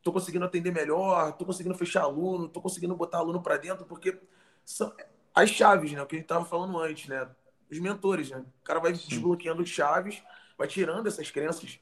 tô 0.04 0.12
conseguindo 0.12 0.46
atender 0.46 0.72
melhor, 0.72 1.34
tô 1.34 1.46
conseguindo 1.46 1.76
fechar 1.76 2.04
aluno, 2.04 2.50
tô 2.50 2.62
conseguindo 2.62 2.96
botar 2.96 3.20
aluno 3.20 3.42
para 3.42 3.58
dentro, 3.58 3.86
porque 3.86 4.20
são 4.66 4.94
as 5.34 5.50
chaves, 5.50 5.92
né? 5.92 6.02
O 6.02 6.06
que 6.06 6.16
a 6.16 6.20
gente 6.20 6.28
tava 6.28 6.46
falando 6.46 6.78
antes, 6.78 7.08
né? 7.08 7.28
Os 7.72 7.80
mentores, 7.80 8.30
né? 8.30 8.44
O 8.62 8.64
cara 8.64 8.80
vai 8.80 8.94
Sim. 8.94 9.08
desbloqueando 9.08 9.66
chaves, 9.66 10.22
vai 10.60 10.68
tirando 10.68 11.08
essas 11.08 11.32
crenças 11.32 11.80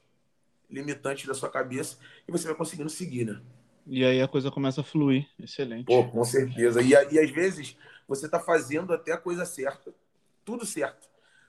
limitantes 0.70 1.26
da 1.26 1.34
sua 1.34 1.50
cabeça 1.50 1.98
e 2.26 2.30
você 2.30 2.46
vai 2.46 2.54
conseguindo 2.54 2.88
seguir, 2.88 3.24
né? 3.26 3.42
E 3.84 4.04
aí 4.04 4.22
a 4.22 4.28
coisa 4.28 4.52
começa 4.52 4.82
a 4.82 4.84
fluir. 4.84 5.26
Excelente. 5.42 5.86
Pô, 5.86 6.04
com 6.04 6.22
certeza. 6.24 6.80
E, 6.80 6.90
e 6.90 7.18
às 7.18 7.30
vezes 7.30 7.76
você 8.06 8.28
tá 8.28 8.38
fazendo 8.38 8.92
até 8.92 9.12
a 9.12 9.18
coisa 9.18 9.44
certa. 9.44 9.92
Tudo 10.44 10.64
certo. 10.64 11.08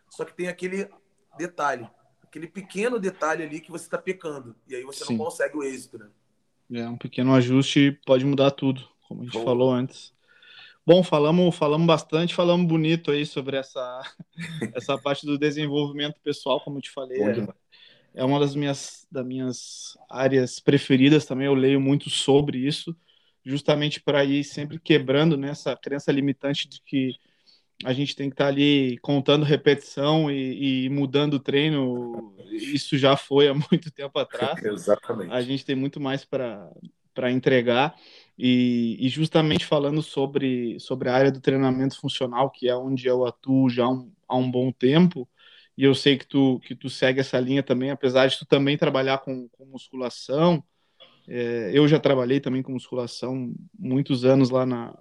Só 0.09 0.25
que 0.25 0.33
tem 0.33 0.47
aquele 0.47 0.89
detalhe. 1.37 1.87
Aquele 2.23 2.47
pequeno 2.47 2.97
detalhe 2.97 3.43
ali 3.43 3.59
que 3.59 3.71
você 3.71 3.85
está 3.85 3.97
pecando. 3.97 4.55
E 4.67 4.75
aí 4.75 4.83
você 4.83 5.05
Sim. 5.05 5.15
não 5.15 5.25
consegue 5.25 5.55
o 5.57 5.63
êxito, 5.63 5.99
né? 5.99 6.07
É, 6.71 6.87
um 6.87 6.97
pequeno 6.97 7.33
ajuste 7.35 7.99
pode 8.05 8.25
mudar 8.25 8.51
tudo, 8.51 8.87
como 9.07 9.21
a 9.21 9.25
gente 9.25 9.37
Bom. 9.37 9.43
falou 9.43 9.71
antes. 9.71 10.13
Bom, 10.89 11.03
falamos, 11.03 11.55
falamos 11.55 11.85
bastante, 11.85 12.33
falamos 12.33 12.65
bonito 12.65 13.11
aí 13.11 13.23
sobre 13.23 13.57
essa, 13.57 14.01
essa 14.73 14.97
parte 14.97 15.23
do 15.23 15.37
desenvolvimento 15.37 16.19
pessoal, 16.23 16.59
como 16.59 16.79
eu 16.79 16.81
te 16.81 16.89
falei. 16.89 17.21
É, 17.21 17.47
é, 18.15 18.23
uma 18.23 18.39
das 18.39 18.55
minhas, 18.55 19.05
das 19.11 19.23
minhas 19.23 19.95
áreas 20.09 20.59
preferidas 20.59 21.27
também, 21.27 21.45
eu 21.45 21.53
leio 21.53 21.79
muito 21.79 22.09
sobre 22.09 22.57
isso, 22.57 22.97
justamente 23.45 24.01
para 24.01 24.25
ir 24.25 24.43
sempre 24.43 24.79
quebrando 24.79 25.37
nessa 25.37 25.69
né, 25.69 25.77
crença 25.79 26.11
limitante 26.11 26.67
de 26.67 26.81
que 26.81 27.15
a 27.85 27.93
gente 27.93 28.15
tem 28.15 28.27
que 28.27 28.33
estar 28.33 28.45
tá 28.45 28.49
ali 28.49 28.97
contando 28.97 29.45
repetição 29.45 30.31
e, 30.31 30.85
e, 30.85 30.89
mudando 30.89 31.35
o 31.35 31.39
treino. 31.39 32.35
Isso 32.51 32.97
já 32.97 33.15
foi 33.15 33.47
há 33.47 33.53
muito 33.71 33.91
tempo 33.91 34.17
atrás. 34.17 34.59
Exatamente. 34.65 35.31
A 35.31 35.39
gente 35.43 35.63
tem 35.63 35.75
muito 35.75 35.99
mais 35.99 36.25
para 36.25 36.71
entregar. 37.31 37.95
E, 38.41 38.95
e, 39.05 39.09
justamente 39.09 39.65
falando 39.65 40.01
sobre, 40.01 40.79
sobre 40.79 41.09
a 41.09 41.13
área 41.13 41.29
do 41.29 41.41
treinamento 41.41 41.99
funcional, 41.99 42.49
que 42.49 42.69
é 42.69 42.75
onde 42.75 43.05
eu 43.05 43.25
atuo 43.25 43.69
já 43.69 43.85
um, 43.85 44.09
há 44.29 44.37
um 44.37 44.49
bom 44.49 44.71
tempo, 44.71 45.27
e 45.77 45.83
eu 45.83 45.93
sei 45.93 46.17
que 46.17 46.25
tu, 46.25 46.57
que 46.61 46.73
tu 46.73 46.89
segue 46.89 47.19
essa 47.19 47.37
linha 47.37 47.61
também, 47.61 47.91
apesar 47.91 48.27
de 48.27 48.39
tu 48.39 48.45
também 48.45 48.77
trabalhar 48.77 49.17
com, 49.17 49.49
com 49.49 49.65
musculação. 49.65 50.63
É, 51.27 51.71
eu 51.73 51.85
já 51.85 51.99
trabalhei 51.99 52.39
também 52.39 52.63
com 52.63 52.71
musculação 52.71 53.53
muitos 53.77 54.23
anos 54.23 54.49
lá 54.49 54.65
na, 54.65 54.97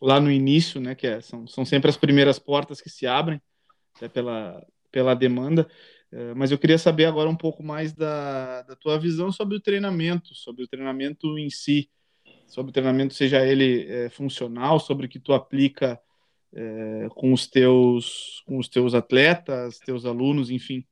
lá 0.00 0.20
no 0.20 0.30
início, 0.30 0.80
né, 0.80 0.94
que 0.94 1.08
é, 1.08 1.20
são, 1.20 1.44
são 1.48 1.64
sempre 1.64 1.90
as 1.90 1.96
primeiras 1.96 2.38
portas 2.38 2.80
que 2.80 2.88
se 2.88 3.04
abrem 3.04 3.42
até 3.96 4.08
pela, 4.08 4.64
pela 4.92 5.14
demanda. 5.14 5.68
É, 6.12 6.34
mas 6.34 6.52
eu 6.52 6.58
queria 6.58 6.78
saber 6.78 7.06
agora 7.06 7.28
um 7.28 7.36
pouco 7.36 7.64
mais 7.64 7.92
da, 7.92 8.62
da 8.62 8.76
tua 8.76 8.96
visão 8.96 9.32
sobre 9.32 9.56
o 9.56 9.60
treinamento, 9.60 10.36
sobre 10.36 10.62
o 10.62 10.68
treinamento 10.68 11.36
em 11.36 11.50
si, 11.50 11.90
sobre 12.46 12.72
treinamento, 12.72 13.14
seja 13.14 13.44
ele 13.44 13.86
é, 13.88 14.08
funcional, 14.08 14.78
sobre 14.78 15.06
o 15.06 15.08
que 15.08 15.18
tu 15.18 15.32
aplica 15.32 16.00
é, 16.52 17.08
com 17.10 17.32
os 17.32 17.46
teus 17.46 18.42
com 18.46 18.58
os 18.58 18.68
teus 18.68 18.94
atletas, 18.94 19.78
teus 19.78 20.04
alunos, 20.04 20.50
enfim. 20.50 20.84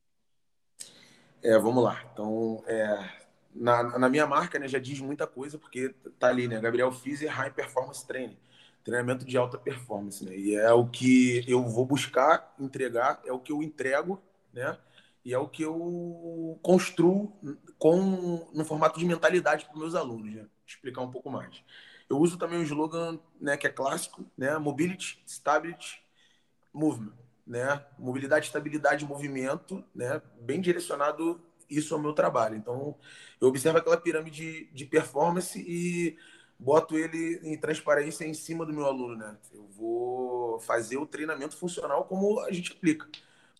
É, 1.41 1.57
vamos 1.57 1.83
lá. 1.83 2.03
Então, 2.11 2.63
é, 2.67 3.09
na, 3.53 3.97
na 3.99 4.09
minha 4.09 4.25
marca, 4.25 4.59
né, 4.59 4.67
já 4.67 4.79
diz 4.79 4.99
muita 4.99 5.25
coisa, 5.27 5.57
porque 5.57 5.93
tá 6.19 6.27
ali, 6.27 6.47
né, 6.47 6.59
Gabriel 6.59 6.91
Fizer 6.91 7.29
High 7.29 7.51
Performance 7.51 8.05
Training 8.05 8.37
treinamento 8.85 9.25
de 9.25 9.35
alta 9.35 9.57
performance, 9.57 10.23
né? 10.23 10.37
E 10.37 10.55
é 10.55 10.71
o 10.71 10.85
que 10.85 11.43
eu 11.47 11.63
vou 11.63 11.85
buscar 11.85 12.53
entregar, 12.59 13.19
é 13.25 13.33
o 13.33 13.39
que 13.39 13.51
eu 13.51 13.63
entrego, 13.63 14.21
né? 14.53 14.77
E 15.25 15.33
é 15.33 15.39
o 15.39 15.49
que 15.49 15.63
eu 15.63 16.59
construo 16.61 17.35
com 17.85 18.49
no 18.51 18.65
formato 18.65 18.97
de 18.97 19.05
mentalidade 19.05 19.65
para 19.65 19.77
meus 19.77 19.93
alunos, 19.93 20.33
né? 20.33 20.47
Explicar 20.65 21.01
um 21.01 21.11
pouco 21.11 21.29
mais. 21.29 21.63
Eu 22.09 22.17
uso 22.17 22.35
também 22.35 22.57
o 22.57 22.63
slogan, 22.63 23.19
né, 23.39 23.55
que 23.57 23.67
é 23.67 23.69
clássico, 23.69 24.25
né? 24.35 24.57
Mobility, 24.57 25.21
Stability, 25.27 26.01
Movement, 26.73 27.13
né? 27.45 27.85
Mobilidade, 27.99 28.47
estabilidade, 28.47 29.05
movimento, 29.05 29.83
né? 29.93 30.19
Bem 30.41 30.59
direcionado 30.59 31.39
isso 31.69 31.93
ao 31.93 32.01
meu 32.01 32.11
trabalho. 32.13 32.55
Então, 32.55 32.95
eu 33.39 33.49
observo 33.49 33.77
aquela 33.77 33.97
pirâmide 33.97 34.67
de 34.73 34.85
performance 34.85 35.59
e 35.59 36.17
boto 36.57 36.97
ele 36.97 37.39
em 37.43 37.55
transparência 37.55 38.25
em 38.25 38.33
cima 38.33 38.65
do 38.65 38.73
meu 38.73 38.87
aluno, 38.87 39.15
né? 39.15 39.37
Eu 39.53 39.67
vou 39.67 40.59
fazer 40.59 40.97
o 40.97 41.05
treinamento 41.05 41.55
funcional 41.55 42.05
como 42.05 42.39
a 42.39 42.51
gente 42.51 42.71
aplica. 42.71 43.07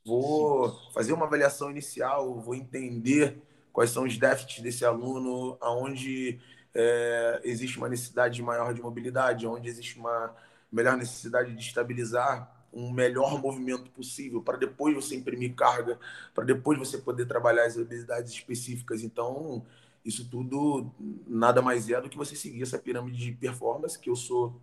Vou 0.04 0.72
fazer 0.96 1.14
uma 1.14 1.28
avaliação 1.28 1.70
inicial, 1.70 2.42
vou 2.42 2.56
entender 2.56 3.40
quais 3.76 3.90
são 3.90 4.06
os 4.06 4.18
déficits 4.18 4.62
desse 4.64 4.86
aluno, 4.86 5.58
aonde 5.60 6.40
é, 6.74 7.42
existe 7.44 7.78
uma 7.78 7.90
necessidade 7.90 8.42
maior 8.42 8.74
de 8.74 8.82
mobilidade, 8.82 9.46
onde 9.46 9.68
existe 9.68 10.00
uma 10.00 10.34
melhor 10.72 10.96
necessidade 10.96 11.54
de 11.54 11.62
estabilizar 11.62 12.50
um 12.72 12.90
melhor 12.90 13.42
movimento 13.42 13.92
possível 13.92 14.42
para 14.42 14.58
depois 14.58 14.96
você 14.96 15.14
imprimir 15.18 15.56
carga, 15.56 16.00
para 16.34 16.46
depois 16.46 16.80
você 16.80 16.98
poder 16.98 17.26
trabalhar 17.26 17.66
as 17.66 17.78
habilidades 17.78 18.32
específicas. 18.32 19.04
Então, 19.04 19.66
isso 20.06 20.30
tudo 20.30 20.90
nada 21.28 21.62
mais 21.62 21.90
é 21.90 22.00
do 22.00 22.10
que 22.10 22.18
você 22.18 22.34
seguir 22.34 22.64
essa 22.64 22.80
pirâmide 22.80 23.18
de 23.18 23.34
performance, 23.34 24.00
que 24.00 24.10
eu 24.10 24.16
sou 24.16 24.58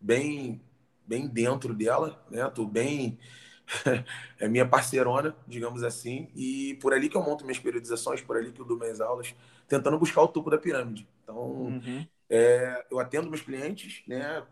bem 0.00 0.60
bem 1.04 1.26
dentro 1.26 1.74
dela, 1.74 2.24
né? 2.30 2.48
Tô 2.50 2.64
bem 2.64 3.18
é 4.38 4.48
minha 4.48 4.66
parceirona, 4.66 5.34
digamos 5.46 5.82
assim, 5.82 6.28
e 6.34 6.74
por 6.80 6.92
ali 6.92 7.08
que 7.08 7.16
eu 7.16 7.22
monto 7.22 7.44
minhas 7.44 7.58
periodizações, 7.58 8.20
por 8.20 8.36
ali 8.36 8.52
que 8.52 8.60
eu 8.60 8.64
dou 8.64 8.78
minhas 8.78 9.00
aulas, 9.00 9.34
tentando 9.68 9.98
buscar 9.98 10.22
o 10.22 10.28
topo 10.28 10.50
da 10.50 10.58
pirâmide. 10.58 11.08
Então, 11.22 11.36
uhum. 11.36 12.06
é, 12.28 12.86
eu 12.90 12.98
atendo 12.98 13.28
meus 13.28 13.42
clientes, 13.42 14.02
né? 14.06 14.42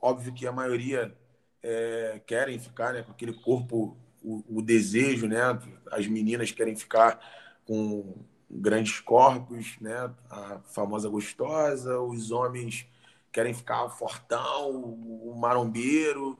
Óbvio 0.00 0.32
que 0.32 0.46
a 0.46 0.52
maioria 0.52 1.16
é, 1.62 2.20
querem 2.26 2.58
ficar 2.58 2.92
né, 2.92 3.02
com 3.02 3.10
aquele 3.10 3.32
corpo, 3.32 3.96
o, 4.22 4.58
o 4.58 4.62
desejo, 4.62 5.26
né? 5.26 5.40
As 5.90 6.06
meninas 6.06 6.52
querem 6.52 6.76
ficar 6.76 7.18
com 7.64 8.24
grandes 8.50 9.00
corpos, 9.00 9.78
né? 9.80 10.12
A 10.30 10.60
famosa 10.60 11.08
gostosa, 11.08 11.98
os 12.00 12.30
homens 12.30 12.86
querem 13.32 13.52
ficar 13.54 13.88
fortão, 13.90 14.70
o 14.70 15.34
marombeiro, 15.38 16.38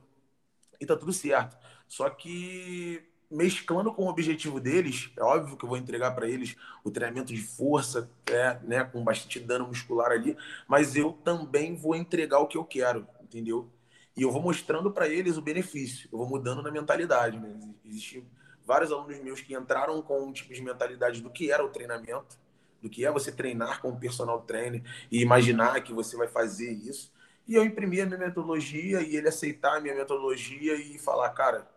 e 0.81 0.87
tá 0.87 0.97
tudo 0.97 1.13
certo. 1.13 1.57
Só 1.89 2.09
que 2.11 3.03
mesclando 3.31 3.93
com 3.93 4.05
o 4.05 4.09
objetivo 4.09 4.59
deles, 4.59 5.11
é 5.17 5.23
óbvio 5.23 5.57
que 5.57 5.65
eu 5.65 5.69
vou 5.69 5.77
entregar 5.77 6.13
para 6.13 6.29
eles 6.29 6.57
o 6.83 6.91
treinamento 6.91 7.33
de 7.33 7.43
força, 7.43 8.11
é, 8.27 8.59
né, 8.63 8.85
com 8.85 9.05
bastante 9.05 9.39
dano 9.39 9.67
muscular 9.67 10.11
ali, 10.11 10.37
mas 10.67 10.97
eu 10.97 11.13
também 11.13 11.77
vou 11.77 11.95
entregar 11.95 12.39
o 12.39 12.47
que 12.47 12.57
eu 12.57 12.65
quero, 12.65 13.07
entendeu? 13.23 13.69
E 14.17 14.23
eu 14.23 14.33
vou 14.33 14.43
mostrando 14.43 14.91
para 14.91 15.09
eles 15.09 15.37
o 15.37 15.43
benefício, 15.43 16.09
eu 16.11 16.19
vou 16.19 16.27
mudando 16.27 16.63
na 16.63 16.71
mentalidade. 16.71 17.39
Né? 17.39 17.55
Existem 17.85 18.27
vários 18.67 18.91
alunos 18.91 19.17
meus 19.23 19.41
que 19.41 19.55
entraram 19.55 20.01
com 20.03 20.27
um 20.27 20.33
tipo 20.33 20.53
de 20.53 20.61
mentalidade 20.63 21.21
do 21.21 21.31
que 21.31 21.53
era 21.53 21.65
o 21.65 21.69
treinamento, 21.69 22.37
do 22.83 22.89
que 22.89 23.05
é 23.05 23.11
você 23.11 23.31
treinar 23.31 23.81
com 23.81 23.95
personal 23.97 24.41
trainer 24.43 24.83
e 25.11 25.21
imaginar 25.21 25.81
que 25.83 25.93
você 25.93 26.17
vai 26.17 26.29
fazer 26.29 26.71
isso. 26.71 27.13
E 27.47 27.55
eu 27.55 27.65
imprimir 27.65 28.03
a 28.03 28.07
minha 28.07 28.19
metodologia 28.19 29.01
e 29.01 29.17
ele 29.17 29.29
aceitar 29.29 29.77
a 29.77 29.81
minha 29.81 29.95
metodologia 29.95 30.75
e 30.75 30.99
falar, 30.99 31.31
cara, 31.31 31.69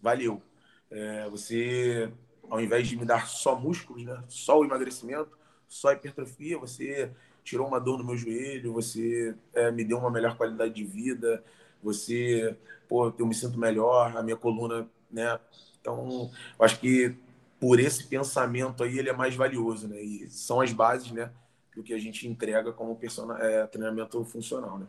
valeu. 0.00 0.42
É, 0.90 1.28
você, 1.28 2.10
ao 2.48 2.60
invés 2.60 2.88
de 2.88 2.96
me 2.96 3.04
dar 3.04 3.26
só 3.26 3.58
músculos, 3.58 4.04
né, 4.04 4.22
só 4.28 4.58
o 4.58 4.64
emagrecimento, 4.64 5.36
só 5.68 5.88
a 5.88 5.92
hipertrofia, 5.94 6.58
você 6.58 7.10
tirou 7.42 7.66
uma 7.68 7.80
dor 7.80 7.98
no 7.98 8.04
meu 8.04 8.16
joelho, 8.16 8.72
você 8.72 9.34
é, 9.54 9.70
me 9.70 9.84
deu 9.84 9.98
uma 9.98 10.10
melhor 10.10 10.36
qualidade 10.36 10.74
de 10.74 10.84
vida, 10.84 11.42
você, 11.82 12.56
pô, 12.88 13.12
eu 13.16 13.26
me 13.26 13.34
sinto 13.34 13.58
melhor, 13.58 14.16
a 14.16 14.22
minha 14.22 14.36
coluna, 14.36 14.88
né? 15.10 15.38
Então, 15.80 16.30
eu 16.58 16.64
acho 16.64 16.80
que 16.80 17.14
por 17.60 17.78
esse 17.78 18.04
pensamento 18.06 18.82
aí 18.82 18.98
ele 18.98 19.08
é 19.08 19.12
mais 19.12 19.34
valioso, 19.36 19.86
né? 19.86 20.02
E 20.02 20.28
são 20.28 20.60
as 20.60 20.72
bases, 20.72 21.12
né, 21.12 21.30
do 21.74 21.82
que 21.82 21.94
a 21.94 21.98
gente 21.98 22.26
entrega 22.26 22.72
como 22.72 22.96
persona, 22.96 23.38
é, 23.38 23.66
treinamento 23.66 24.24
funcional, 24.24 24.78
né? 24.78 24.86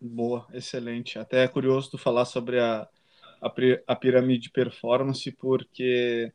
Boa, 0.00 0.46
excelente. 0.52 1.18
Até 1.18 1.44
é 1.44 1.48
curioso 1.48 1.90
tu 1.90 1.98
falar 1.98 2.24
sobre 2.24 2.60
a, 2.60 2.88
a, 3.40 3.52
a 3.86 3.96
pirâmide 3.96 4.44
de 4.44 4.50
performance, 4.50 5.30
porque 5.32 6.32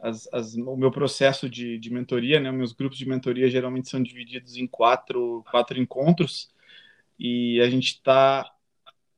as, 0.00 0.28
as, 0.32 0.54
o 0.54 0.76
meu 0.76 0.90
processo 0.90 1.48
de, 1.48 1.78
de 1.78 1.92
mentoria, 1.92 2.40
né, 2.40 2.50
meus 2.50 2.72
grupos 2.72 2.98
de 2.98 3.08
mentoria 3.08 3.48
geralmente 3.48 3.88
são 3.88 4.02
divididos 4.02 4.56
em 4.56 4.66
quatro, 4.66 5.44
quatro 5.50 5.78
encontros, 5.78 6.50
e 7.18 7.60
a 7.60 7.68
gente 7.68 7.88
está 7.88 8.50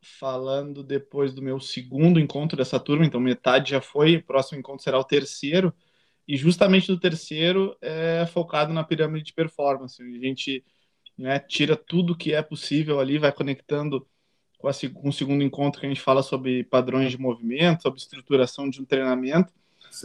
falando 0.01 0.83
depois 0.83 1.33
do 1.33 1.41
meu 1.41 1.61
segundo 1.61 2.19
encontro 2.19 2.57
dessa 2.57 2.81
turma, 2.81 3.07
então 3.07 3.21
metade 3.21 3.71
já 3.71 3.81
foi, 3.81 4.17
o 4.17 4.25
próximo 4.25 4.59
encontro 4.59 4.83
será 4.83 4.99
o 4.99 5.05
terceiro, 5.05 5.73
e 6.27 6.37
justamente 6.37 6.87
do 6.89 6.99
terceiro 6.99 7.77
é 7.81 8.27
focado 8.27 8.73
na 8.73 8.85
pirâmide 8.85 9.27
de 9.27 9.33
performance. 9.33 10.03
A 10.03 10.19
gente 10.19 10.65
né, 11.17 11.39
tira 11.39 11.77
tudo 11.77 12.17
que 12.17 12.33
é 12.33 12.43
possível 12.43 13.01
ali, 13.01 13.19
vai 13.19 13.33
conectando 13.33 14.07
com, 14.63 14.69
a, 14.69 14.73
com 14.95 15.09
o 15.09 15.13
segundo 15.13 15.43
encontro 15.43 15.81
que 15.81 15.87
a 15.87 15.89
gente 15.89 16.01
fala 16.01 16.23
sobre 16.23 16.63
padrões 16.63 17.11
de 17.11 17.19
movimento, 17.19 17.83
sobre 17.83 17.99
estruturação 17.99 18.71
de 18.71 18.81
um 18.81 18.85
treinamento. 18.85 19.53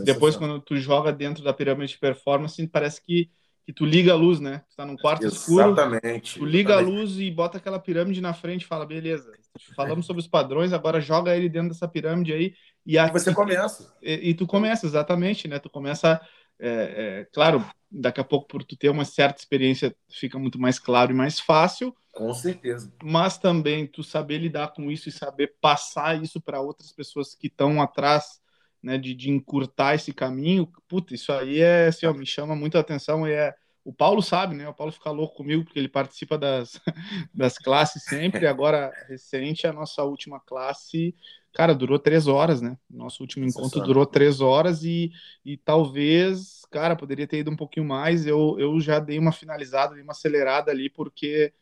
Depois, 0.03 0.35
quando 0.35 0.59
tu 0.59 0.75
joga 0.75 1.13
dentro 1.13 1.43
da 1.43 1.53
pirâmide 1.53 1.93
de 1.93 1.99
performance, 1.99 2.67
parece 2.67 3.01
que, 3.01 3.29
que 3.65 3.71
tu 3.71 3.85
liga 3.85 4.11
a 4.11 4.15
luz, 4.15 4.39
né? 4.39 4.63
Tu 4.69 4.75
tá 4.75 4.85
num 4.85 4.97
quarto 4.97 5.23
exatamente, 5.23 6.31
escuro, 6.31 6.45
tu 6.45 6.51
liga 6.51 6.73
exatamente. 6.73 6.97
a 6.97 6.99
luz 6.99 7.19
e 7.19 7.31
bota 7.31 7.57
aquela 7.59 7.79
pirâmide 7.79 8.19
na 8.19 8.33
frente 8.33 8.63
e 8.63 8.67
fala, 8.67 8.85
beleza, 8.85 9.31
falamos 9.75 10.05
sobre 10.05 10.21
os 10.21 10.27
padrões, 10.27 10.73
agora 10.73 10.99
joga 10.99 11.35
ele 11.37 11.47
dentro 11.47 11.69
dessa 11.69 11.87
pirâmide 11.87 12.33
aí. 12.33 12.53
E, 12.85 12.97
a, 12.97 13.07
e 13.07 13.11
você 13.11 13.33
começa. 13.33 13.95
E, 14.01 14.29
e, 14.29 14.33
tu 14.33 14.47
começa, 14.47 14.87
exatamente, 14.87 15.47
né? 15.47 15.59
Tu 15.59 15.69
começa, 15.69 16.19
é, 16.59 17.21
é, 17.21 17.27
claro, 17.31 17.65
daqui 17.89 18.19
a 18.19 18.23
pouco, 18.23 18.47
por 18.47 18.63
tu 18.63 18.75
ter 18.75 18.89
uma 18.89 19.05
certa 19.05 19.39
experiência, 19.39 19.95
fica 20.09 20.37
muito 20.37 20.59
mais 20.59 20.79
claro 20.79 21.11
e 21.11 21.15
mais 21.15 21.39
fácil. 21.39 21.95
Com 22.13 22.33
certeza. 22.33 22.91
Mas 23.03 23.37
também 23.37 23.85
tu 23.85 24.03
saber 24.03 24.39
lidar 24.39 24.73
com 24.73 24.91
isso 24.91 25.07
e 25.07 25.11
saber 25.11 25.55
passar 25.61 26.21
isso 26.21 26.41
para 26.41 26.59
outras 26.59 26.91
pessoas 26.91 27.35
que 27.35 27.47
estão 27.47 27.81
atrás, 27.81 28.41
né, 28.81 28.97
de, 28.97 29.13
de 29.13 29.29
encurtar 29.29 29.95
esse 29.95 30.11
caminho. 30.11 30.71
Puta, 30.87 31.13
isso 31.13 31.31
aí 31.31 31.61
é, 31.61 31.87
assim, 31.87 32.05
ó, 32.05 32.13
me 32.13 32.25
chama 32.25 32.55
muito 32.55 32.77
a 32.77 32.81
atenção 32.81 33.27
e 33.27 33.31
é 33.31 33.53
o 33.87 33.93
Paulo 33.93 34.21
sabe, 34.21 34.53
né? 34.53 34.67
O 34.67 34.73
Paulo 34.73 34.91
fica 34.91 35.09
louco 35.11 35.37
comigo 35.37 35.63
porque 35.63 35.79
ele 35.79 35.87
participa 35.87 36.37
das, 36.37 36.77
das 37.33 37.57
classes 37.57 38.03
sempre. 38.03 38.45
Agora, 38.45 38.91
recente, 39.07 39.65
a 39.65 39.71
nossa 39.71 40.03
última 40.03 40.41
classe, 40.41 41.15
cara, 41.53 41.73
durou 41.73 41.97
três 41.97 42.27
horas, 42.27 42.61
né? 42.61 42.77
Nosso 42.89 43.23
último 43.23 43.45
encontro 43.45 43.81
durou 43.81 44.05
três 44.05 44.41
horas 44.41 44.83
e, 44.83 45.13
e 45.45 45.55
talvez, 45.55 46.63
cara, 46.69 46.97
poderia 46.97 47.25
ter 47.25 47.37
ido 47.37 47.49
um 47.49 47.55
pouquinho 47.55 47.85
mais. 47.85 48.27
Eu, 48.27 48.57
eu 48.59 48.77
já 48.81 48.99
dei 48.99 49.17
uma 49.17 49.31
finalizada, 49.31 49.93
dei 49.93 50.03
uma 50.03 50.11
acelerada 50.11 50.69
ali, 50.69 50.89
porque 50.89 51.53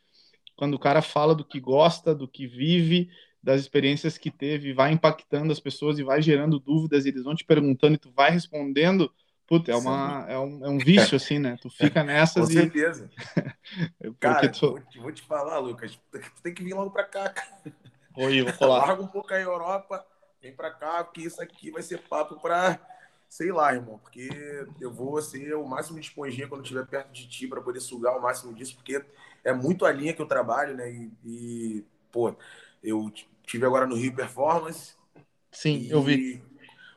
quando 0.56 0.74
o 0.74 0.80
cara 0.80 1.04
fala 1.04 1.36
do 1.36 1.46
que 1.46 1.60
gosta, 1.60 2.16
do 2.16 2.28
que 2.28 2.48
vive, 2.48 3.08
das 3.44 3.62
experiências 3.62 4.18
que 4.18 4.32
teve, 4.32 4.74
vai 4.74 4.92
impactando 4.92 5.52
as 5.52 5.60
pessoas 5.60 6.00
e 6.00 6.04
vai 6.04 6.24
gerando 6.24 6.60
dúvidas, 6.60 7.06
e 7.06 7.10
eles 7.10 7.24
vão 7.24 7.36
te 7.36 7.46
perguntando 7.46 7.94
e 7.94 8.00
tu 8.00 8.12
vai 8.12 8.32
respondendo 8.32 9.14
Puta, 9.48 9.72
é, 9.72 9.76
uma, 9.76 10.26
é, 10.28 10.40
um, 10.40 10.66
é 10.66 10.70
um 10.70 10.78
vício, 10.78 11.16
assim, 11.16 11.38
né? 11.38 11.58
Tu 11.62 11.70
fica 11.70 12.04
nessas 12.04 12.46
Com 12.46 12.52
e... 12.52 12.54
certeza. 12.54 13.10
cara, 14.20 14.50
tu... 14.50 14.72
vou, 14.72 14.80
te, 14.80 15.00
vou, 15.00 15.12
te, 15.12 15.22
falar, 15.22 15.60
Lucas, 15.60 16.00
tu 16.12 16.42
tem 16.42 16.54
que 16.54 16.64
vir 16.64 16.74
logo 16.74 16.90
pra 16.90 17.04
cá, 17.04 17.34
Oi, 18.18 18.42
vou 18.42 18.54
falar. 18.54 18.88
Larga 18.88 19.04
um 19.04 19.08
pouco 19.08 19.34
a 19.34 19.40
Europa, 19.40 20.06
vem 20.42 20.56
pra 20.56 20.72
cá, 20.72 21.04
porque 21.04 21.22
isso 21.22 21.42
aqui 21.42 21.70
vai 21.70 21.84
ser 21.84 22.00
papo 22.00 22.40
pra... 22.40 22.80
Sei 23.28 23.52
lá, 23.52 23.74
irmão, 23.74 23.98
porque 23.98 24.30
eu 24.80 24.94
vou 24.94 25.22
ser 25.22 25.56
o 25.56 25.66
máximo 25.66 26.00
de 26.00 26.06
esponjinha 26.06 26.48
quando 26.48 26.62
estiver 26.62 26.86
perto 26.86 27.12
de 27.12 27.28
ti 27.28 27.48
para 27.48 27.60
poder 27.60 27.82
sugar 27.82 28.18
o 28.18 28.22
máximo 28.22 28.54
disso, 28.54 28.76
porque 28.76 29.04
é 29.44 29.52
muito 29.52 29.86
a 29.86 29.92
linha 29.92 30.14
que 30.14 30.22
eu 30.22 30.28
trabalho, 30.28 30.76
né? 30.76 30.90
E, 30.90 31.12
e 31.26 31.86
pô, 32.12 32.34
eu 32.82 33.12
tive 33.44 33.66
agora 33.66 33.86
no 33.86 33.96
Rio 33.96 34.16
Performance. 34.16 34.94
Sim, 35.52 35.80
e... 35.80 35.90
eu 35.90 36.02
vi 36.02 36.42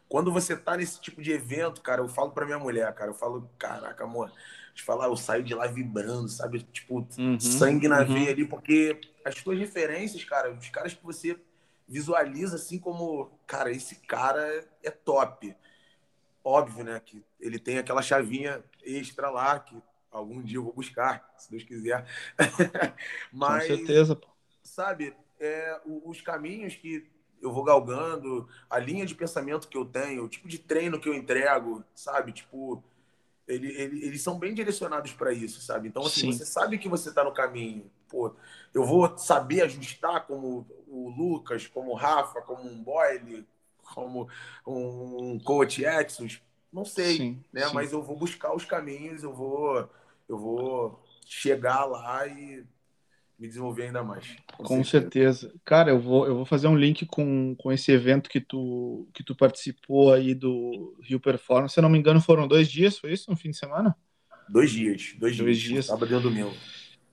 quando 0.08 0.32
você 0.32 0.56
tá 0.56 0.76
nesse 0.76 1.00
tipo 1.00 1.20
de 1.20 1.32
evento, 1.32 1.82
cara, 1.82 2.00
eu 2.00 2.08
falo 2.08 2.30
pra 2.30 2.46
minha 2.46 2.58
mulher, 2.58 2.92
cara, 2.94 3.10
eu 3.10 3.14
falo, 3.14 3.48
caraca, 3.58 4.04
amor, 4.04 4.32
te 4.74 4.82
falar, 4.82 5.06
eu 5.06 5.16
saio 5.16 5.42
de 5.42 5.54
lá 5.54 5.66
vibrando, 5.66 6.28
sabe? 6.28 6.62
Tipo, 6.62 7.06
uhum, 7.18 7.38
sangue 7.38 7.88
na 7.88 8.00
uhum. 8.00 8.14
veia 8.14 8.30
ali, 8.30 8.46
porque 8.46 8.98
as 9.24 9.34
tuas 9.42 9.58
referências, 9.58 10.24
cara, 10.24 10.50
os 10.52 10.68
caras 10.70 10.94
que 10.94 11.04
você 11.04 11.38
visualiza 11.86 12.56
assim 12.56 12.78
como, 12.78 13.30
cara, 13.46 13.70
esse 13.70 13.96
cara 13.96 14.64
é 14.82 14.90
top. 14.90 15.54
Óbvio, 16.42 16.84
né, 16.84 17.00
que 17.04 17.22
ele 17.38 17.58
tem 17.58 17.78
aquela 17.78 18.00
chavinha 18.00 18.64
extra 18.82 19.28
lá, 19.28 19.58
que 19.58 19.76
algum 20.10 20.42
dia 20.42 20.56
eu 20.56 20.64
vou 20.64 20.72
buscar, 20.72 21.34
se 21.36 21.50
Deus 21.50 21.64
quiser. 21.64 22.06
Mas, 23.30 23.68
Com 23.68 23.76
certeza, 23.76 24.16
pô. 24.16 24.28
Sabe, 24.62 25.14
é, 25.40 25.80
os 25.84 26.20
caminhos 26.20 26.74
que 26.76 27.06
eu 27.40 27.52
vou 27.52 27.62
galgando, 27.64 28.48
a 28.68 28.78
linha 28.78 29.06
de 29.06 29.14
pensamento 29.14 29.68
que 29.68 29.76
eu 29.76 29.84
tenho, 29.84 30.24
o 30.24 30.28
tipo 30.28 30.48
de 30.48 30.58
treino 30.58 31.00
que 31.00 31.08
eu 31.08 31.14
entrego, 31.14 31.84
sabe? 31.94 32.32
Tipo, 32.32 32.82
ele, 33.46 33.68
ele, 33.72 34.04
eles 34.04 34.22
são 34.22 34.38
bem 34.38 34.52
direcionados 34.52 35.12
para 35.12 35.32
isso, 35.32 35.60
sabe? 35.60 35.88
Então, 35.88 36.04
assim, 36.04 36.32
Sim. 36.32 36.32
você 36.32 36.44
sabe 36.44 36.78
que 36.78 36.88
você 36.88 37.08
está 37.08 37.24
no 37.24 37.32
caminho. 37.32 37.90
Pô, 38.08 38.34
eu 38.72 38.84
vou 38.84 39.16
saber 39.18 39.62
ajustar 39.62 40.26
como 40.26 40.66
o 40.86 41.10
Lucas, 41.10 41.66
como 41.66 41.92
o 41.92 41.94
Rafa, 41.94 42.40
como 42.42 42.68
um 42.68 42.82
Boyle, 42.82 43.46
como 43.94 44.28
um 44.66 45.38
coach 45.38 45.84
Exos, 45.84 46.42
não 46.72 46.84
sei, 46.84 47.16
sim, 47.16 47.44
né? 47.52 47.66
Sim. 47.66 47.74
Mas 47.74 47.92
eu 47.92 48.02
vou 48.02 48.16
buscar 48.16 48.54
os 48.54 48.64
caminhos, 48.64 49.22
eu 49.22 49.32
vou, 49.32 49.88
eu 50.28 50.38
vou 50.38 51.02
chegar 51.26 51.84
lá 51.84 52.26
e 52.26 52.64
me 53.38 53.46
desenvolver 53.46 53.84
ainda 53.84 54.02
mais. 54.02 54.36
Com, 54.56 54.64
com 54.64 54.84
certeza. 54.84 55.40
certeza. 55.42 55.60
Cara, 55.64 55.90
eu 55.90 56.00
vou, 56.00 56.26
eu 56.26 56.34
vou 56.34 56.44
fazer 56.44 56.66
um 56.66 56.76
link 56.76 57.06
com, 57.06 57.54
com 57.56 57.70
esse 57.70 57.92
evento 57.92 58.28
que 58.28 58.40
tu, 58.40 59.08
que 59.14 59.22
tu 59.22 59.34
participou 59.34 60.12
aí 60.12 60.34
do 60.34 60.96
Rio 61.02 61.20
Performance. 61.20 61.74
Se 61.74 61.80
eu 61.80 61.82
não 61.82 61.90
me 61.90 61.98
engano, 61.98 62.20
foram 62.20 62.48
dois 62.48 62.68
dias, 62.68 62.98
foi 62.98 63.12
isso? 63.12 63.30
No 63.30 63.36
fim 63.36 63.50
de 63.50 63.56
semana? 63.56 63.96
Dois 64.48 64.70
dias. 64.70 65.14
Dois, 65.18 65.36
dois 65.36 65.58
dias. 65.58 65.72
dias. 65.72 65.86
Sábado 65.86 66.16
e 66.16 66.20
domingo. 66.20 66.52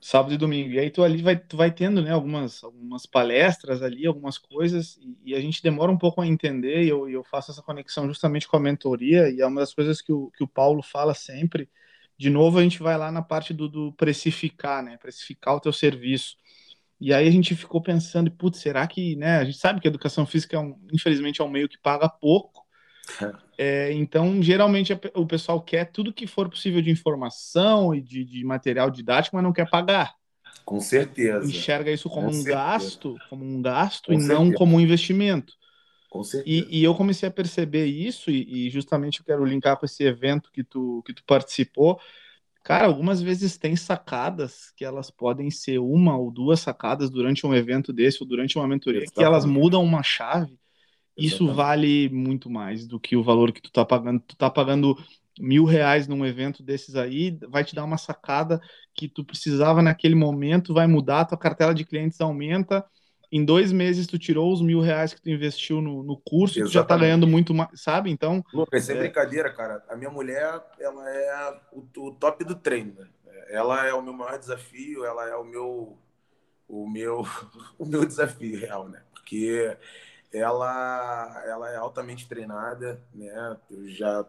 Sábado 0.02 0.34
e 0.34 0.38
domingo. 0.38 0.70
E 0.72 0.80
aí 0.80 0.90
tu 0.90 1.04
ali 1.04 1.22
vai, 1.22 1.38
tu 1.38 1.58
vai 1.58 1.72
tendo, 1.72 2.02
né, 2.02 2.12
algumas, 2.12 2.64
algumas 2.64 3.06
palestras 3.06 3.82
ali, 3.82 4.06
algumas 4.06 4.38
coisas, 4.38 4.98
e, 4.98 5.32
e 5.32 5.36
a 5.36 5.40
gente 5.40 5.62
demora 5.62 5.92
um 5.92 5.98
pouco 5.98 6.22
a 6.22 6.28
entender, 6.28 6.84
e 6.84 6.90
eu, 6.90 7.10
eu 7.10 7.24
faço 7.24 7.52
essa 7.52 7.62
conexão 7.62 8.08
justamente 8.08 8.48
com 8.48 8.56
a 8.56 8.60
mentoria, 8.60 9.30
e 9.30 9.42
é 9.42 9.46
uma 9.46 9.62
das 9.62 9.74
coisas 9.74 10.02
que 10.02 10.14
o, 10.14 10.32
que 10.32 10.44
o 10.44 10.48
Paulo 10.48 10.82
fala 10.84 11.14
sempre, 11.14 11.70
de 12.18 12.30
novo 12.30 12.60
a 12.60 12.64
gente 12.64 12.80
vai 12.80 12.98
lá 12.98 13.12
na 13.12 13.22
parte 13.22 13.54
do, 13.54 13.68
do 13.70 13.94
precificar, 13.94 14.84
né? 14.84 14.98
Precificar 14.98 15.56
o 15.56 15.60
teu 15.60 15.74
serviço. 15.74 16.36
E 17.00 17.14
aí 17.14 17.28
a 17.28 17.32
gente 17.32 17.56
ficou 17.56 17.82
pensando, 17.82 18.32
putz, 18.32 18.60
será 18.60 18.88
que, 18.88 19.16
né? 19.18 19.38
A 19.38 19.46
gente 19.46 19.58
sabe 19.58 19.82
que 19.82 19.88
a 19.88 19.90
educação 19.92 20.26
física, 20.26 20.56
é 20.56 20.60
um, 20.60 20.80
infelizmente, 20.94 21.42
é 21.42 21.44
um 21.44 21.50
meio 21.50 21.70
que 21.70 21.78
paga 21.78 22.10
pouco. 22.10 22.64
É, 23.58 23.94
então, 23.94 24.42
geralmente, 24.42 24.94
o 25.14 25.26
pessoal 25.26 25.62
quer 25.62 25.86
tudo 25.86 26.14
que 26.14 26.28
for 26.28 26.50
possível 26.50 26.82
de 26.82 26.92
informação 26.92 27.96
e 27.96 28.02
de, 28.02 28.24
de 28.26 28.44
material 28.44 28.90
didático, 28.90 29.36
mas 29.36 29.44
não 29.44 29.54
quer 29.54 29.70
pagar. 29.70 30.14
Com 30.66 30.80
certeza. 30.82 31.48
Enxerga 31.48 31.92
isso 31.92 32.10
como 32.10 32.28
Com 32.28 32.34
um 32.34 32.44
certeza. 32.44 32.56
gasto, 32.56 33.16
como 33.30 33.46
um 33.46 33.62
gasto 33.62 34.08
Com 34.08 34.14
e 34.14 34.18
certeza. 34.18 34.40
não 34.40 34.52
como 34.52 34.76
um 34.76 34.80
investimento. 34.80 35.54
Com 36.16 36.24
certeza. 36.24 36.70
E, 36.72 36.80
e, 36.80 36.84
eu 36.84 36.96
comecei 36.96 37.28
a 37.28 37.32
perceber 37.32 37.88
isso, 37.88 38.32
e, 38.32 38.68
e, 38.68 38.70
justamente 38.70 39.20
eu 39.20 39.26
quero 39.26 39.44
linkar 39.44 39.76
com 39.78 39.86
esse 39.86 40.02
evento 40.02 40.50
que 40.50 40.64
tu, 40.64 41.04
que 41.06 41.14
tu 41.14 41.22
participou. 41.26 42.00
Cara, 42.64 42.88
algumas 42.88 43.22
vezes 43.22 43.58
tem 43.58 43.76
sacadas 43.76 44.72
que 44.78 44.86
elas 44.86 45.12
podem 45.12 45.52
ser 45.52 45.78
uma 45.80 46.18
ou 46.18 46.32
duas 46.32 46.62
sacadas 46.62 47.10
durante 47.10 47.46
um 47.46 47.54
evento 47.54 47.92
desse 47.92 48.24
ou 48.24 48.28
durante 48.28 48.58
uma 48.58 48.66
mentoria 48.66 49.02
Exatamente. 49.02 49.18
que 49.18 49.24
elas 49.24 49.46
mudam 49.46 49.84
uma 49.84 50.02
chave. 50.02 50.58
Isso 51.18 51.44
Exatamente. 51.44 51.58
vale 51.58 52.10
muito 52.10 52.50
mais 52.50 52.88
do 52.88 52.98
que 52.98 53.18
o 53.18 53.24
valor 53.24 53.52
que 53.52 53.62
tu 53.62 53.70
tá 53.70 53.84
pagando. 53.84 54.22
Tu 54.22 54.38
tá 54.38 54.50
pagando 54.50 54.98
mil 55.38 55.66
reais 55.66 56.08
num 56.08 56.26
evento 56.26 56.64
desses 56.64 56.96
aí, 56.96 57.38
vai 57.50 57.66
te 57.66 57.76
dar 57.76 57.84
uma 57.84 57.98
sacada 57.98 58.62
que 58.94 59.10
tu 59.10 59.24
precisava 59.24 59.82
naquele 59.82 60.16
momento, 60.16 60.74
vai 60.74 60.88
mudar, 60.88 61.26
tua 61.26 61.38
cartela 61.38 61.76
de 61.76 61.84
clientes 61.84 62.22
aumenta 62.22 62.86
em 63.32 63.44
dois 63.44 63.72
meses 63.72 64.08
tu 64.08 64.18
tirou 64.18 64.52
os 64.52 64.62
mil 64.62 64.80
reais 64.80 65.14
que 65.14 65.22
tu 65.22 65.30
investiu 65.30 65.82
no, 65.82 66.04
no 66.04 66.18
curso 66.18 66.60
Exatamente. 66.60 66.72
tu 66.72 66.74
já 66.74 66.84
tá 66.84 66.98
ganhando 66.98 67.28
muito 67.28 67.54
mais, 67.54 67.70
sabe? 67.82 68.12
Então. 68.12 68.44
Lucas, 68.54 68.84
sem 68.84 68.96
é... 68.96 69.00
brincadeira, 69.00 69.52
cara. 69.52 69.84
A 69.90 69.96
minha 69.96 70.10
mulher, 70.10 70.62
ela 70.80 71.10
é 71.10 71.60
o, 71.72 71.86
o, 71.98 72.12
top 72.12 72.44
do 72.44 72.56
treino. 72.56 72.94
Né? 72.96 73.08
Ela 73.50 73.86
é 73.86 73.94
o 73.94 74.02
meu 74.02 74.14
maior 74.14 74.38
desafio, 74.38 75.06
ela 75.06 75.28
é 75.28 75.36
o 75.36 75.44
meu. 75.44 75.98
O 76.68 76.90
meu, 76.90 77.24
o 77.78 77.86
meu 77.86 78.06
desafio 78.06 78.60
real, 78.60 78.90
né? 78.90 79.02
Porque 79.14 79.78
ela, 80.34 81.44
ela 81.46 81.72
é 81.72 81.76
altamente 81.78 82.28
treinada, 82.28 83.02
né? 83.14 83.58
Eu 83.70 83.88
já 83.88 84.26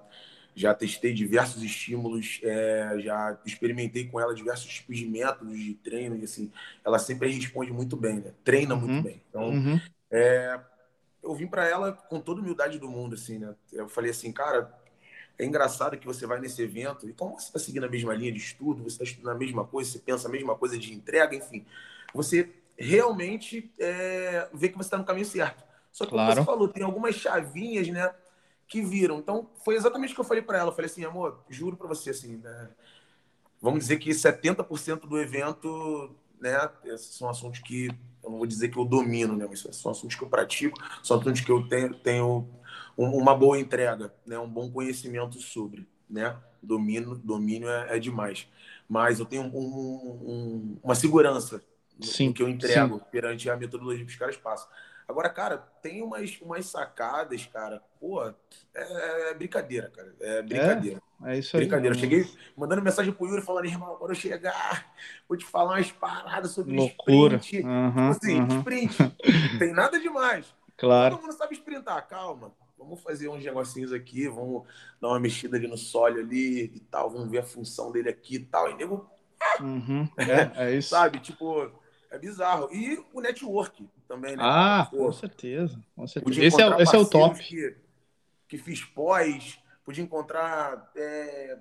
já 0.57 0.73
testei 0.73 1.13
diversos 1.13 1.63
estímulos, 1.63 2.41
é, 2.43 2.99
já 3.01 3.39
experimentei 3.45 4.07
com 4.07 4.19
ela 4.19 4.35
diversos 4.35 4.73
tipos 4.73 4.97
de 4.97 5.07
métodos 5.07 5.59
de 5.59 5.75
treino, 5.75 6.17
e 6.17 6.25
assim, 6.25 6.51
ela 6.83 6.99
sempre 6.99 7.31
responde 7.31 7.71
muito 7.71 7.95
bem, 7.95 8.21
né? 8.21 8.33
treina 8.43 8.75
uhum. 8.75 8.81
muito 8.81 9.05
bem. 9.05 9.21
Então, 9.29 9.51
uhum. 9.51 9.79
é, 10.11 10.59
eu 11.23 11.35
vim 11.35 11.47
para 11.47 11.69
ela 11.69 11.93
com 11.93 12.19
toda 12.19 12.41
a 12.41 12.43
humildade 12.43 12.79
do 12.79 12.89
mundo, 12.89 13.15
assim, 13.15 13.39
né? 13.39 13.55
Eu 13.71 13.87
falei 13.87 14.13
assim, 14.13 14.33
cara, 14.33 14.73
é 15.39 15.45
engraçado 15.45 15.99
que 15.99 16.07
você 16.07 16.27
vai 16.27 16.41
nesse 16.41 16.63
evento, 16.63 17.07
e 17.07 17.13
como 17.13 17.39
você 17.39 17.49
está 17.49 17.59
seguindo 17.59 17.85
a 17.85 17.91
mesma 17.91 18.15
linha 18.15 18.33
de 18.33 18.39
estudo, 18.39 18.83
você 18.83 18.95
está 18.95 19.05
estudando 19.05 19.37
a 19.37 19.39
mesma 19.39 19.67
coisa, 19.67 19.91
você 19.91 19.99
pensa 19.99 20.27
a 20.27 20.31
mesma 20.31 20.55
coisa 20.55 20.79
de 20.79 20.95
entrega, 20.95 21.37
enfim, 21.37 21.67
você 22.15 22.49
realmente 22.79 23.71
é, 23.79 24.49
vê 24.55 24.71
que 24.71 24.77
você 24.79 24.87
está 24.87 24.97
no 24.97 25.05
caminho 25.05 25.27
certo. 25.27 25.63
Só 25.93 26.07
que, 26.07 26.13
claro. 26.13 26.31
como 26.31 26.41
você 26.41 26.47
falou, 26.47 26.69
tem 26.69 26.83
algumas 26.83 27.15
chavinhas, 27.15 27.89
né? 27.89 28.11
Que 28.69 28.83
viram. 28.83 29.19
Então, 29.19 29.51
foi 29.65 29.77
exatamente 29.77 30.13
o 30.13 30.15
que 30.15 30.21
eu 30.21 30.25
falei 30.25 30.43
para 30.43 30.59
ela. 30.59 30.71
Eu 30.71 30.75
falei 30.75 30.91
assim, 30.91 31.05
amor, 31.05 31.45
juro 31.49 31.77
para 31.77 31.89
você, 31.89 32.11
assim, 32.11 32.37
né? 32.37 32.71
vamos 33.61 33.81
dizer 33.81 33.99
que 33.99 34.11
70% 34.11 35.01
do 35.07 35.19
evento, 35.19 36.15
né, 36.41 36.69
esses 36.85 37.15
são 37.17 37.29
assuntos 37.29 37.61
que 37.61 37.89
eu 38.23 38.31
não 38.31 38.39
vou 38.39 38.47
dizer 38.47 38.69
que 38.69 38.79
eu 38.79 38.85
domino, 38.85 39.37
né, 39.37 39.47
mas 39.49 39.61
são 39.61 39.91
assuntos 39.91 40.17
que 40.17 40.23
eu 40.23 40.29
pratico, 40.29 40.79
são 41.03 41.19
assuntos 41.19 41.41
que 41.41 41.51
eu 41.51 41.67
tenho, 41.69 41.95
tenho 41.95 42.49
uma 42.97 43.35
boa 43.35 43.59
entrega, 43.59 44.13
né, 44.27 44.39
um 44.39 44.49
bom 44.49 44.71
conhecimento 44.71 45.41
sobre, 45.41 45.87
né, 46.09 46.37
domínio, 46.63 47.15
domínio 47.17 47.69
é, 47.69 47.97
é 47.97 47.99
demais, 47.99 48.49
mas 48.89 49.19
eu 49.19 49.27
tenho 49.27 49.45
um, 49.45 49.57
um, 49.57 50.79
uma 50.83 50.95
segurança 50.95 51.63
no 51.99 52.33
que 52.33 52.43
eu 52.43 52.49
entrego 52.49 52.99
sim. 52.99 53.05
perante 53.11 53.49
a 53.49 53.57
metodologia 53.57 54.05
que 54.05 54.13
os 54.13 54.19
caras 54.19 54.37
passam. 54.37 54.69
Agora, 55.09 55.31
cara, 55.31 55.59
tem 55.81 56.03
umas, 56.03 56.41
umas 56.41 56.67
sacadas, 56.67 57.47
cara. 57.47 57.81
Pô, 58.01 58.25
é, 58.25 58.35
é 59.31 59.35
brincadeira, 59.35 59.89
cara. 59.91 60.15
É 60.21 60.43
brincadeira. 60.43 61.01
É, 61.25 61.35
é 61.35 61.39
isso 61.39 61.57
aí. 61.57 61.63
Brincadeira. 61.63 61.95
Eu 61.95 61.99
cheguei 62.01 62.29
mandando 62.57 62.83
mensagem 62.83 63.13
pro 63.13 63.27
Yuri 63.27 63.43
falando, 63.43 63.67
irmão, 63.67 63.97
quando 63.97 64.11
eu 64.11 64.17
chegar, 64.17 64.93
vou 65.29 65.39
te 65.39 65.45
falar 65.45 65.77
umas 65.77 65.93
paradas 65.93 66.51
sobre 66.51 66.75
Loucura. 66.75 67.37
sprint. 67.37 67.65
Uhum, 67.65 67.91
tipo 67.91 68.01
assim, 68.01 68.41
uhum. 68.41 68.59
sprint. 68.59 68.97
tem 69.59 69.73
nada 69.73 70.01
demais. 70.01 70.53
Claro. 70.77 71.15
Todo 71.15 71.23
mundo 71.23 71.37
sabe 71.37 71.55
sprintar, 71.55 72.07
calma. 72.09 72.53
Vamos 72.77 73.01
fazer 73.01 73.29
uns 73.29 73.43
negocinhos 73.43 73.93
aqui, 73.93 74.29
vamos 74.29 74.65
dar 75.01 75.09
uma 75.09 75.21
mexida 75.21 75.57
ali 75.57 75.67
no 75.67 75.79
solo 75.79 76.19
ali 76.19 76.65
e 76.65 76.81
tal, 76.91 77.11
vamos 77.11 77.31
ver 77.31 77.39
a 77.39 77.43
função 77.43 77.91
dele 77.91 78.09
aqui 78.11 78.37
e 78.37 78.41
tal. 78.41 78.71
E 78.71 78.75
nego. 78.75 79.09
Uhum. 79.61 80.09
É, 80.19 80.67
é 80.67 80.77
isso. 80.77 80.91
sabe? 80.91 81.21
Tipo, 81.21 81.71
é 82.11 82.19
bizarro. 82.19 82.69
E 82.73 83.03
o 83.13 83.21
network 83.21 83.89
também, 84.09 84.37
né? 84.37 84.43
Ah, 84.45 84.87
Pô, 84.91 85.07
com 85.07 85.13
certeza. 85.13 85.81
Com 85.95 86.07
certeza. 86.07 86.45
Esse, 86.45 86.63
é, 86.63 86.83
esse 86.83 86.97
é 86.97 86.99
o 86.99 87.07
top. 87.07 87.39
Que, 87.43 87.77
que 88.49 88.59
fiz 88.59 88.85
pós, 88.85 89.59
podia 89.85 90.03
encontrar, 90.03 90.91
é, 90.97 91.59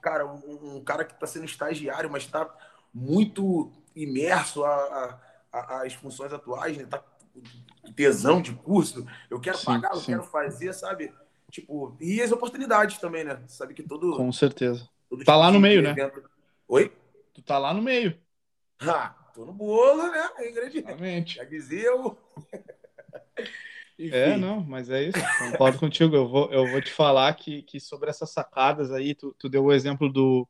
cara, 0.00 0.26
um, 0.26 0.76
um, 0.76 0.84
cara 0.84 1.04
que 1.04 1.14
está 1.14 1.26
sendo 1.26 1.44
estagiário, 1.44 2.10
mas 2.10 2.24
está 2.24 2.48
muito 2.92 3.72
imerso 3.94 4.62
às 5.52 5.94
funções 5.94 6.32
atuais, 6.32 6.76
né? 6.76 6.86
Tá 6.86 7.02
tesão 7.94 8.40
de 8.40 8.52
curso. 8.52 9.06
Eu 9.30 9.40
quero 9.40 9.58
sim, 9.58 9.66
pagar, 9.66 9.92
eu 9.92 10.00
sim. 10.00 10.06
quero 10.06 10.22
fazer, 10.24 10.72
sabe? 10.72 11.12
Tipo, 11.50 11.96
e 12.00 12.20
as 12.20 12.32
oportunidades 12.32 12.98
também, 12.98 13.24
né? 13.24 13.42
Sabe 13.46 13.74
que 13.74 13.82
todo. 13.82 14.16
Com 14.16 14.32
certeza. 14.32 14.88
Todo 15.08 15.20
tá 15.20 15.32
tipo 15.32 15.38
lá 15.38 15.50
no 15.50 15.60
meio, 15.60 15.82
né? 15.82 15.90
Evento... 15.90 16.28
Oi? 16.68 16.92
Tu 17.32 17.42
tá 17.42 17.58
lá 17.58 17.72
no 17.72 17.80
meio. 17.80 18.18
Ah, 18.80 19.14
tô 19.36 19.44
no 19.44 19.52
bolo, 19.52 20.10
né? 20.10 20.30
É 20.38 20.50
ingrediente. 20.50 21.36
Já 21.36 21.44
dizia 21.44 21.94
o. 21.94 22.16
É, 23.98 24.36
não, 24.36 24.60
mas 24.62 24.90
é 24.90 25.04
isso, 25.04 25.18
concordo 25.38 25.78
contigo. 25.78 26.14
Eu 26.14 26.28
vou, 26.28 26.52
eu 26.52 26.70
vou 26.70 26.82
te 26.82 26.92
falar 26.92 27.32
que, 27.32 27.62
que 27.62 27.80
sobre 27.80 28.10
essas 28.10 28.30
sacadas 28.30 28.92
aí, 28.92 29.14
tu, 29.14 29.34
tu 29.38 29.48
deu 29.48 29.64
o 29.64 29.72
exemplo 29.72 30.12
do, 30.12 30.46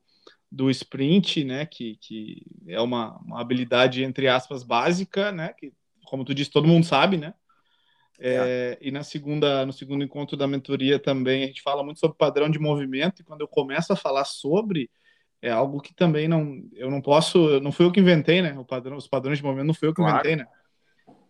do 0.51 0.69
sprint, 0.69 1.45
né? 1.45 1.65
Que, 1.65 1.97
que 1.99 2.45
é 2.67 2.81
uma, 2.81 3.17
uma 3.19 3.41
habilidade, 3.41 4.03
entre 4.03 4.27
aspas, 4.27 4.65
básica, 4.65 5.31
né? 5.31 5.53
Que, 5.57 5.73
como 6.07 6.25
tu 6.25 6.35
disse, 6.35 6.51
todo 6.51 6.67
mundo 6.67 6.87
sabe, 6.87 7.19
né? 7.19 7.35
É, 8.19 8.35
é. 8.35 8.79
E 8.81 8.91
na 8.91 9.05
segunda, 9.05 9.65
no 9.65 9.73
segundo 9.73 10.03
encontro 10.03 10.37
da 10.37 10.49
mentoria 10.49 10.99
também 10.99 11.45
a 11.45 11.47
gente 11.47 11.63
fala 11.63 11.85
muito 11.85 12.01
sobre 12.01 12.17
padrão 12.17 12.51
de 12.51 12.59
movimento, 12.59 13.23
e 13.23 13.25
quando 13.25 13.43
eu 13.43 13.49
começo 13.49 13.93
a 13.93 13.97
falar 13.97 14.25
sobre, 14.25 14.91
é 15.41 15.51
algo 15.51 15.81
que 15.81 15.95
também 15.95 16.27
não 16.27 16.63
eu 16.75 16.91
não 16.91 17.01
posso, 17.01 17.61
não 17.61 17.73
fui 17.73 17.87
eu 17.87 17.93
que 17.93 18.01
inventei, 18.01 18.43
né? 18.43 18.59
O 18.59 18.65
padrão, 18.65 18.97
os 18.97 19.07
padrões 19.07 19.39
de 19.39 19.45
movimento 19.45 19.67
não 19.67 19.75
fui 19.75 19.89
eu 19.89 19.95
que 19.95 20.03
claro. 20.03 20.15
inventei, 20.15 20.37
né? 20.37 20.47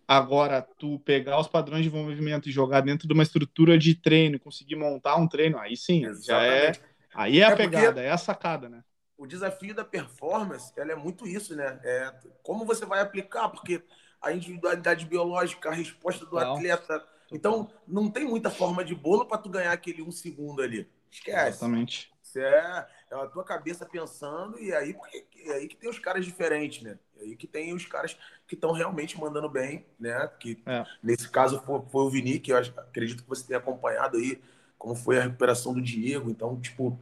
Agora, 0.08 0.62
tu 0.62 1.00
pegar 1.00 1.40
os 1.40 1.48
padrões 1.48 1.82
de 1.82 1.90
movimento 1.90 2.48
e 2.48 2.52
jogar 2.52 2.80
dentro 2.80 3.08
de 3.08 3.12
uma 3.12 3.24
estrutura 3.24 3.76
de 3.76 3.94
treino, 3.94 4.38
conseguir 4.38 4.76
montar 4.76 5.16
um 5.16 5.26
treino, 5.26 5.58
aí 5.58 5.76
sim, 5.76 6.04
Exatamente. 6.04 6.26
já 6.26 6.42
é. 6.44 6.72
Aí 7.12 7.40
é 7.40 7.44
a 7.44 7.50
é 7.50 7.56
pegada, 7.56 8.00
é 8.00 8.10
a 8.10 8.18
sacada, 8.18 8.68
né? 8.68 8.84
O 9.18 9.26
desafio 9.26 9.74
da 9.74 9.84
performance, 9.84 10.72
ela 10.76 10.92
é 10.92 10.94
muito 10.94 11.26
isso, 11.26 11.56
né? 11.56 11.80
É 11.82 12.12
como 12.42 12.64
você 12.64 12.84
vai 12.84 13.00
aplicar, 13.00 13.48
porque 13.48 13.82
a 14.20 14.32
individualidade 14.32 15.06
biológica, 15.06 15.70
a 15.70 15.74
resposta 15.74 16.24
do 16.26 16.36
não. 16.36 16.54
atleta. 16.54 17.02
Então, 17.32 17.70
não 17.86 18.10
tem 18.10 18.24
muita 18.24 18.50
forma 18.50 18.84
de 18.84 18.94
bolo 18.94 19.26
para 19.26 19.38
tu 19.38 19.48
ganhar 19.48 19.72
aquele 19.72 20.02
um 20.02 20.12
segundo 20.12 20.62
ali. 20.62 20.88
Esquece. 21.10 21.48
Exatamente. 21.48 22.12
É, 22.36 22.86
é 23.10 23.14
a 23.14 23.26
tua 23.26 23.44
cabeça 23.44 23.86
pensando, 23.86 24.58
e 24.58 24.74
aí, 24.74 24.96
é 25.44 25.52
aí 25.52 25.68
que 25.68 25.76
tem 25.76 25.88
os 25.88 25.98
caras 25.98 26.24
diferentes, 26.24 26.82
né? 26.82 26.98
É 27.16 27.22
aí 27.22 27.36
que 27.36 27.46
tem 27.46 27.72
os 27.72 27.86
caras 27.86 28.16
que 28.46 28.54
estão 28.54 28.72
realmente 28.72 29.18
mandando 29.18 29.48
bem, 29.48 29.86
né? 29.98 30.28
Que 30.40 30.60
é. 30.66 30.84
nesse 31.02 31.28
caso 31.28 31.60
foi, 31.60 31.80
foi, 31.90 32.02
o 32.02 32.10
Vini, 32.10 32.38
que 32.40 32.52
eu 32.52 32.58
acredito 32.58 33.22
que 33.22 33.28
você 33.28 33.46
tenha 33.46 33.58
acompanhado 33.58 34.16
aí 34.16 34.40
como 34.78 34.94
foi 34.94 35.18
a 35.18 35.22
recuperação 35.22 35.72
do 35.72 35.80
Diego. 35.80 36.30
Então, 36.30 36.60
tipo, 36.60 36.98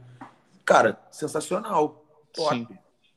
cara, 0.63 0.99
sensacional, 1.11 2.05
top. 2.33 2.55
Sim. 2.55 2.67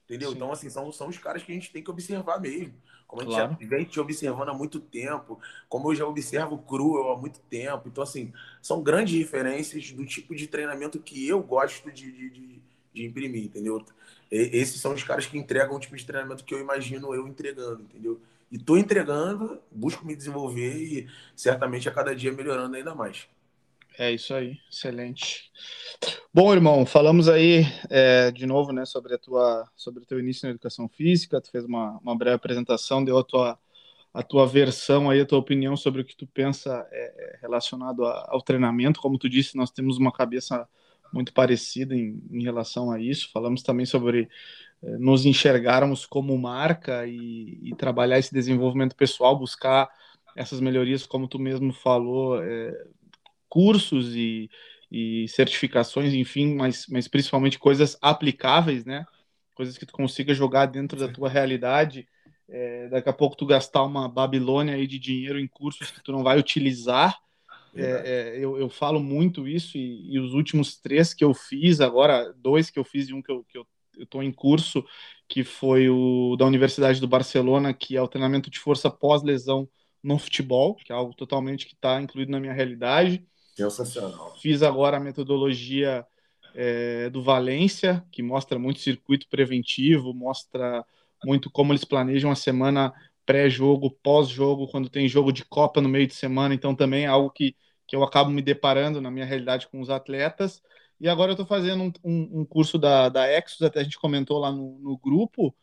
Entendeu? 0.05 0.31
Sim. 0.31 0.37
Então, 0.37 0.53
assim, 0.53 0.71
são, 0.71 0.91
são 0.91 1.09
os 1.09 1.19
caras 1.19 1.43
que 1.43 1.53
a 1.53 1.55
gente 1.55 1.71
tem 1.71 1.83
que 1.83 1.91
observar 1.91 2.41
mesmo. 2.41 2.75
Como 3.07 3.23
a 3.23 3.25
gente 3.25 3.35
claro. 3.35 3.57
já 3.59 3.69
vem 3.69 3.85
te 3.85 3.99
observando 3.99 4.51
há 4.51 4.55
muito 4.55 4.79
tempo, 4.79 5.41
como 5.67 5.91
eu 5.91 5.95
já 5.95 6.07
observo 6.07 6.57
o 6.57 6.63
Cruel 6.63 7.11
há 7.11 7.17
muito 7.17 7.41
tempo. 7.41 7.89
Então, 7.89 8.05
assim, 8.05 8.33
são 8.61 8.83
grandes 8.83 9.19
referências 9.19 9.91
do 9.93 10.05
tipo 10.05 10.35
de 10.35 10.47
treinamento 10.47 11.01
que 11.01 11.27
eu 11.27 11.43
gosto 11.43 11.91
de, 11.91 12.13
de, 12.13 12.31
de, 12.31 12.63
de 12.99 13.07
imprimir, 13.07 13.45
entendeu? 13.45 13.85
E, 14.31 14.51
esses 14.53 14.81
são 14.81 14.93
os 14.93 15.03
caras 15.03 15.27
que 15.27 15.39
entregam 15.39 15.77
o 15.77 15.81
tipo 15.81 15.97
de 15.97 16.05
treinamento 16.05 16.45
que 16.45 16.55
eu 16.55 16.61
imagino 16.61 17.15
eu 17.15 17.27
entregando, 17.27 17.83
entendeu? 17.83 18.21
E 18.51 18.59
tô 18.59 18.77
entregando, 18.77 19.61
busco 19.71 20.07
me 20.07 20.17
desenvolver 20.17 20.75
e 20.77 21.09
certamente 21.37 21.89
a 21.89 21.93
cada 21.93 22.15
dia 22.15 22.33
melhorando 22.33 22.77
ainda 22.77 22.95
mais. 22.95 23.29
É 23.99 24.13
isso 24.13 24.33
aí, 24.33 24.59
excelente. 24.71 25.51
Bom, 26.33 26.53
irmão, 26.53 26.87
falamos 26.87 27.29
aí 27.29 27.65
é, 27.91 28.31
de 28.31 28.47
novo, 28.47 28.73
né, 28.73 28.85
sobre 28.85 29.15
a 29.15 29.19
tua, 29.19 29.69
sobre 29.77 30.03
o 30.03 30.07
teu 30.07 30.21
início 30.21 30.47
na 30.47 30.51
educação 30.51 30.89
física. 30.89 31.41
Tu 31.41 31.51
fez 31.51 31.65
uma, 31.65 31.99
uma 31.99 32.17
breve 32.17 32.37
apresentação, 32.37 33.05
deu 33.05 33.19
a 33.19 33.25
tua, 33.25 33.59
a 34.15 34.23
tua 34.23 34.47
versão 34.47 35.11
aí, 35.11 35.21
a 35.21 35.27
tua 35.27 35.39
opinião 35.39 35.77
sobre 35.77 36.01
o 36.03 36.05
que 36.05 36.17
tu 36.17 36.27
pensa 36.27 36.87
é, 36.93 37.35
é 37.35 37.39
relacionado 37.43 38.07
a, 38.07 38.29
ao 38.31 38.41
treinamento. 38.41 39.01
Como 39.01 39.19
tu 39.19 39.29
disse, 39.29 39.57
nós 39.57 39.71
temos 39.71 39.99
uma 39.99 40.13
cabeça 40.13 40.67
muito 41.13 41.33
parecida 41.33 41.95
em, 41.95 42.23
em 42.31 42.43
relação 42.43 42.91
a 42.91 43.01
isso. 43.01 43.31
Falamos 43.33 43.63
também 43.63 43.87
sobre 43.87 44.29
é, 44.83 44.99
nos 44.99 45.27
enxergarmos 45.27 46.07
como 46.07 46.37
marca 46.39 47.07
e, 47.07 47.59
e, 47.63 47.75
trabalhar 47.77 48.19
esse 48.19 48.33
desenvolvimento 48.33 48.95
pessoal, 48.95 49.39
buscar 49.39 49.89
essas 50.37 50.61
melhorias, 50.61 51.05
como 51.05 51.27
tu 51.27 51.39
mesmo 51.39 51.73
falou, 51.73 52.41
é, 52.43 52.73
cursos 53.49 54.15
e, 54.15 54.49
e 54.91 55.27
certificações, 55.29 56.15
enfim, 56.15 56.55
mas, 56.55 56.87
mas 56.89 57.09
principalmente 57.09 57.59
coisas 57.59 57.99
aplicáveis, 58.01 58.85
né? 58.85 59.05
Coisas 59.55 59.77
que 59.77 59.85
tu 59.85 59.93
consiga 59.93 60.33
jogar 60.33 60.67
dentro 60.67 60.99
da 60.99 61.09
tua 61.09 61.29
realidade. 61.29 62.07
É, 62.49 62.89
daqui 62.89 63.09
a 63.09 63.13
pouco 63.13 63.37
tu 63.37 63.45
gastar 63.45 63.83
uma 63.83 64.09
Babilônia 64.09 64.75
aí 64.75 64.87
de 64.87 64.99
dinheiro 64.99 65.41
em 65.41 65.49
cursos 65.49 65.91
que 65.91 66.03
tu 66.03 66.13
não 66.13 66.23
vai 66.23 66.39
utilizar. 66.39 67.19
É, 67.75 67.83
é, 67.83 68.39
eu, 68.39 68.59
eu, 68.59 68.69
falo 68.69 69.01
muito 69.01 69.47
isso 69.47 69.77
e, 69.77 70.15
e, 70.15 70.19
os 70.19 70.33
últimos 70.33 70.77
três 70.79 71.13
que 71.13 71.25
eu 71.25 71.35
fiz, 71.35 71.81
agora 71.81 72.33
dois 72.37 72.71
que 72.71 72.79
eu 72.79 72.85
fiz 72.85 73.09
e 73.09 73.15
um 73.15 73.23
que 73.23 73.31
eu, 73.31 73.45
que 73.45 73.59
eu, 73.59 73.67
estou 73.99 74.23
em 74.23 74.33
curso 74.33 74.85
que 75.29 75.45
foi 75.45 75.91
o 75.91 76.37
da 76.37 76.47
Universidade 76.47 77.01
do 77.01 77.07
Barcelona, 77.07 77.75
que 77.75 77.97
é 77.97 78.03
o 78.03 78.09
treinamento 78.09 78.49
de 78.49 78.59
força 78.59 78.91
pós-lesão 78.91 79.69
no 80.03 80.19
futebol, 80.19 80.75
que 80.75 80.91
é 80.91 80.95
algo 80.95 81.15
totalmente 81.15 81.67
que 81.67 81.75
está 81.75 82.01
incluído 82.01 82.33
na 82.33 82.41
minha 82.41 82.53
realidade. 82.53 83.27
Sensacional. 83.55 84.35
Fiz 84.41 84.63
agora 84.63 84.97
a 84.97 85.01
metodologia 85.01 86.07
é, 86.55 87.11
do 87.11 87.23
Valência, 87.23 88.03
que 88.11 88.23
mostra 88.23 88.59
muito 88.59 88.81
circuito 88.81 89.29
preventivo, 89.29 90.15
mostra 90.15 90.85
muito 91.25 91.51
como 91.51 91.73
eles 91.73 91.85
planejam 91.85 92.31
a 92.31 92.37
semana 92.37 92.93
pré-jogo, 93.29 93.91
pós-jogo, 94.03 94.67
quando 94.69 94.89
tem 94.89 95.07
jogo 95.07 95.31
de 95.31 95.45
Copa 95.45 95.83
no 95.83 95.89
meio 95.89 96.07
de 96.07 96.15
semana. 96.15 96.55
Então, 96.55 96.75
também 96.75 97.05
é 97.05 97.09
algo 97.09 97.29
que, 97.29 97.55
que 97.87 97.95
eu 97.95 98.03
acabo 98.03 98.31
me 98.31 98.41
deparando 98.41 99.03
na 99.03 99.11
minha 99.11 99.27
realidade 99.27 99.69
com 99.69 99.83
os 99.83 99.91
atletas. 99.91 100.63
E 100.99 101.07
agora 101.07 101.33
eu 101.33 101.35
estou 101.35 101.45
fazendo 101.45 101.83
um, 101.83 101.93
um, 102.03 102.41
um, 102.41 102.45
curso 102.47 102.79
da, 102.79 103.11
da 103.11 103.29
Exos, 103.29 103.61
até 103.61 103.81
a 103.81 103.83
gente 103.83 103.99
comentou 103.99 104.39
lá 104.39 104.51
no, 104.51 104.79
no 104.79 104.97
grupo, 104.97 105.55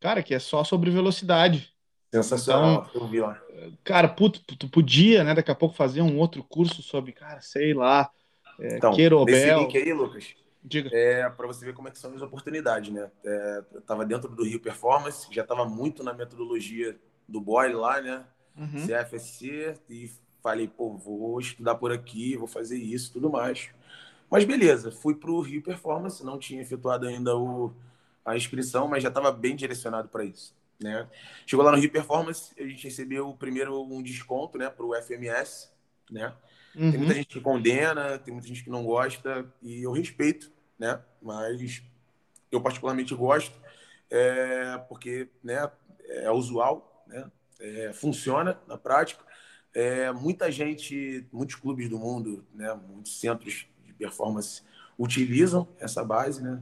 cara, 0.00 0.22
que 0.22 0.32
é 0.32 0.38
só 0.38 0.64
sobre 0.64 0.90
velocidade. 0.90 1.70
Sensacional, 2.10 2.86
então, 2.88 3.02
eu 3.02 3.06
vi 3.06 3.20
lá. 3.20 3.38
Cara, 3.84 4.08
puto, 4.08 4.40
tu 4.56 4.66
podia, 4.70 5.22
né, 5.22 5.34
daqui 5.34 5.50
a 5.50 5.54
pouco 5.54 5.76
fazer 5.76 6.00
um 6.00 6.18
outro 6.18 6.42
curso 6.42 6.82
sobre, 6.82 7.12
cara, 7.12 7.42
sei 7.42 7.74
lá, 7.74 8.10
é, 8.58 8.78
então, 8.78 8.94
Querobel. 8.94 9.34
Nesse 9.34 9.54
link 9.54 9.76
aí, 9.76 9.92
Lucas, 9.92 10.34
Diga. 10.64 10.90
É, 10.92 11.28
para 11.28 11.46
você 11.46 11.64
ver 11.64 11.74
como 11.74 11.88
é 11.88 11.90
que 11.90 11.98
são 11.98 12.14
as 12.14 12.22
oportunidades, 12.22 12.92
né? 12.92 13.10
É, 13.24 13.64
eu 13.72 13.80
estava 13.80 14.04
dentro 14.04 14.28
do 14.28 14.44
Rio 14.44 14.60
Performance, 14.60 15.26
já 15.30 15.42
estava 15.42 15.64
muito 15.64 16.04
na 16.04 16.12
metodologia 16.12 16.96
do 17.28 17.40
Boyle 17.40 17.74
lá, 17.74 18.00
né? 18.00 18.24
Uhum. 18.56 18.86
CFSC, 18.86 19.78
e 19.88 20.10
falei, 20.42 20.68
pô, 20.68 20.96
vou 20.96 21.40
estudar 21.40 21.74
por 21.76 21.90
aqui, 21.90 22.36
vou 22.36 22.46
fazer 22.46 22.76
isso 22.76 23.12
tudo 23.12 23.30
mais. 23.30 23.70
Mas 24.30 24.44
beleza, 24.44 24.90
fui 24.90 25.14
para 25.14 25.30
o 25.30 25.40
Rio 25.40 25.62
Performance, 25.62 26.24
não 26.24 26.38
tinha 26.38 26.62
efetuado 26.62 27.06
ainda 27.06 27.36
o, 27.36 27.72
a 28.24 28.36
inscrição, 28.36 28.88
mas 28.88 29.02
já 29.02 29.08
estava 29.08 29.32
bem 29.32 29.56
direcionado 29.56 30.08
para 30.08 30.24
isso. 30.24 30.54
Né? 30.80 31.08
Chegou 31.46 31.64
lá 31.64 31.72
no 31.72 31.78
Rio 31.78 31.90
Performance, 31.90 32.52
a 32.58 32.66
gente 32.66 32.84
recebeu 32.84 33.32
primeiro 33.34 33.82
um 33.82 34.02
desconto 34.02 34.58
né, 34.58 34.68
para 34.68 34.84
o 34.84 34.94
FMS, 34.94 35.70
né? 36.10 36.34
Uhum. 36.74 36.90
Tem 36.90 36.98
muita 36.98 37.14
gente 37.14 37.26
que 37.26 37.40
condena, 37.40 38.18
tem 38.18 38.32
muita 38.32 38.48
gente 38.48 38.64
que 38.64 38.70
não 38.70 38.84
gosta, 38.84 39.46
e 39.60 39.82
eu 39.82 39.92
respeito, 39.92 40.50
né? 40.82 41.00
Mas 41.22 41.80
eu 42.50 42.60
particularmente 42.60 43.14
gosto, 43.14 43.56
é, 44.10 44.78
porque 44.88 45.28
né, 45.42 45.70
é 46.08 46.28
usual, 46.28 47.04
né? 47.06 47.30
É, 47.60 47.92
funciona 47.92 48.58
na 48.66 48.76
prática. 48.76 49.24
É, 49.72 50.10
muita 50.10 50.50
gente, 50.50 51.24
muitos 51.32 51.54
clubes 51.54 51.88
do 51.88 51.96
mundo, 51.96 52.44
né, 52.52 52.74
muitos 52.74 53.20
centros 53.20 53.64
de 53.86 53.92
performance 53.92 54.62
utilizam 54.98 55.68
essa 55.78 56.02
base, 56.02 56.42
né? 56.42 56.60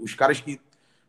Os 0.00 0.14
caras 0.14 0.40
que 0.40 0.60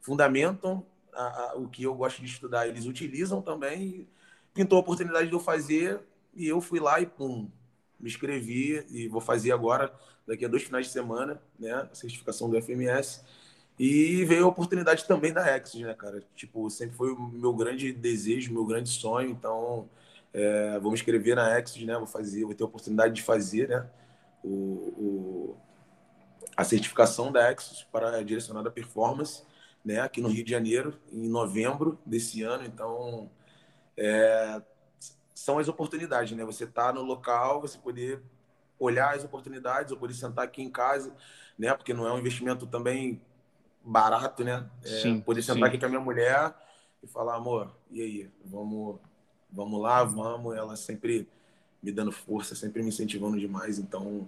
fundamentam 0.01 0.83
a, 1.13 1.21
a, 1.21 1.55
o 1.57 1.69
que 1.69 1.83
eu 1.83 1.93
gosto 1.93 2.21
de 2.21 2.27
estudar, 2.27 2.67
eles 2.67 2.85
utilizam 2.85 3.39
também. 3.39 4.07
Pintou 4.51 4.77
a 4.77 4.81
oportunidade 4.81 5.27
de 5.27 5.33
eu 5.33 5.39
fazer 5.39 5.99
e 6.33 6.47
eu 6.47 6.59
fui 6.59 6.79
lá 6.79 6.99
e 6.99 7.05
pum, 7.05 7.51
me 7.99 8.09
inscrevi 8.09 8.85
e 8.89 9.07
vou 9.07 9.21
fazer 9.21 9.51
agora, 9.51 9.91
daqui 10.27 10.45
a 10.45 10.47
dois 10.47 10.63
finais 10.63 10.87
de 10.87 10.91
semana, 10.91 11.41
né, 11.59 11.71
a 11.91 11.95
certificação 11.95 12.49
do 12.49 12.61
FMS. 12.61 13.21
E 13.79 14.25
veio 14.25 14.45
a 14.45 14.47
oportunidade 14.47 15.05
também 15.05 15.31
da 15.31 15.55
Exis, 15.55 15.81
né, 15.81 15.93
cara? 15.93 16.23
Tipo, 16.35 16.67
sempre 16.69 16.95
foi 16.95 17.11
o 17.11 17.19
meu 17.19 17.53
grande 17.53 17.93
desejo, 17.93 18.51
meu 18.51 18.65
grande 18.65 18.89
sonho. 18.89 19.29
Então, 19.29 19.87
é, 20.33 20.79
vou 20.79 20.91
me 20.91 20.97
inscrever 20.97 21.35
na 21.35 21.59
Exis, 21.59 21.85
né? 21.85 21.95
Vou 21.95 22.07
fazer, 22.07 22.43
vou 22.43 22.55
ter 22.55 22.63
a 22.63 22.67
oportunidade 22.67 23.13
de 23.13 23.21
fazer, 23.21 23.69
né? 23.69 23.87
O, 24.43 24.49
o 24.49 25.57
a 26.55 26.63
certificação 26.63 27.31
da 27.31 27.51
Exis 27.51 27.83
para 27.91 28.23
direcionada 28.23 28.71
performance, 28.71 29.43
né? 29.85 29.99
Aqui 29.99 30.21
no 30.21 30.29
Rio 30.29 30.43
de 30.43 30.49
Janeiro, 30.49 30.99
em 31.11 31.29
novembro 31.29 31.99
desse 32.03 32.41
ano. 32.41 32.65
Então, 32.65 33.29
é, 33.95 34.59
são 35.37 35.59
as 35.59 35.67
oportunidades, 35.67 36.35
né? 36.35 36.43
Você 36.43 36.65
tá 36.65 36.91
no 36.91 37.03
local, 37.03 37.61
você 37.61 37.77
poder 37.77 38.19
olhar 38.79 39.15
as 39.15 39.23
oportunidades, 39.23 39.91
ou 39.91 39.97
poder 39.97 40.15
sentar 40.15 40.45
aqui 40.45 40.63
em 40.63 40.69
casa, 40.69 41.13
né? 41.57 41.71
Porque 41.75 41.93
não 41.93 42.07
é 42.07 42.11
um 42.11 42.17
investimento 42.17 42.65
também 42.65 43.21
barato, 43.83 44.43
né? 44.43 44.67
É, 44.83 44.87
sim, 44.87 45.21
poder 45.21 45.43
sentar 45.43 45.57
sim. 45.57 45.65
aqui 45.65 45.77
com 45.77 45.85
a 45.85 45.89
minha 45.89 46.01
mulher 46.01 46.55
e 47.03 47.07
falar, 47.07 47.35
amor, 47.35 47.71
e 47.91 48.01
aí, 48.01 48.31
vamos, 48.43 48.99
vamos 49.51 49.79
lá, 49.79 50.03
vamos. 50.03 50.55
Ela 50.55 50.75
sempre 50.75 51.29
me 51.83 51.91
dando 51.91 52.11
força, 52.11 52.55
sempre 52.55 52.81
me 52.81 52.89
incentivando 52.89 53.39
demais. 53.39 53.77
Então, 53.77 54.27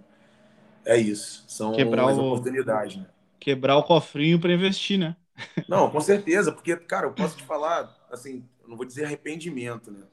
é 0.85 0.95
isso. 0.95 1.43
São 1.47 1.73
Quebrar 1.73 2.07
as 2.09 2.19
o... 2.19 2.21
oportunidades, 2.21 2.97
né? 2.97 3.07
Quebrar 3.39 3.77
o 3.77 3.83
cofrinho 3.83 4.39
para 4.39 4.53
investir, 4.53 4.99
né? 4.99 5.15
Não, 5.67 5.89
com 5.89 6.01
certeza, 6.01 6.51
porque, 6.51 6.77
cara, 6.77 7.07
eu 7.07 7.13
posso 7.13 7.35
te 7.35 7.43
falar, 7.43 7.97
assim, 8.11 8.47
não 8.67 8.77
vou 8.77 8.85
dizer 8.85 9.05
arrependimento, 9.05 9.89
né? 9.89 10.03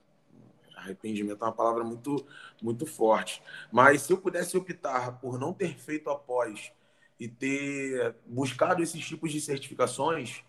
Arrependimento 0.86 1.42
é 1.42 1.46
uma 1.46 1.52
palavra 1.52 1.84
muito, 1.84 2.26
muito 2.62 2.86
forte. 2.86 3.42
Mas 3.70 4.02
se 4.02 4.12
eu 4.12 4.18
pudesse 4.18 4.56
optar 4.56 5.18
por 5.20 5.38
não 5.38 5.52
ter 5.52 5.76
feito 5.76 6.08
após 6.08 6.72
e 7.18 7.28
ter 7.28 8.14
buscado 8.26 8.82
esses 8.82 9.04
tipos 9.04 9.32
de 9.32 9.40
certificações. 9.40 10.42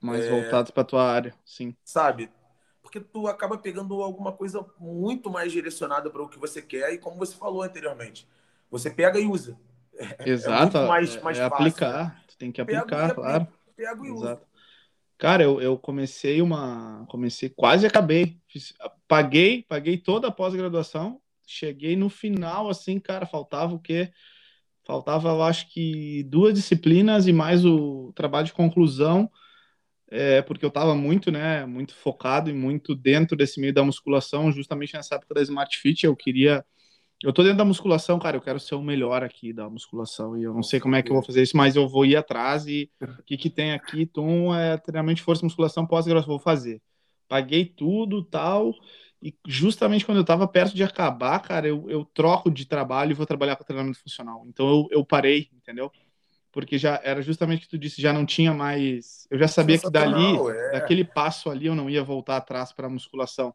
Mais 0.00 0.24
é, 0.24 0.30
voltados 0.30 0.70
para 0.70 0.84
tua 0.84 1.04
área, 1.04 1.34
sim. 1.44 1.74
Sabe? 1.84 2.30
Porque 2.82 3.00
tu 3.00 3.28
acaba 3.28 3.56
pegando 3.56 4.02
alguma 4.02 4.32
coisa 4.32 4.66
muito 4.78 5.30
mais 5.30 5.52
direcionada 5.52 6.10
para 6.10 6.22
o 6.22 6.28
que 6.28 6.38
você 6.38 6.60
quer 6.60 6.92
e 6.92 6.98
como 6.98 7.16
você 7.16 7.34
falou 7.34 7.62
anteriormente. 7.62 8.28
Você 8.70 8.90
pega 8.90 9.18
e 9.18 9.26
usa. 9.26 9.56
É, 9.94 10.28
Exato. 10.28 10.78
É 10.78 10.86
mais, 10.86 11.22
mais 11.22 11.38
é, 11.38 11.48
fácil, 11.48 11.66
aplicar. 11.66 12.04
Né? 12.04 12.20
Tu 12.26 12.36
tem 12.36 12.52
que 12.52 12.60
aplicar, 12.60 12.86
pega, 12.86 13.14
claro. 13.14 13.48
Pega 13.76 14.06
e 14.06 14.10
Exato. 14.10 14.14
usa. 14.14 14.42
Cara, 15.22 15.44
eu, 15.44 15.60
eu 15.60 15.78
comecei 15.78 16.42
uma. 16.42 17.06
Comecei, 17.08 17.48
quase 17.48 17.86
acabei. 17.86 18.40
Fiz, 18.48 18.74
paguei, 19.06 19.62
paguei 19.62 19.96
toda 19.96 20.26
a 20.26 20.32
pós-graduação. 20.32 21.20
Cheguei 21.46 21.94
no 21.94 22.08
final, 22.10 22.68
assim, 22.68 22.98
cara, 22.98 23.24
faltava 23.24 23.72
o 23.72 23.78
quê? 23.78 24.10
Faltava, 24.84 25.28
eu 25.28 25.40
acho 25.44 25.68
que 25.72 26.24
duas 26.24 26.54
disciplinas 26.54 27.28
e 27.28 27.32
mais 27.32 27.64
o 27.64 28.12
trabalho 28.16 28.46
de 28.46 28.52
conclusão, 28.52 29.30
é, 30.10 30.42
porque 30.42 30.64
eu 30.64 30.70
estava 30.70 30.96
muito, 30.96 31.30
né, 31.30 31.64
muito 31.66 31.94
focado 31.94 32.50
e 32.50 32.52
muito 32.52 32.92
dentro 32.92 33.36
desse 33.36 33.60
meio 33.60 33.72
da 33.72 33.84
musculação, 33.84 34.50
justamente 34.50 34.94
nessa 34.94 35.14
época 35.14 35.34
da 35.34 35.42
Smart 35.42 35.78
Fit, 35.78 36.04
eu 36.04 36.16
queria 36.16 36.64
eu 37.22 37.32
tô 37.32 37.42
dentro 37.42 37.58
da 37.58 37.64
musculação, 37.64 38.18
cara, 38.18 38.36
eu 38.36 38.40
quero 38.40 38.58
ser 38.58 38.74
o 38.74 38.82
melhor 38.82 39.22
aqui 39.22 39.52
da 39.52 39.70
musculação 39.70 40.36
e 40.36 40.42
eu 40.42 40.52
não 40.52 40.62
sei 40.62 40.80
como 40.80 40.96
é 40.96 41.02
que 41.02 41.10
eu 41.10 41.14
vou 41.14 41.22
fazer 41.22 41.42
isso, 41.42 41.56
mas 41.56 41.76
eu 41.76 41.88
vou 41.88 42.04
ir 42.04 42.16
atrás 42.16 42.66
e 42.66 42.90
o 43.00 43.22
que 43.22 43.36
que 43.36 43.50
tem 43.50 43.72
aqui, 43.72 44.06
Tom, 44.06 44.54
é 44.54 44.76
treinamento 44.76 45.16
de 45.16 45.22
força 45.22 45.44
musculação 45.44 45.86
pós-graduação, 45.86 46.28
vou 46.28 46.38
fazer. 46.38 46.82
Paguei 47.28 47.64
tudo, 47.64 48.24
tal, 48.24 48.74
e 49.22 49.32
justamente 49.46 50.04
quando 50.04 50.18
eu 50.18 50.24
tava 50.24 50.48
perto 50.48 50.74
de 50.74 50.82
acabar, 50.82 51.38
cara, 51.38 51.68
eu, 51.68 51.88
eu 51.88 52.04
troco 52.04 52.50
de 52.50 52.66
trabalho 52.66 53.12
e 53.12 53.14
vou 53.14 53.24
trabalhar 53.24 53.54
com 53.54 53.62
treinamento 53.62 54.00
funcional. 54.00 54.44
Então 54.48 54.68
eu, 54.68 54.88
eu 54.90 55.04
parei, 55.04 55.48
entendeu? 55.52 55.92
Porque 56.50 56.76
já 56.76 57.00
era 57.04 57.22
justamente 57.22 57.60
o 57.60 57.62
que 57.62 57.68
tu 57.68 57.78
disse, 57.78 58.02
já 58.02 58.12
não 58.12 58.26
tinha 58.26 58.52
mais, 58.52 59.26
eu 59.30 59.38
já 59.38 59.46
sabia 59.46 59.78
que 59.78 59.88
dali, 59.88 60.36
é. 60.50 60.72
daquele 60.72 61.04
passo 61.04 61.48
ali 61.48 61.66
eu 61.66 61.74
não 61.74 61.88
ia 61.88 62.02
voltar 62.02 62.36
atrás 62.36 62.72
para 62.72 62.88
musculação. 62.88 63.54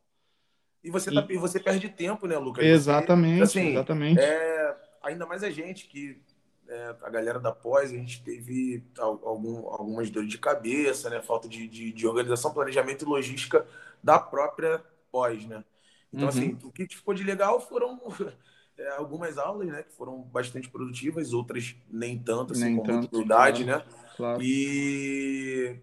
E 0.88 0.90
você, 0.90 1.12
tá, 1.14 1.28
e 1.30 1.36
você 1.36 1.60
perde 1.60 1.90
tempo, 1.90 2.26
né, 2.28 2.38
Lucas? 2.38 2.64
Exatamente, 2.64 3.40
você, 3.40 3.60
assim, 3.60 3.72
exatamente. 3.72 4.22
É, 4.22 4.78
ainda 5.04 5.26
mais 5.26 5.44
a 5.44 5.50
gente, 5.50 5.86
que 5.86 6.18
é, 6.66 6.96
a 7.02 7.10
galera 7.10 7.42
da 7.42 7.52
pós, 7.52 7.92
a 7.92 7.94
gente 7.94 8.24
teve 8.24 8.82
algum, 8.98 9.68
algumas 9.68 10.10
dores 10.10 10.30
de 10.30 10.38
cabeça, 10.38 11.10
né? 11.10 11.22
Falta 11.22 11.50
de, 11.50 11.68
de, 11.68 11.92
de, 11.92 12.08
organização, 12.08 12.54
planejamento 12.54 13.04
e 13.04 13.06
logística 13.06 13.68
da 14.02 14.18
própria 14.18 14.82
pós, 15.12 15.46
né? 15.46 15.62
Então, 16.08 16.24
uhum. 16.24 16.30
assim, 16.30 16.58
o 16.64 16.72
que 16.72 16.88
ficou 16.88 17.14
de 17.14 17.22
legal 17.22 17.60
foram 17.60 18.00
é, 18.80 18.90
algumas 18.92 19.38
aulas, 19.38 19.68
né? 19.68 19.84
Que 19.84 19.92
foram 19.92 20.22
bastante 20.22 20.70
produtivas, 20.70 21.34
outras 21.34 21.76
nem 21.92 22.18
tanto, 22.18 22.54
assim, 22.54 22.64
nem 22.64 22.78
com 22.78 22.84
tanto, 22.84 23.26
claro, 23.26 23.66
né? 23.66 23.84
Claro. 24.16 24.42
E, 24.42 25.82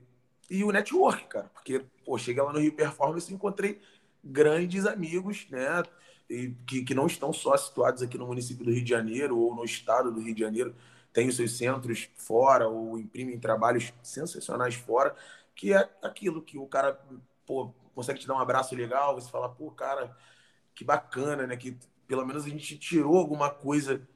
e 0.49 0.65
o 0.65 0.73
network, 0.73 1.27
cara. 1.27 1.51
Porque, 1.53 1.85
pô, 2.07 2.17
cheguei 2.17 2.43
lá 2.43 2.55
no 2.55 2.59
Rio 2.59 2.73
Performance 2.73 3.31
e 3.31 3.35
encontrei 3.35 3.83
grandes 4.25 4.87
amigos, 4.87 5.47
né? 5.51 5.83
E 6.29 6.55
que, 6.67 6.83
que 6.83 6.95
não 6.95 7.07
estão 7.07 7.33
só 7.33 7.57
situados 7.57 8.03
aqui 8.03 8.17
no 8.17 8.27
município 8.27 8.65
do 8.65 8.73
Rio 8.73 8.83
de 8.83 8.91
Janeiro 8.91 9.39
ou 9.39 9.55
no 9.55 9.65
estado 9.65 10.11
do 10.11 10.21
Rio 10.21 10.35
de 10.35 10.41
Janeiro, 10.41 10.75
têm 11.13 11.29
os 11.29 11.37
seus 11.37 11.57
centros 11.57 12.09
fora 12.17 12.67
ou 12.67 12.99
imprimem 12.99 13.39
trabalhos 13.39 13.93
sensacionais 14.03 14.75
fora, 14.75 15.15
que 15.55 15.73
é 15.73 15.89
aquilo 16.03 16.43
que 16.43 16.59
o 16.59 16.67
cara 16.67 16.99
pô, 17.47 17.73
consegue 17.95 18.19
te 18.19 18.27
dar 18.27 18.35
um 18.35 18.41
abraço 18.41 18.75
legal, 18.75 19.15
você 19.15 19.31
fala, 19.31 19.49
pô, 19.49 19.71
cara, 19.71 20.17
que 20.75 20.83
bacana, 20.83 21.47
né? 21.47 21.57
Que 21.57 21.77
pelo 22.07 22.27
menos 22.27 22.45
a 22.45 22.49
gente 22.49 22.77
tirou 22.79 23.17
alguma 23.17 23.51
coisa 23.51 24.07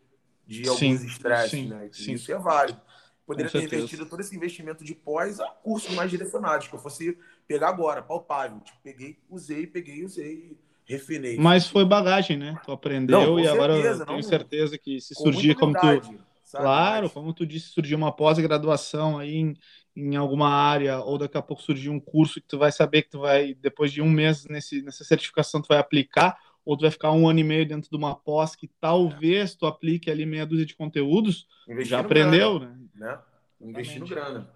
de 0.47 0.67
alguns 0.69 1.05
estresses, 1.05 1.69
né? 1.69 1.89
Sim. 1.93 2.15
Isso 2.15 2.33
é 2.33 2.39
válido. 2.39 2.81
Poderia 3.29 3.51
ter 3.51 3.77
investido 3.77 4.07
todo 4.07 4.21
esse 4.21 4.35
investimento 4.35 4.83
de 4.83 4.95
pós 4.95 5.39
a 5.39 5.47
cursos 5.49 5.95
mais 5.95 6.11
direcionados, 6.11 6.67
que 6.67 6.75
eu 6.75 6.79
fosse 6.79 7.19
pegar 7.47 7.69
agora, 7.69 8.01
palpável. 8.01 8.59
Tipo, 8.61 8.79
peguei, 8.83 9.19
usei, 9.29 9.67
peguei, 9.67 10.03
usei, 10.03 10.57
refinei. 10.87 11.37
Mas 11.37 11.69
foi 11.69 11.85
bagagem, 11.85 12.39
né? 12.39 12.59
Tu 12.65 12.73
aprendeu 12.73 13.21
não, 13.21 13.39
e 13.39 13.47
agora 13.47 13.77
eu 13.77 14.07
tenho 14.07 14.17
não, 14.17 14.23
certeza 14.23 14.79
que 14.79 14.99
se 14.99 15.15
surgir 15.15 15.55
como 15.57 15.75
tu 15.75 16.27
Sabe? 16.43 16.65
Claro, 16.65 17.03
Mas... 17.03 17.13
como 17.13 17.35
tu 17.35 17.45
disse, 17.45 17.69
surgiu 17.69 17.99
uma 17.99 18.11
pós-graduação 18.11 19.19
aí 19.19 19.37
em, 19.37 19.55
em 19.95 20.17
alguma 20.17 20.49
área, 20.49 20.99
ou 21.01 21.19
daqui 21.19 21.37
a 21.37 21.43
pouco 21.43 21.63
surgiu 21.63 21.93
um 21.93 22.01
curso 22.01 22.41
que 22.41 22.49
tu 22.49 22.57
vai 22.57 22.73
saber 22.73 23.03
que 23.03 23.11
tu 23.11 23.21
vai, 23.21 23.53
depois 23.53 23.93
de 23.93 24.01
um 24.01 24.09
mês 24.09 24.47
nesse, 24.47 24.81
nessa 24.81 25.05
certificação, 25.05 25.61
tu 25.61 25.69
vai 25.69 25.77
aplicar, 25.77 26.39
ou 26.69 26.77
tu 26.77 26.83
vai 26.83 26.91
ficar 26.91 27.13
um 27.13 27.27
ano 27.27 27.39
e 27.39 27.45
meio 27.45 27.67
dentro 27.67 27.89
de 27.89 27.97
uma 27.97 28.15
pós 28.15 28.55
que 28.55 28.69
talvez 28.79 29.55
tu 29.55 29.65
aplique 29.65 30.11
ali 30.11 30.27
meia 30.27 30.45
dúzia 30.45 30.67
de 30.67 30.77
conteúdos, 30.77 31.49
já 31.79 32.01
aprendeu, 32.01 32.59
grana, 32.59 32.79
né? 32.95 33.07
né? 33.07 33.19
Investindo 33.59 34.07
grana. 34.07 34.51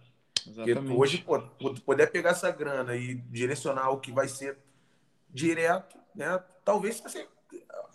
Exatamente. 0.47 0.75
Porque 0.75 0.93
hoje, 0.93 1.19
pô, 1.27 1.41
poder 1.87 2.09
pegar 2.09 2.33
essa 2.33 2.51
grana 2.51 2.95
e 2.95 3.15
direcionar 3.15 3.89
o 3.89 3.99
que 3.99 4.13
vai 4.13 4.29
ser 4.29 4.59
direto, 5.31 5.97
né? 6.15 6.39
Talvez 6.63 7.01
você, 7.01 7.27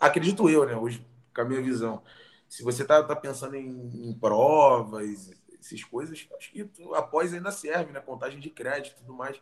acredito 0.00 0.50
eu, 0.50 0.66
né? 0.66 0.74
Hoje, 0.74 1.06
com 1.32 1.42
a 1.42 1.44
minha 1.44 1.62
visão, 1.62 2.02
se 2.48 2.64
você 2.64 2.84
tá, 2.84 3.00
tá 3.04 3.14
pensando 3.14 3.54
em, 3.54 4.08
em 4.08 4.12
provas, 4.14 5.30
essas 5.60 5.84
coisas, 5.84 6.26
acho 6.36 6.50
que 6.50 6.68
após 6.96 7.32
ainda 7.32 7.52
serve, 7.52 7.92
né? 7.92 8.00
Contagem 8.00 8.40
de 8.40 8.50
crédito 8.50 8.96
e 8.96 9.00
tudo 9.02 9.14
mais. 9.14 9.40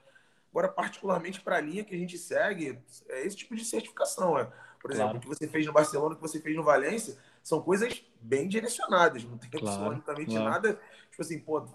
Agora, 0.51 0.69
particularmente 0.69 1.41
para 1.41 1.57
a 1.57 1.61
linha 1.63 1.83
que 1.83 1.95
a 1.95 1.99
gente 1.99 2.19
segue, 2.19 2.79
é 3.09 3.27
esse 3.27 3.37
tipo 3.37 3.57
de 3.57 3.65
certificação. 3.65 4.39
É. 4.39 4.66
Por 4.81 4.91
exemplo, 4.91 5.13
claro. 5.13 5.19
o 5.19 5.21
que 5.21 5.29
você 5.29 5.49
fez 5.49 5.67
no 5.67 5.73
Barcelona, 5.73 6.15
o 6.15 6.17
que 6.17 6.23
você 6.23 6.41
fez 6.41 6.57
no 6.57 6.63
Valência, 6.63 7.17
são 7.43 7.61
coisas 7.61 8.03
bem 8.21 8.49
direcionadas. 8.49 9.25
Não 9.25 9.39
tem 9.39 9.51
claro, 9.51 9.85
absolutamente 9.85 10.31
claro. 10.31 10.51
nada. 10.51 10.81
Tipo 11.11 11.23
assim, 11.23 11.39
pô, 11.39 11.59
a 11.59 11.67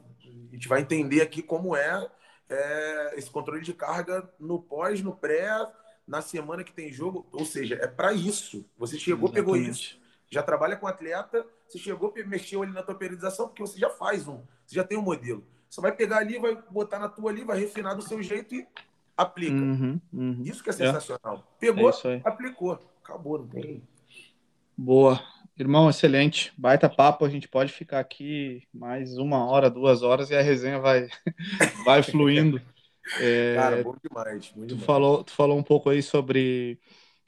gente 0.54 0.68
vai 0.68 0.82
entender 0.82 1.22
aqui 1.22 1.42
como 1.42 1.76
é, 1.76 2.10
é 2.50 3.14
esse 3.18 3.30
controle 3.30 3.62
de 3.62 3.74
carga 3.74 4.30
no 4.40 4.62
pós, 4.62 5.02
no 5.02 5.16
pré, 5.16 5.50
na 6.08 6.22
semana 6.22 6.64
que 6.64 6.74
tem 6.74 6.92
jogo. 6.92 7.28
Ou 7.32 7.46
seja, 7.46 7.76
é 7.76 7.88
para 7.88 8.14
isso. 8.14 8.66
Você 8.78 8.98
chegou, 8.98 9.30
Exatamente. 9.30 9.34
pegou 9.34 9.56
isso. 9.56 10.00
Já 10.30 10.42
trabalha 10.42 10.78
com 10.78 10.88
atleta, 10.88 11.46
você 11.68 11.78
chegou, 11.78 12.14
mexeu 12.26 12.64
ali 12.64 12.72
na 12.72 12.84
tua 12.84 12.96
periodização, 12.96 13.48
porque 13.48 13.62
você 13.62 13.78
já 13.78 13.90
faz 13.90 14.28
um, 14.28 14.42
você 14.66 14.76
já 14.76 14.84
tem 14.84 14.98
um 14.98 15.02
modelo. 15.02 15.44
Você 15.70 15.80
vai 15.80 15.92
pegar 15.94 16.18
ali, 16.18 16.38
vai 16.38 16.56
botar 16.70 17.00
na 17.00 17.08
tua 17.08 17.32
ali, 17.32 17.44
vai 17.44 17.60
refinar 17.60 17.96
do 17.96 18.02
seu 18.02 18.22
jeito 18.22 18.56
e 18.56 18.68
aplica. 19.16 19.56
Uhum, 19.56 20.02
uhum. 20.12 20.42
Isso 20.44 20.64
que 20.64 20.70
é, 20.70 20.74
é. 20.74 20.76
sensacional. 20.76 21.38
É. 21.38 21.60
Pegou, 21.60 21.90
é 21.90 22.22
aplicou. 22.24 22.80
Acabou, 23.12 23.40
não 23.40 23.48
tem. 23.48 23.84
Boa. 24.78 25.22
Irmão, 25.60 25.90
excelente. 25.90 26.54
Baita 26.58 26.90
papo. 26.90 27.26
A 27.26 27.30
gente 27.30 27.46
pode 27.46 27.74
ficar 27.74 28.00
aqui 28.00 28.64
mais 28.74 29.18
uma 29.18 29.46
hora, 29.46 29.70
duas 29.70 30.02
horas 30.02 30.30
e 30.30 30.36
a 30.36 30.42
resenha 30.42 30.80
vai, 30.80 31.10
vai 31.86 32.02
fluindo. 32.02 32.62
É, 33.20 33.56
Cara, 33.56 33.84
bom 33.84 33.98
demais. 34.02 34.54
Bom 34.56 34.66
tu, 34.66 34.78
Falou, 34.78 35.24
tu 35.26 35.32
falou 35.34 35.58
um 35.58 35.64
pouco 35.64 35.90
aí 35.90 36.02
sobre, 36.02 36.80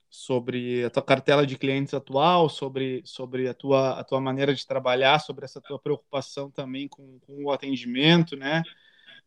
sobre 0.09 0.85
a 0.85 0.89
tua 0.89 1.03
cartela 1.03 1.45
de 1.45 1.57
clientes 1.57 1.93
atual, 1.93 2.47
sobre, 2.47 3.01
sobre 3.03 3.49
a, 3.49 3.53
tua, 3.53 3.99
a 3.99 4.05
tua 4.05 4.21
maneira 4.21 4.55
de 4.55 4.65
trabalhar, 4.65 5.19
sobre 5.19 5.43
essa 5.43 5.59
tua 5.59 5.77
preocupação 5.77 6.49
também 6.49 6.87
com, 6.87 7.19
com 7.27 7.43
o 7.43 7.51
atendimento, 7.51 8.37
né? 8.37 8.63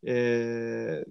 É... 0.02 1.06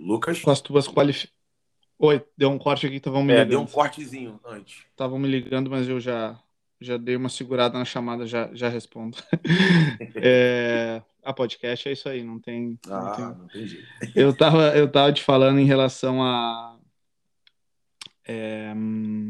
Lucas? 0.00 0.40
Com 0.40 0.50
as 0.50 0.60
tuas 0.60 0.88
qualificações. 0.88 1.38
Oi, 1.98 2.24
deu 2.34 2.50
um 2.50 2.58
corte 2.58 2.86
aqui, 2.86 2.96
estavam 2.96 3.22
me 3.22 3.32
é, 3.32 3.36
ligando. 3.36 3.50
Deu 3.50 3.60
um 3.60 3.66
cortezinho 3.66 4.40
antes. 4.42 4.86
Estavam 4.90 5.18
me 5.18 5.28
ligando, 5.28 5.68
mas 5.68 5.86
eu 5.86 6.00
já, 6.00 6.40
já 6.80 6.96
dei 6.96 7.14
uma 7.14 7.28
segurada 7.28 7.78
na 7.78 7.84
chamada, 7.84 8.26
já, 8.26 8.48
já 8.54 8.70
respondo. 8.70 9.18
é, 10.16 11.02
a 11.22 11.32
podcast 11.34 11.86
é 11.86 11.92
isso 11.92 12.08
aí, 12.08 12.24
não 12.24 12.40
tem. 12.40 12.78
Ah, 12.88 13.00
não 13.00 13.12
tem, 13.12 13.24
não 13.24 13.48
tem 13.48 13.66
jeito. 13.66 13.86
Eu 14.16 14.34
tava, 14.34 14.74
eu 14.74 14.90
tava 14.90 15.12
te 15.12 15.22
falando 15.22 15.58
em 15.58 15.66
relação 15.66 16.22
a. 16.22 16.78
É, 18.26 18.72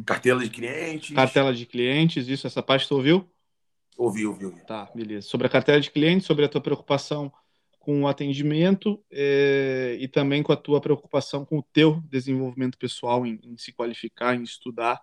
cartela 0.06 0.44
de 0.44 0.50
clientes. 0.50 1.12
Cartela 1.12 1.52
de 1.52 1.66
clientes, 1.66 2.28
isso, 2.28 2.46
essa 2.46 2.62
parte 2.62 2.86
tu 2.86 2.94
ouviu? 2.94 3.28
Ouvi, 3.96 4.24
ouvi, 4.24 4.46
ouvi. 4.46 4.60
Tá, 4.64 4.88
beleza. 4.94 5.26
Sobre 5.26 5.48
a 5.48 5.50
cartela 5.50 5.80
de 5.80 5.90
clientes, 5.90 6.24
sobre 6.24 6.44
a 6.44 6.48
tua 6.48 6.60
preocupação 6.60 7.32
com 7.80 8.02
o 8.02 8.06
atendimento 8.06 9.02
é, 9.10 9.96
e 9.98 10.06
também 10.06 10.42
com 10.42 10.52
a 10.52 10.56
tua 10.56 10.80
preocupação 10.80 11.46
com 11.46 11.58
o 11.58 11.66
teu 11.72 12.00
desenvolvimento 12.08 12.78
pessoal 12.78 13.26
em, 13.26 13.40
em 13.42 13.56
se 13.56 13.72
qualificar, 13.72 14.36
em 14.36 14.42
estudar. 14.42 15.00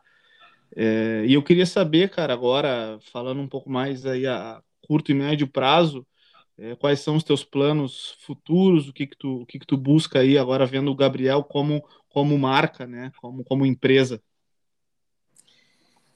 É, 0.76 1.26
e 1.26 1.34
eu 1.34 1.44
queria 1.44 1.66
saber, 1.66 2.10
cara, 2.10 2.32
agora 2.34 3.00
falando 3.12 3.42
um 3.42 3.48
pouco 3.48 3.70
mais 3.70 4.06
aí 4.06 4.28
a 4.28 4.62
curto 4.88 5.12
e 5.12 5.16
médio 5.16 5.48
prazo, 5.48 6.06
é, 6.56 6.76
quais 6.76 7.00
são 7.00 7.16
os 7.16 7.24
teus 7.24 7.44
planos 7.44 8.16
futuros, 8.22 8.88
o 8.88 8.94
que 8.94 9.08
que 9.08 9.18
tu, 9.18 9.42
o 9.42 9.46
que 9.46 9.58
que 9.60 9.66
tu 9.66 9.76
busca 9.76 10.20
aí 10.20 10.38
agora 10.38 10.66
vendo 10.66 10.92
o 10.92 10.96
Gabriel 10.96 11.44
como 11.44 11.84
como 12.10 12.38
marca, 12.38 12.86
né, 12.86 13.12
como 13.20 13.44
como 13.44 13.66
empresa. 13.66 14.22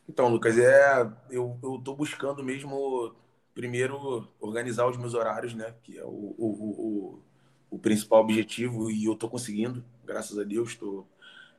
Então, 0.07 0.29
Lucas, 0.29 0.57
é 0.57 1.09
eu 1.31 1.57
tô 1.83 1.95
buscando 1.95 2.43
mesmo 2.43 3.15
primeiro, 3.53 4.27
organizar 4.39 4.87
os 4.87 4.97
meus 4.97 5.13
horários, 5.13 5.53
né? 5.53 5.73
Que 5.83 5.97
é 5.97 6.03
o, 6.03 6.35
o, 6.37 7.19
o, 7.19 7.23
o 7.71 7.79
principal 7.79 8.21
objetivo 8.21 8.89
e 8.89 9.05
eu 9.05 9.13
estou 9.13 9.29
conseguindo, 9.29 9.83
graças 10.05 10.37
a 10.37 10.43
Deus. 10.43 10.69
Estou 10.69 11.07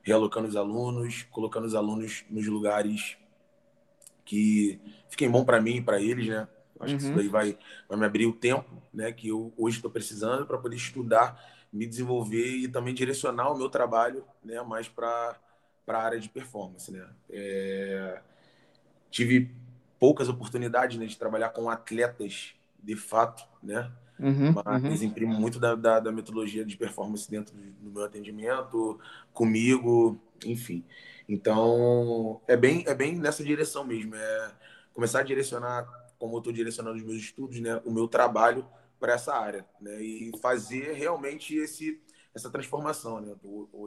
realocando 0.01 0.47
os 0.47 0.55
alunos, 0.55 1.23
colocando 1.31 1.65
os 1.65 1.75
alunos 1.75 2.25
nos 2.29 2.45
lugares 2.47 3.17
que 4.25 4.79
fiquem 5.09 5.29
bom 5.29 5.43
para 5.43 5.61
mim 5.61 5.77
e 5.77 5.81
para 5.81 6.01
eles, 6.01 6.27
né? 6.27 6.47
Acho 6.79 6.93
uhum. 6.93 6.97
que 6.97 7.03
isso 7.03 7.11
uhum. 7.11 7.17
daí 7.17 7.27
vai, 7.27 7.57
vai 7.87 7.97
me 7.97 8.05
abrir 8.05 8.25
o 8.25 8.33
tempo, 8.33 8.81
né? 8.93 9.11
Que 9.11 9.29
eu 9.29 9.53
hoje 9.57 9.77
estou 9.77 9.91
precisando 9.91 10.45
para 10.45 10.57
poder 10.57 10.75
estudar, 10.75 11.41
me 11.71 11.85
desenvolver 11.85 12.57
e 12.57 12.67
também 12.67 12.93
direcionar 12.93 13.51
o 13.51 13.57
meu 13.57 13.69
trabalho, 13.69 14.23
né? 14.43 14.61
Mais 14.61 14.87
para 14.87 15.39
para 15.85 15.99
a 15.99 16.03
área 16.03 16.19
de 16.19 16.29
performance, 16.29 16.91
né? 16.91 17.05
É... 17.29 18.21
Tive 19.11 19.51
poucas 20.03 20.27
oportunidades 20.27 20.97
né, 20.97 21.05
de 21.05 21.17
trabalhar 21.17 21.47
com 21.51 21.69
atletas 21.69 22.53
de 22.77 22.93
fato, 22.93 23.47
né? 23.63 23.89
Uhum, 24.19 24.53
Mas 24.65 24.99
uhum. 24.99 25.07
imprimo 25.07 25.33
muito 25.33 25.61
da, 25.61 25.75
da, 25.75 26.01
da, 26.01 26.11
metodologia 26.11 26.65
de 26.65 26.75
performance 26.75 27.31
dentro 27.31 27.55
do 27.55 27.89
meu 27.89 28.03
atendimento, 28.03 28.99
comigo, 29.31 30.19
enfim. 30.45 30.83
Então, 31.27 32.41
é 32.49 32.57
bem, 32.57 32.83
é 32.85 32.93
bem 32.93 33.15
nessa 33.15 33.45
direção 33.45 33.85
mesmo. 33.85 34.13
É 34.13 34.51
começar 34.93 35.21
a 35.21 35.23
direcionar, 35.23 35.87
como 36.19 36.35
eu 36.35 36.39
estou 36.39 36.51
direcionando 36.51 36.97
os 36.97 37.03
meus 37.03 37.19
estudos, 37.19 37.61
né, 37.61 37.81
o 37.85 37.91
meu 37.91 38.05
trabalho 38.05 38.67
para 38.99 39.13
essa 39.13 39.33
área, 39.33 39.65
né? 39.79 40.03
E 40.03 40.37
fazer 40.41 40.91
realmente 40.95 41.55
esse, 41.55 41.97
essa 42.35 42.49
transformação, 42.49 43.21
né? 43.21 43.33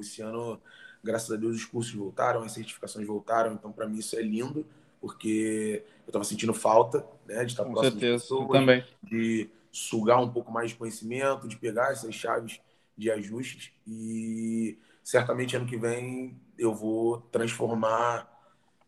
Esse 0.01 0.23
ano, 0.23 0.59
graças 1.05 1.31
a 1.31 1.37
Deus, 1.37 1.57
os 1.57 1.67
cursos 1.67 1.93
voltaram, 1.93 2.43
as 2.43 2.53
certificações 2.53 3.07
voltaram, 3.07 3.53
então 3.53 3.71
para 3.71 3.87
mim 3.87 3.99
isso 3.99 4.17
é 4.17 4.23
lindo 4.23 4.67
porque 5.07 5.85
eu 6.07 6.11
estava 6.11 6.25
sentindo 6.25 6.55
falta 6.55 7.07
né, 7.27 7.45
de 7.45 7.53
estar 7.53 7.65
Com 7.65 7.73
próximo 7.73 8.01
certeza, 8.01 8.17
de 8.17 8.23
pessoas, 8.23 8.61
também. 8.61 8.85
de 9.03 9.51
sugar 9.73 10.23
um 10.23 10.31
pouco 10.31 10.53
mais 10.53 10.71
de 10.71 10.77
conhecimento, 10.77 11.49
de 11.49 11.57
pegar 11.57 11.93
essas 11.93 12.15
chaves 12.15 12.61
de 12.97 13.11
ajustes 13.11 13.73
e 13.87 14.79
certamente 15.03 15.57
ano 15.57 15.67
que 15.67 15.77
vem 15.77 16.41
eu 16.59 16.75
vou 16.75 17.21
transformar 17.31 18.33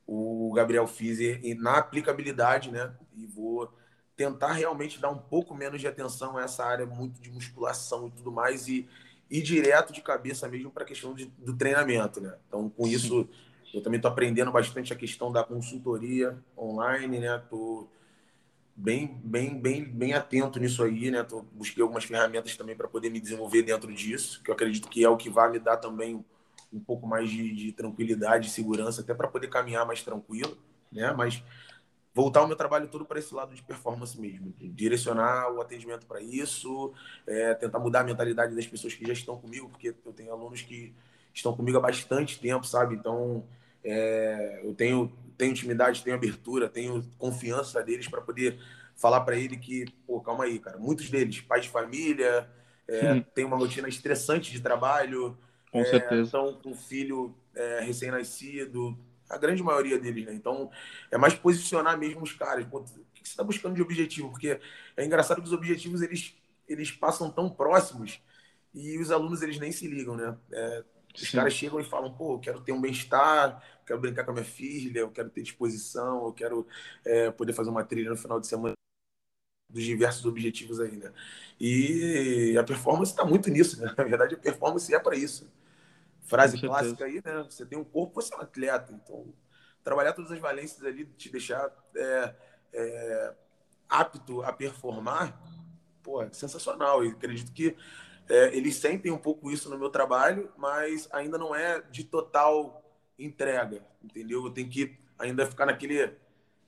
o 0.07 0.51
Gabriel 0.55 0.87
Fizer 0.87 1.41
na 1.59 1.77
aplicabilidade, 1.77 2.71
né? 2.71 2.95
E 3.15 3.27
vou 3.27 3.71
tentar 4.17 4.53
realmente 4.53 4.99
dar 4.99 5.11
um 5.11 5.19
pouco 5.19 5.55
menos 5.55 5.81
de 5.81 5.87
atenção 5.87 6.39
a 6.39 6.43
essa 6.43 6.65
área 6.65 6.87
muito 6.87 7.21
de 7.21 7.31
musculação 7.31 8.09
e 8.09 8.11
tudo 8.11 8.33
mais 8.33 8.67
e 8.67 8.89
ir 9.31 9.43
direto 9.43 9.93
de 9.93 10.01
cabeça 10.01 10.49
mesmo 10.49 10.71
para 10.71 10.83
a 10.83 10.87
questão 10.87 11.15
de, 11.15 11.27
do 11.27 11.55
treinamento, 11.55 12.21
né? 12.21 12.35
Então, 12.49 12.71
com 12.71 12.85
Sim. 12.85 12.91
isso, 12.91 13.29
eu 13.73 13.83
também 13.83 13.99
estou 13.99 14.11
aprendendo 14.11 14.51
bastante 14.51 14.93
a 14.93 14.97
questão 14.97 15.31
da 15.31 15.45
consultoria 15.45 16.39
online, 16.57 17.19
né? 17.21 17.43
Tô 17.51 17.89
bem, 18.75 19.21
bem, 19.25 19.59
bem, 19.61 19.85
bem 19.85 20.13
atento 20.15 20.59
nisso 20.59 20.83
aí, 20.83 21.11
né? 21.11 21.23
Tô, 21.23 21.43
busquei 21.53 21.83
algumas 21.83 22.05
ferramentas 22.05 22.57
também 22.57 22.77
para 22.77 22.89
poder 22.89 23.11
me 23.11 23.21
desenvolver 23.21 23.63
dentro 23.63 23.93
disso, 23.93 24.43
que 24.43 24.51
eu 24.51 24.55
acredito 24.55 24.89
que 24.89 25.05
é 25.05 25.09
o 25.09 25.17
que 25.17 25.29
vai 25.29 25.51
me 25.51 25.59
dar 25.59 25.77
também 25.77 26.25
um 26.73 26.81
pouco 26.81 27.07
mais 27.07 27.29
de, 27.31 27.53
de 27.55 27.73
tranquilidade 27.73 28.51
segurança, 28.51 29.01
até 29.01 29.15
para 29.15 29.29
poder 29.29 29.49
caminhar 29.49 29.87
mais 29.87 30.03
tranquilo, 30.03 30.57
né? 30.93 31.13
Mas 31.13 31.43
voltar 32.15 32.43
o 32.43 32.47
meu 32.47 32.57
trabalho 32.57 32.89
todo 32.89 33.05
para 33.05 33.19
esse 33.19 33.35
lado 33.35 33.55
de 33.55 33.63
performance 33.63 34.21
mesmo, 34.21 34.53
direcionar 34.59 35.53
o 35.53 35.61
atendimento 35.61 36.07
para 36.07 36.21
isso, 36.21 36.93
é, 37.27 37.55
tentar 37.55 37.79
mudar 37.79 38.01
a 38.01 38.05
mentalidade 38.05 38.55
das 38.55 38.67
pessoas 38.67 38.95
que 38.95 39.07
já 39.07 39.13
estão 39.13 39.37
comigo, 39.37 39.69
porque 39.69 39.95
eu 40.05 40.13
tenho 40.13 40.33
alunos 40.33 40.63
que 40.63 40.95
estão 41.39 41.55
comigo 41.55 41.79
há 41.79 41.81
bastante 41.81 42.39
tempo, 42.39 42.67
sabe? 42.67 42.95
Então, 42.95 43.45
é, 43.83 44.61
eu 44.65 44.75
tenho, 44.75 45.13
tenho 45.37 45.53
intimidade, 45.53 46.03
tenho 46.03 46.17
abertura, 46.17 46.69
tenho 46.69 47.03
confiança 47.17 47.83
deles 47.83 48.09
para 48.09 48.21
poder 48.21 48.59
falar 48.97 49.21
para 49.21 49.37
ele 49.37 49.57
que, 49.57 49.87
pô, 50.07 50.21
calma 50.21 50.45
aí, 50.45 50.59
cara. 50.59 50.77
Muitos 50.79 51.09
deles, 51.09 51.41
pais 51.41 51.65
de 51.65 51.71
família, 51.71 52.49
é, 52.87 53.21
tem 53.35 53.45
uma 53.45 53.57
rotina 53.57 53.89
estressante 53.89 54.51
de 54.51 54.61
trabalho, 54.61 55.39
com 55.71 55.81
é, 55.81 55.85
certeza. 55.85 56.39
Com 56.63 56.71
um 56.71 56.75
filho 56.75 57.35
é, 57.55 57.81
recém-nascido, 57.81 58.99
a 59.29 59.39
grande 59.39 59.63
maioria 59.63 59.99
deles, 59.99 60.27
né? 60.27 60.35
Então, 60.35 60.71
é 61.11 61.17
mais 61.17 61.35
posicionar 61.35 61.97
mesmo 61.97 62.23
os 62.23 62.33
caras. 62.33 62.65
Pô, 62.65 62.79
o 62.79 62.85
que 62.85 63.21
você 63.23 63.31
está 63.31 63.45
buscando 63.45 63.75
de 63.75 63.83
objetivo? 63.83 64.31
Porque 64.31 64.59
é 64.97 65.05
engraçado 65.05 65.41
que 65.41 65.47
os 65.47 65.53
objetivos 65.53 66.03
eles, 66.03 66.35
eles 66.67 66.91
passam 66.91 67.31
tão 67.31 67.49
próximos 67.49 68.21
e 68.75 68.99
os 68.99 69.11
alunos 69.11 69.43
eles 69.43 69.59
nem 69.59 69.71
se 69.71 69.87
ligam, 69.87 70.17
né? 70.17 70.37
É, 70.53 70.85
Os 71.15 71.31
caras 71.31 71.53
chegam 71.53 71.81
e 71.81 71.85
falam, 71.85 72.13
pô, 72.15 72.35
eu 72.35 72.39
quero 72.39 72.61
ter 72.61 72.73
um 72.73 72.81
bem-estar, 72.81 73.63
quero 73.85 74.01
brincar 74.01 74.25
com 74.25 74.31
a 74.31 74.35
minha 74.35 74.45
filha, 74.45 75.01
eu 75.01 75.11
quero 75.11 75.31
ter 75.31 75.43
disposição, 75.43 76.27
eu 76.27 76.33
quero 76.33 76.67
é, 77.05 77.31
poder 77.31 77.53
fazer 77.53 77.71
uma 77.71 77.85
trilha 77.85 78.11
no 78.11 78.17
final 78.17 78.39
de 78.39 78.47
semana 78.47 78.75
dos 79.69 79.85
diversos 79.85 80.25
objetivos 80.25 80.81
aí, 80.81 80.97
né? 80.97 81.13
E 81.61 82.57
a 82.59 82.65
performance 82.65 83.13
está 83.13 83.25
muito 83.25 83.51
nisso, 83.51 83.81
né? 83.81 83.93
Na 83.97 84.05
verdade, 84.05 84.35
a 84.35 84.39
performance 84.39 84.93
é 84.95 84.99
para 84.99 85.17
isso. 85.17 85.51
Frase 86.23 86.61
clássica 86.61 87.05
aí, 87.05 87.23
né? 87.25 87.45
Você 87.49 87.67
tem 87.67 87.79
um 87.79 87.85
corpo, 87.85 88.15
você 88.15 88.35
é 88.35 88.37
um 88.37 88.41
atleta. 88.41 88.93
Então, 88.93 89.27
trabalhar 89.83 90.13
todas 90.13 90.31
as 90.31 90.39
valências 90.39 90.83
ali, 90.85 91.05
te 91.05 91.31
deixar 91.31 91.71
é, 91.97 92.35
é, 92.73 93.35
apto 93.89 94.43
a 94.43 94.53
performar, 94.53 95.39
pô, 96.03 96.23
é 96.23 96.31
sensacional. 96.33 97.05
E 97.05 97.09
acredito 97.09 97.53
que 97.53 97.77
é, 98.29 98.55
eles 98.57 98.77
sentem 98.77 99.11
um 99.11 99.19
pouco 99.19 99.51
isso 99.51 99.71
no 99.71 99.79
meu 99.79 99.91
trabalho, 99.91 100.51
mas 100.57 101.09
ainda 101.13 101.39
não 101.39 101.55
é 101.55 101.81
de 101.91 102.05
total 102.05 102.83
entrega, 103.19 103.83
entendeu? 104.03 104.45
Eu 104.45 104.51
tenho 104.51 104.69
que 104.69 104.99
ainda 105.19 105.47
ficar 105.47 105.67
naquele 105.67 106.13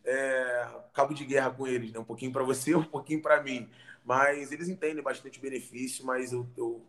é, 0.05 0.69
cabo 0.93 1.15
de 1.15 1.25
guerra 1.25 1.51
com 1.51 1.67
eles, 1.67 1.93
né? 1.93 1.99
Um 1.99 2.05
pouquinho 2.05 2.33
para 2.33 2.43
você, 2.43 2.75
um 2.77 2.83
pouquinho 2.83 3.21
para 3.21 3.43
mim. 3.43 3.69
Mas 4.05 4.51
eles 4.51 4.69
entendem 4.69 5.03
bastante 5.03 5.39
benefício, 5.39 6.05
mas 6.05 6.33
eu, 6.33 6.49
eu, 6.57 6.83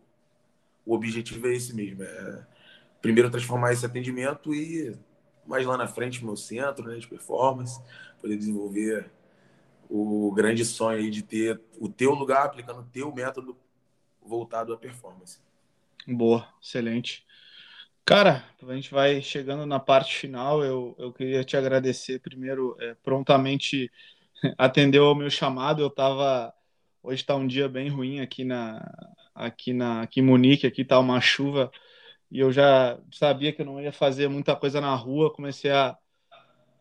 o 0.84 0.94
objetivo 0.94 1.46
é 1.46 1.54
esse 1.54 1.74
mesmo. 1.74 2.02
É, 2.02 2.46
primeiro 3.00 3.30
transformar 3.30 3.72
esse 3.72 3.84
atendimento 3.84 4.54
e 4.54 4.96
mais 5.46 5.66
lá 5.66 5.76
na 5.76 5.86
frente 5.86 6.24
meu 6.24 6.36
centro 6.36 6.86
né, 6.86 6.96
de 6.96 7.06
performance, 7.06 7.80
poder 8.20 8.36
desenvolver 8.36 9.10
o 9.90 10.32
grande 10.32 10.64
sonho 10.64 10.98
aí 10.98 11.10
de 11.10 11.22
ter 11.22 11.60
o 11.78 11.88
teu 11.88 12.14
lugar 12.14 12.46
aplicando 12.46 12.80
o 12.80 12.84
teu 12.84 13.12
método 13.12 13.56
voltado 14.24 14.72
à 14.72 14.76
performance. 14.76 15.40
Boa, 16.06 16.48
excelente. 16.60 17.24
Cara, 18.04 18.44
a 18.66 18.74
gente 18.74 18.90
vai 18.90 19.22
chegando 19.22 19.64
na 19.64 19.78
parte 19.78 20.14
final. 20.16 20.64
Eu, 20.64 20.94
eu 20.98 21.12
queria 21.12 21.44
te 21.44 21.56
agradecer 21.56 22.20
primeiro, 22.20 22.76
é, 22.80 22.94
prontamente 23.02 23.90
atendeu 24.58 25.06
ao 25.06 25.14
meu 25.14 25.30
chamado. 25.30 25.82
Eu 25.82 25.88
estava 25.88 26.52
hoje 27.02 27.22
está 27.22 27.34
um 27.36 27.46
dia 27.46 27.68
bem 27.68 27.88
ruim 27.88 28.20
aqui 28.20 28.44
na 28.44 28.80
aqui 29.34 29.72
na 29.72 30.02
aqui 30.02 30.20
em 30.20 30.24
Munique, 30.24 30.66
aqui 30.66 30.82
está 30.82 30.98
uma 30.98 31.20
chuva 31.20 31.70
e 32.30 32.40
eu 32.40 32.50
já 32.50 32.98
sabia 33.12 33.52
que 33.52 33.62
eu 33.62 33.66
não 33.66 33.80
ia 33.80 33.92
fazer 33.92 34.28
muita 34.28 34.56
coisa 34.56 34.80
na 34.80 34.94
rua. 34.94 35.32
Comecei 35.32 35.70
a, 35.70 35.96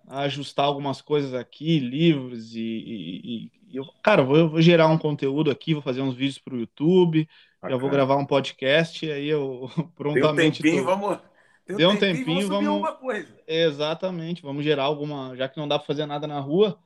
a 0.07 0.21
ajustar 0.21 0.65
algumas 0.65 1.01
coisas 1.01 1.33
aqui, 1.33 1.79
livros 1.79 2.55
e, 2.55 2.61
e, 2.61 3.51
e 3.69 3.77
eu, 3.77 3.85
cara, 4.03 4.23
vou, 4.23 4.37
eu 4.37 4.49
vou 4.49 4.61
gerar 4.61 4.87
um 4.87 4.97
conteúdo 4.97 5.49
aqui, 5.49 5.73
vou 5.73 5.83
fazer 5.83 6.01
uns 6.01 6.15
vídeos 6.15 6.37
para 6.39 6.55
o 6.55 6.59
YouTube 6.59 7.27
já 7.69 7.77
vou 7.77 7.89
gravar 7.89 8.15
um 8.15 8.25
podcast 8.25 9.05
e 9.05 9.11
aí 9.11 9.27
eu 9.27 9.69
prontamente. 9.95 10.63
Deu 10.63 10.71
um 10.71 10.83
tempinho, 10.83 10.83
tô... 10.83 10.89
vamos. 10.89 11.19
Deu, 11.67 11.77
Deu 11.77 11.89
um 11.91 11.97
tempinho, 11.97 12.47
vamos. 12.47 12.81
vamos... 12.81 12.99
coisa. 12.99 13.37
Exatamente, 13.47 14.41
vamos 14.41 14.63
gerar 14.63 14.83
alguma. 14.83 15.35
Já 15.35 15.47
que 15.47 15.57
não 15.57 15.67
dá 15.67 15.77
para 15.77 15.85
fazer 15.85 16.05
nada 16.05 16.25
na 16.25 16.39
rua, 16.39 16.79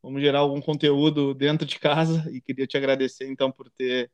vamos 0.00 0.22
gerar 0.22 0.40
algum 0.40 0.60
conteúdo 0.60 1.34
dentro 1.34 1.66
de 1.66 1.78
casa 1.78 2.30
e 2.32 2.40
queria 2.40 2.66
te 2.66 2.76
agradecer 2.76 3.28
então 3.28 3.50
por 3.50 3.68
ter 3.70 4.10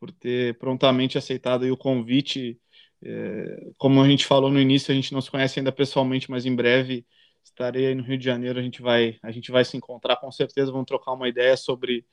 por 0.00 0.12
ter 0.12 0.56
prontamente 0.58 1.18
aceitado 1.18 1.64
o 1.64 1.76
convite. 1.76 2.58
É, 3.04 3.70
como 3.76 4.00
a 4.02 4.08
gente 4.08 4.24
falou 4.24 4.50
no 4.50 4.60
início, 4.60 4.90
a 4.90 4.94
gente 4.94 5.12
não 5.12 5.20
se 5.20 5.30
conhece 5.30 5.60
ainda 5.60 5.70
pessoalmente, 5.70 6.30
mas 6.30 6.46
em 6.46 6.54
breve 6.54 7.04
estarei 7.50 7.86
aí 7.86 7.94
no 7.94 8.02
Rio 8.02 8.18
de 8.18 8.24
Janeiro. 8.24 8.58
A 8.58 8.62
gente 8.62 8.82
vai 8.82 9.18
a 9.22 9.30
gente 9.30 9.50
vai 9.50 9.64
se 9.64 9.76
encontrar 9.76 10.16
com 10.16 10.30
certeza. 10.30 10.72
Vamos 10.72 10.86
trocar 10.86 11.12
uma 11.12 11.28
ideia 11.28 11.56
sobre 11.56 12.06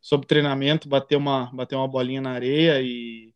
sobre 0.00 0.26
treinamento, 0.26 0.88
bater 0.88 1.16
uma, 1.16 1.50
bater 1.54 1.76
uma 1.76 1.86
bolinha 1.86 2.20
na 2.20 2.32
areia 2.32 2.82
e, 2.82 3.32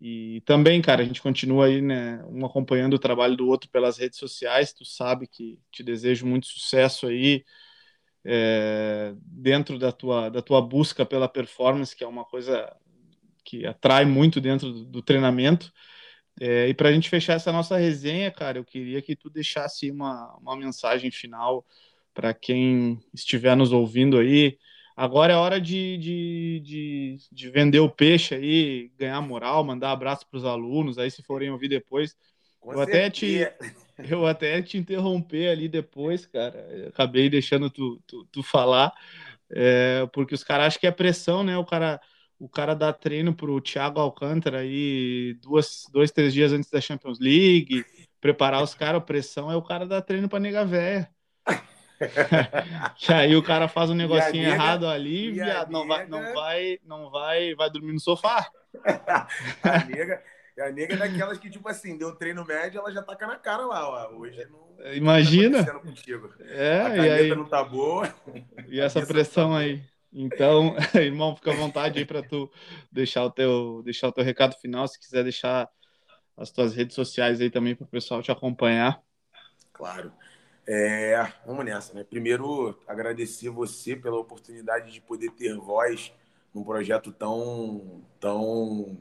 e 0.00 0.40
também, 0.44 0.82
cara, 0.82 1.02
a 1.02 1.04
gente 1.04 1.22
continua 1.22 1.66
aí, 1.66 1.80
né, 1.80 2.20
um 2.28 2.44
acompanhando 2.44 2.94
o 2.94 2.98
trabalho 2.98 3.36
do 3.36 3.46
outro 3.46 3.70
pelas 3.70 3.96
redes 3.96 4.18
sociais. 4.18 4.72
Tu 4.72 4.84
sabe 4.84 5.28
que 5.28 5.58
te 5.70 5.84
desejo 5.84 6.26
muito 6.26 6.48
sucesso 6.48 7.06
aí 7.06 7.44
é, 8.24 9.14
dentro 9.22 9.78
da 9.78 9.92
tua, 9.92 10.28
da 10.28 10.42
tua 10.42 10.60
busca 10.60 11.06
pela 11.06 11.28
performance, 11.28 11.94
que 11.94 12.02
é 12.02 12.08
uma 12.08 12.24
coisa 12.24 12.74
que 13.44 13.64
atrai 13.64 14.04
muito 14.04 14.40
dentro 14.40 14.72
do, 14.72 14.84
do 14.84 15.02
treinamento. 15.02 15.72
É, 16.38 16.68
e 16.68 16.74
para 16.74 16.88
a 16.88 16.92
gente 16.92 17.08
fechar 17.08 17.34
essa 17.34 17.52
nossa 17.52 17.76
resenha, 17.76 18.30
cara, 18.30 18.58
eu 18.58 18.64
queria 18.64 19.00
que 19.00 19.16
tu 19.16 19.30
deixasse 19.30 19.90
uma, 19.90 20.36
uma 20.36 20.56
mensagem 20.56 21.10
final 21.10 21.64
para 22.12 22.34
quem 22.34 22.98
estiver 23.14 23.56
nos 23.56 23.72
ouvindo 23.72 24.18
aí, 24.18 24.58
Agora 25.00 25.32
é 25.32 25.36
hora 25.36 25.58
de, 25.58 25.96
de, 25.96 26.60
de, 26.62 27.16
de, 27.32 27.48
vender 27.48 27.80
o 27.80 27.88
peixe 27.88 28.34
aí, 28.34 28.92
ganhar 28.98 29.18
moral, 29.22 29.64
mandar 29.64 29.92
abraço 29.92 30.26
para 30.28 30.36
os 30.36 30.44
alunos. 30.44 30.98
Aí, 30.98 31.10
se 31.10 31.22
forem 31.22 31.50
ouvir 31.50 31.68
depois, 31.68 32.14
eu 32.62 32.78
até, 32.78 33.08
te, 33.08 33.48
eu 34.10 34.26
até 34.26 34.60
te 34.60 34.76
interromper 34.76 35.48
ali 35.48 35.70
depois, 35.70 36.26
cara. 36.26 36.58
Eu 36.70 36.88
acabei 36.88 37.30
deixando 37.30 37.70
tu, 37.70 37.98
tu, 38.06 38.26
tu 38.30 38.42
falar, 38.42 38.92
é, 39.50 40.06
porque 40.12 40.34
os 40.34 40.44
caras 40.44 40.66
acham 40.66 40.80
que 40.80 40.86
é 40.86 40.90
pressão, 40.90 41.42
né? 41.42 41.56
O 41.56 41.64
cara, 41.64 41.98
o 42.40 42.48
cara 42.48 42.74
dá 42.74 42.90
treino 42.90 43.34
para 43.34 43.50
o 43.50 43.60
Thiago 43.60 44.00
Alcântara 44.00 44.60
aí 44.60 45.34
duas, 45.42 45.86
dois, 45.92 46.10
três 46.10 46.32
dias 46.32 46.52
antes 46.52 46.70
da 46.70 46.80
Champions 46.80 47.20
League, 47.20 47.84
preparar 48.18 48.62
os 48.62 48.74
caras. 48.74 49.04
Pressão 49.04 49.52
é 49.52 49.56
o 49.56 49.62
cara 49.62 49.86
dar 49.86 50.00
treino 50.00 50.26
para 50.26 50.40
nega 50.40 50.64
velha. 50.64 51.10
que 52.96 53.12
aí 53.12 53.36
o 53.36 53.42
cara 53.42 53.68
faz 53.68 53.90
um 53.90 53.94
negocinho 53.94 54.44
nega, 54.44 54.54
errado 54.54 54.88
ali, 54.88 55.32
viado, 55.32 55.70
não 55.70 55.86
vai, 55.86 56.06
não 56.06 56.34
vai, 56.34 56.78
não 56.82 57.10
vai, 57.10 57.54
vai 57.54 57.70
dormir 57.70 57.92
no 57.92 58.00
sofá. 58.00 58.50
a 59.62 59.84
nega, 59.84 60.22
a 60.58 60.70
nega 60.70 60.94
é 60.94 60.96
daquelas 60.96 61.38
que, 61.38 61.50
tipo 61.50 61.68
assim, 61.68 61.98
deu 61.98 62.16
treino 62.16 62.42
médio, 62.46 62.80
ela 62.80 62.90
já 62.90 63.02
taca 63.02 63.26
na 63.26 63.36
cara 63.36 63.66
lá, 63.66 63.86
ó. 63.86 64.16
Hoje 64.16 64.46
não. 64.50 64.70
Imagina. 64.94 65.62
Tá 65.62 65.78
é, 66.48 66.80
a 66.80 66.96
e 66.96 67.10
aí, 67.10 67.34
não 67.34 67.44
tá 67.44 67.62
boa. 67.62 68.10
E 68.66 68.80
essa 68.80 69.04
pressão 69.04 69.50
tá 69.50 69.58
aí. 69.58 69.82
Então, 70.12 70.74
irmão, 70.94 71.36
fica 71.36 71.52
à 71.52 71.56
vontade 71.56 71.98
aí 71.98 72.04
para 72.04 72.22
tu 72.22 72.50
deixar 72.90 73.24
o 73.24 73.30
teu, 73.30 73.82
deixar 73.84 74.08
o 74.08 74.12
teu 74.12 74.24
recado 74.24 74.54
final, 74.56 74.86
se 74.88 74.98
quiser 74.98 75.22
deixar 75.22 75.68
as 76.36 76.50
tuas 76.50 76.74
redes 76.74 76.94
sociais 76.94 77.40
aí 77.40 77.50
também 77.50 77.74
para 77.74 77.84
o 77.84 77.88
pessoal 77.88 78.22
te 78.22 78.32
acompanhar. 78.32 79.02
Claro. 79.72 80.12
É, 80.66 81.32
vamos 81.46 81.64
nessa, 81.64 81.94
né? 81.94 82.04
Primeiro, 82.04 82.78
agradecer 82.86 83.48
você 83.50 83.96
pela 83.96 84.18
oportunidade 84.18 84.92
de 84.92 85.00
poder 85.00 85.30
ter 85.32 85.56
voz 85.56 86.12
num 86.54 86.62
projeto 86.62 87.12
tão, 87.12 88.02
tão, 88.18 88.98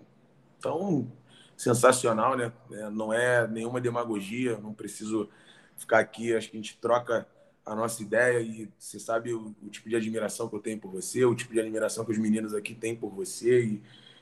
tão 0.59 1.11
sensacional, 1.55 2.35
né? 2.37 2.51
É, 2.71 2.89
não 2.89 3.13
é 3.13 3.47
nenhuma 3.47 3.81
demagogia, 3.81 4.57
não 4.57 4.73
preciso 4.73 5.29
ficar 5.77 5.99
aqui. 5.99 6.35
Acho 6.35 6.49
que 6.49 6.57
a 6.57 6.61
gente 6.61 6.77
troca 6.77 7.27
a 7.69 7.75
nossa 7.75 8.01
ideia 8.01 8.41
e 8.41 8.67
você 8.79 8.99
sabe 8.99 9.31
o, 9.31 9.55
o, 9.61 9.69
tipo 9.69 9.87
de 9.87 9.95
admiração 9.95 10.49
que 10.49 10.55
eu 10.55 10.59
tenho 10.59 10.79
por 10.79 10.91
você, 10.91 11.23
o 11.23 11.35
tipo 11.35 11.53
de 11.53 11.59
admiração 11.59 12.03
que 12.03 12.11
os 12.11 12.17
meninos 12.17 12.55
aqui 12.55 12.73
têm 12.73 12.95
por 12.95 13.11
você 13.11 13.63
e 13.63 13.81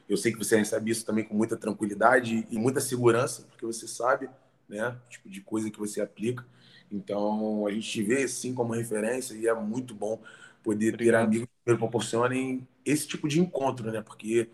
eu 0.10 0.18
sei 0.18 0.34
que 0.34 0.38
você 0.38 0.58
recebe 0.58 0.92
isso 0.92 1.06
também 1.06 1.24
com 1.24 1.34
muita 1.34 1.56
tranquilidade 1.56 2.46
e 2.52 2.58
muita 2.58 2.82
segurança, 2.82 3.44
porque 3.44 3.66
você 3.66 3.88
sabe, 3.88 4.30
né, 4.68 4.90
o 4.90 5.10
tipo 5.10 5.30
de 5.30 5.40
coisa 5.40 5.72
que 5.72 5.80
você 5.80 6.02
aplica. 6.02 6.46
Então, 6.92 7.66
a 7.66 7.72
gente 7.72 8.04
vê 8.04 8.28
sim 8.28 8.54
como 8.54 8.74
referência 8.74 9.34
e 9.34 9.48
é 9.48 9.54
muito 9.54 9.94
bom 9.94 10.22
poder 10.62 10.94
Obrigado. 10.94 11.22
ter 11.22 11.26
amigos 11.26 11.48
que 11.66 11.76
proporcionem 11.76 12.68
esse 12.86 13.08
tipo 13.08 13.28
de 13.28 13.40
encontro, 13.40 13.92
né? 13.92 14.02
Porque 14.02 14.50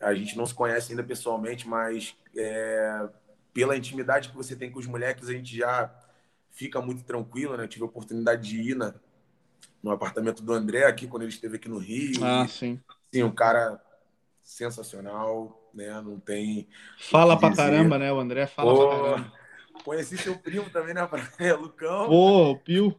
a 0.00 0.14
gente 0.14 0.36
não 0.36 0.44
se 0.44 0.54
conhece 0.54 0.92
ainda 0.92 1.02
pessoalmente, 1.02 1.66
mas 1.66 2.14
é, 2.36 3.08
pela 3.54 3.76
intimidade 3.76 4.28
que 4.28 4.36
você 4.36 4.54
tem 4.54 4.70
com 4.70 4.78
os 4.78 4.86
moleques, 4.86 5.28
a 5.28 5.32
gente 5.32 5.56
já 5.56 5.90
fica 6.54 6.80
muito 6.80 7.04
tranquilo, 7.04 7.56
né? 7.56 7.66
tive 7.66 7.82
a 7.82 7.86
oportunidade 7.88 8.48
de 8.48 8.70
ir 8.70 8.76
na, 8.76 8.94
no 9.82 9.90
apartamento 9.90 10.42
do 10.42 10.52
André 10.52 10.86
aqui 10.86 11.06
quando 11.06 11.24
ele 11.24 11.32
esteve 11.32 11.56
aqui 11.56 11.68
no 11.68 11.78
Rio. 11.78 12.24
Ah, 12.24 12.44
e, 12.46 12.48
sim. 12.48 12.80
Sim, 13.12 13.24
um 13.24 13.34
cara 13.34 13.80
sensacional, 14.42 15.70
né? 15.74 16.00
Não 16.00 16.18
tem. 16.18 16.68
Fala 16.98 17.38
pra 17.38 17.54
caramba, 17.54 17.98
né? 17.98 18.12
O 18.12 18.18
André 18.18 18.46
fala 18.46 18.72
Pô, 18.72 18.88
pra 18.88 18.96
caramba. 18.96 19.32
Conheci 19.84 20.16
seu 20.16 20.38
primo 20.38 20.70
também 20.70 20.94
na 20.94 21.06
praia, 21.08 21.56
Lucão. 21.56 22.06
Pô, 22.06 22.52
o 22.52 22.58
Pio. 22.58 22.98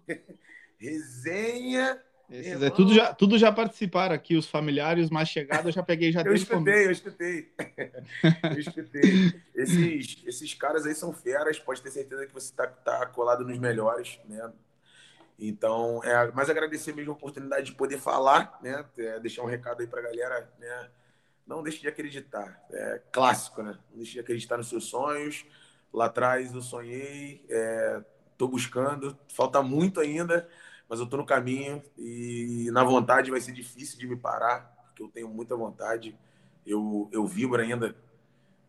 Resenha. 0.77 2.01
Esses 2.29 2.61
é, 2.61 2.69
tudo, 2.69 2.93
já, 2.93 3.13
tudo 3.13 3.37
já 3.37 3.51
participaram 3.51 4.15
aqui, 4.15 4.35
os 4.35 4.47
familiares 4.47 5.09
mais 5.09 5.29
chegados, 5.29 5.65
eu 5.65 5.71
já 5.71 5.83
peguei 5.83 6.11
já 6.11 6.21
Eu 6.21 6.33
escutei, 6.33 6.85
eu 6.85 6.91
escutei. 6.91 7.53
eu 8.51 8.59
escutei. 8.59 9.41
Esses, 9.53 10.23
esses 10.25 10.53
caras 10.53 10.85
aí 10.85 10.95
são 10.95 11.13
feras, 11.13 11.59
pode 11.59 11.81
ter 11.81 11.91
certeza 11.91 12.25
que 12.25 12.33
você 12.33 12.53
tá, 12.53 12.67
tá 12.67 13.05
colado 13.07 13.45
nos 13.45 13.57
melhores, 13.59 14.19
né? 14.25 14.51
Então, 15.37 16.01
é, 16.03 16.31
mas 16.33 16.49
agradecer 16.49 16.93
mesmo 16.95 17.11
a 17.11 17.15
oportunidade 17.15 17.67
de 17.67 17.73
poder 17.73 17.99
falar, 17.99 18.57
né? 18.61 18.85
É, 18.97 19.19
deixar 19.19 19.43
um 19.43 19.47
recado 19.47 19.81
aí 19.81 19.87
pra 19.87 20.01
galera, 20.01 20.49
né? 20.59 20.89
Não 21.45 21.61
deixe 21.61 21.81
de 21.81 21.87
acreditar. 21.87 22.59
É 22.71 23.01
clássico, 23.11 23.61
né? 23.61 23.77
Não 23.91 23.97
deixe 23.97 24.13
de 24.13 24.19
acreditar 24.19 24.57
nos 24.57 24.67
seus 24.67 24.85
sonhos 24.85 25.45
Lá 25.95 26.07
atrás 26.07 26.53
eu 26.53 26.61
sonhei, 26.61 27.41
estou 28.29 28.49
é, 28.49 28.51
buscando, 28.51 29.17
falta 29.29 29.63
muito 29.63 30.01
ainda, 30.01 30.45
mas 30.89 30.99
eu 30.99 31.05
estou 31.05 31.19
no 31.19 31.25
caminho 31.25 31.81
e 31.97 32.69
na 32.71 32.83
vontade 32.83 33.31
vai 33.31 33.41
ser 33.41 33.51
difícil 33.51 33.97
de 33.97 34.07
me 34.07 34.15
parar, 34.15 34.73
porque 34.87 35.03
eu 35.03 35.07
tenho 35.07 35.27
muita 35.27 35.55
vontade. 35.55 36.17
Eu, 36.65 37.09
eu 37.11 37.25
vibro 37.25 37.61
ainda 37.61 37.95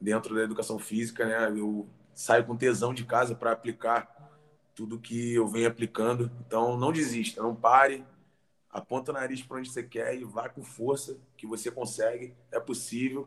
dentro 0.01 0.35
da 0.35 0.43
educação 0.43 0.79
física, 0.79 1.25
né? 1.27 1.59
Eu 1.59 1.89
saio 2.15 2.45
com 2.45 2.57
tesão 2.57 2.95
de 2.95 3.05
casa 3.05 3.35
para 3.35 3.53
aplicar 3.53 4.15
tudo 4.75 4.99
que 4.99 5.35
eu 5.35 5.47
venho 5.47 5.69
aplicando. 5.69 6.31
Então, 6.47 6.77
não 6.77 6.93
desista, 6.93 7.43
não 7.43 7.55
pare, 7.55 8.05
aponta 8.71 9.11
o 9.11 9.15
nariz 9.15 9.43
para 9.43 9.59
onde 9.59 9.71
você 9.71 9.83
quer 9.83 10.15
e 10.15 10.25
vá 10.25 10.49
com 10.49 10.63
força, 10.63 11.19
que 11.37 11.47
você 11.47 11.71
consegue, 11.71 12.35
é 12.53 12.61
possível, 12.61 13.27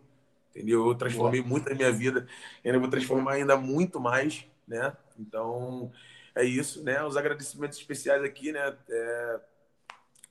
entendeu? 0.51 0.87
Eu 0.87 0.95
transformei 0.95 1.41
Boa. 1.41 1.49
muito 1.49 1.69
na 1.69 1.75
minha 1.75 1.91
vida, 1.91 2.27
ainda 2.63 2.79
vou 2.79 2.89
transformar 2.89 3.33
ainda 3.33 3.57
muito 3.57 3.99
mais, 3.99 4.45
né? 4.67 4.95
Então, 5.17 5.91
é 6.35 6.43
isso, 6.43 6.83
né? 6.83 7.03
Os 7.03 7.17
agradecimentos 7.17 7.77
especiais 7.77 8.23
aqui, 8.23 8.51
né? 8.51 8.75
É, 8.89 9.39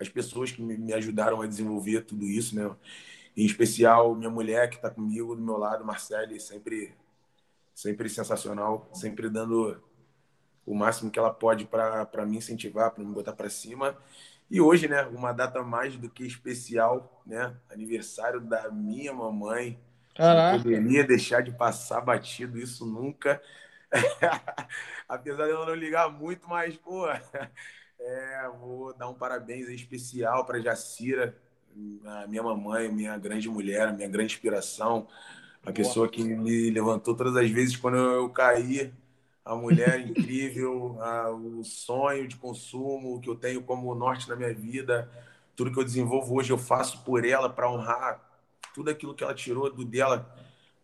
as 0.01 0.09
pessoas 0.09 0.53
que 0.53 0.62
me 0.62 0.92
ajudaram 0.92 1.42
a 1.42 1.46
desenvolver 1.46 2.03
tudo 2.03 2.24
isso, 2.26 2.55
né? 2.55 2.74
Em 3.36 3.44
especial, 3.44 4.14
minha 4.14 4.30
mulher 4.30 4.68
que 4.68 4.76
está 4.76 4.90
comigo 4.90 5.34
do 5.34 5.42
meu 5.42 5.57
lado, 5.57 5.84
Marcele, 5.84 6.40
sempre, 6.40 6.94
sempre 7.74 8.09
sensacional, 8.09 8.88
sempre 8.92 9.28
dando 9.28 9.82
o 10.66 10.74
máximo 10.74 11.11
que 11.11 11.18
ela 11.18 11.32
pode 11.32 11.64
para 11.64 12.26
me 12.26 12.36
incentivar, 12.36 12.90
para 12.90 13.05
me 13.05 13.12
botar 13.12 13.32
para 13.32 13.49
cima. 13.49 13.96
E 14.51 14.61
hoje, 14.61 14.88
né, 14.88 15.03
uma 15.03 15.32
data 15.32 15.62
mais 15.62 15.96
do 15.96 16.09
que 16.09 16.24
especial, 16.24 17.22
né? 17.26 17.55
Aniversário 17.70 18.40
da 18.40 18.70
minha 18.70 19.12
mamãe. 19.12 19.78
Caraca. 20.14 20.57
Não 20.57 20.62
poderia 20.62 21.05
deixar 21.05 21.42
de 21.42 21.53
passar 21.53 22.01
batido 22.01 22.59
isso 22.59 22.84
nunca. 22.86 23.40
Apesar 25.09 25.47
de 25.47 25.53
ela 25.53 25.66
não 25.66 25.74
ligar 25.74 26.11
muito, 26.11 26.49
mas, 26.49 26.76
pô, 26.76 27.07
é, 28.01 28.51
vou 28.61 28.95
dar 28.95 29.09
um 29.09 29.14
parabéns 29.14 29.68
especial 29.68 30.45
para 30.45 30.61
Jacira, 30.61 31.36
minha 32.28 32.43
mamãe, 32.43 32.91
minha 32.91 33.16
grande 33.16 33.49
mulher, 33.49 33.93
minha 33.95 34.09
grande 34.09 34.34
inspiração, 34.34 35.07
a 35.64 35.72
pessoa 35.72 36.09
que 36.09 36.22
me 36.22 36.70
levantou 36.70 37.14
todas 37.14 37.36
as 37.36 37.51
vezes 37.51 37.76
quando 37.76 37.97
eu 37.97 38.28
caí 38.30 38.93
a 39.45 39.55
mulher 39.55 40.01
incrível, 40.07 40.97
a, 41.01 41.30
o 41.30 41.64
sonho 41.64 42.26
de 42.26 42.36
consumo 42.36 43.20
que 43.20 43.28
eu 43.28 43.34
tenho 43.34 43.62
como 43.62 43.95
norte 43.95 44.28
na 44.28 44.36
minha 44.36 44.53
vida, 44.53 45.11
tudo 45.57 45.72
que 45.72 45.78
eu 45.78 45.84
desenvolvo 45.84 46.36
hoje 46.36 46.53
eu 46.53 46.59
faço 46.59 47.03
por 47.05 47.24
ela 47.24 47.49
para 47.49 47.70
honrar 47.70 48.24
tudo 48.74 48.91
aquilo 48.91 49.14
que 49.14 49.24
ela 49.24 49.34
tirou 49.34 49.72
do 49.72 49.84
dela 49.84 50.34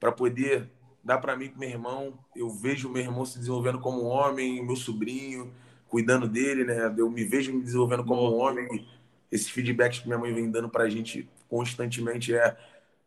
para 0.01 0.11
poder 0.11 0.71
dar 1.05 1.19
para 1.19 1.37
mim 1.37 1.49
com 1.49 1.59
meu 1.59 1.69
irmão. 1.69 2.19
Eu 2.35 2.49
vejo 2.49 2.89
meu 2.89 3.03
irmão 3.03 3.25
se 3.25 3.39
desenvolvendo 3.39 3.79
como 3.79 4.05
um 4.05 4.07
homem, 4.07 4.65
meu 4.65 4.77
sobrinho 4.77 5.53
cuidando 5.95 6.27
dele, 6.27 6.65
né? 6.65 6.93
Eu 6.99 7.09
me 7.09 7.25
vejo 7.25 7.53
me 7.53 7.63
desenvolvendo 7.63 8.05
como 8.05 8.23
um 8.23 8.41
homem. 8.41 8.85
Esses 9.31 9.49
feedbacks 9.49 10.01
que 10.01 10.07
minha 10.07 10.19
mãe 10.19 10.35
vem 10.35 10.51
dando 10.51 10.69
para 10.69 10.85
a 10.85 10.89
gente 10.89 11.29
constantemente 11.49 12.35
é 12.35 12.57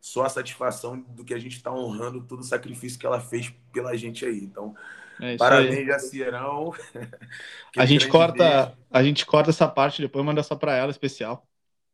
só 0.00 0.24
a 0.24 0.28
satisfação 0.28 1.00
do 1.10 1.22
que 1.22 1.34
a 1.34 1.38
gente 1.38 1.56
está 1.56 1.70
honrando 1.70 2.22
todo 2.22 2.40
o 2.40 2.44
sacrifício 2.44 2.98
que 2.98 3.04
ela 3.04 3.20
fez 3.20 3.52
pela 3.72 3.94
gente 3.94 4.24
aí. 4.24 4.38
Então, 4.38 4.74
é 5.20 5.36
Parabéns, 5.36 5.86
Jacirão. 5.86 6.72
a 7.76 7.84
gente 7.84 8.08
corta, 8.08 8.74
a 8.90 9.02
gente 9.02 9.26
corta 9.26 9.50
essa 9.50 9.68
parte 9.68 10.00
depois 10.00 10.24
manda 10.24 10.42
só 10.42 10.56
para 10.56 10.74
ela 10.74 10.90
especial. 10.90 11.46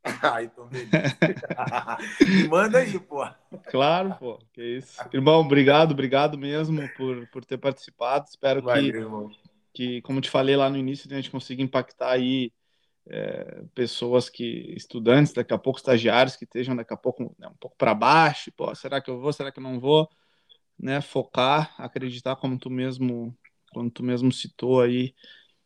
ah, 0.23 0.43
então 0.43 0.67
beleza. 0.69 0.91
manda 2.49 2.79
aí, 2.79 2.99
pô. 2.99 3.27
Claro, 3.71 4.15
pô. 4.19 4.39
Que 4.53 4.77
isso. 4.79 5.01
Irmão, 5.13 5.41
obrigado, 5.41 5.93
obrigado 5.93 6.37
mesmo 6.37 6.89
por, 6.97 7.27
por 7.29 7.45
ter 7.45 7.59
participado. 7.59 8.27
Espero 8.29 8.63
Valeu, 8.63 8.83
que, 8.83 8.99
irmão. 8.99 9.31
que, 9.73 10.03
como 10.03 10.21
te 10.21 10.31
falei 10.31 10.57
lá 10.57 10.69
no 10.69 10.77
início, 10.77 11.11
a 11.11 11.17
gente 11.17 11.31
consiga 11.31 11.63
impactar 11.63 12.11
aí 12.11 12.53
é, 13.09 13.65
pessoas 13.75 14.29
que, 14.29 14.75
estudantes, 14.77 15.33
daqui 15.33 15.55
a 15.55 15.59
pouco 15.59 15.79
estagiários 15.79 16.37
que 16.37 16.45
estejam 16.45 16.77
daqui 16.77 16.93
a 16.93 16.97
pouco 16.99 17.35
né, 17.39 17.49
um 17.49 17.57
pouco 17.59 17.77
para 17.77 17.95
baixo. 17.95 18.53
Pô, 18.53 18.75
será 18.75 19.01
que 19.01 19.11
eu 19.11 19.19
vou? 19.19 19.33
Será 19.33 19.51
que 19.51 19.59
eu 19.59 19.63
não 19.63 19.81
vou? 19.81 20.09
né, 20.79 21.01
focar, 21.01 21.75
acreditar 21.79 22.37
como 22.37 22.59
tu 22.59 22.71
mesmo, 22.71 23.37
como 23.73 23.91
tu 23.91 24.03
mesmo 24.03 24.33
citou 24.33 24.81
aí 24.81 25.15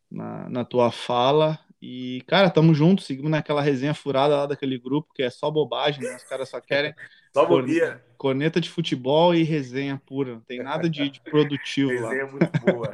na, 0.09 0.49
na 0.49 0.65
tua 0.65 0.91
fala. 0.91 1.59
E, 1.81 2.23
cara, 2.27 2.49
tamo 2.49 2.73
junto, 2.73 3.01
seguimos 3.01 3.31
naquela 3.31 3.61
resenha 3.61 3.93
furada 3.93 4.35
lá 4.35 4.45
daquele 4.45 4.77
grupo 4.77 5.13
que 5.13 5.23
é 5.23 5.29
só 5.29 5.49
bobagem, 5.49 6.03
né? 6.03 6.15
Os 6.15 6.23
caras 6.23 6.49
só 6.49 6.59
querem 6.59 6.93
só 7.33 7.45
corneta, 7.45 8.05
corneta 8.17 8.61
de 8.61 8.69
futebol 8.69 9.33
e 9.33 9.43
resenha 9.43 10.01
pura. 10.05 10.33
Não 10.33 10.41
tem 10.41 10.61
nada 10.61 10.89
de, 10.89 11.09
de 11.09 11.21
produtivo 11.21 11.89
resenha 11.89 12.25
lá. 12.25 12.31
muito 12.31 12.59
boa. 12.65 12.91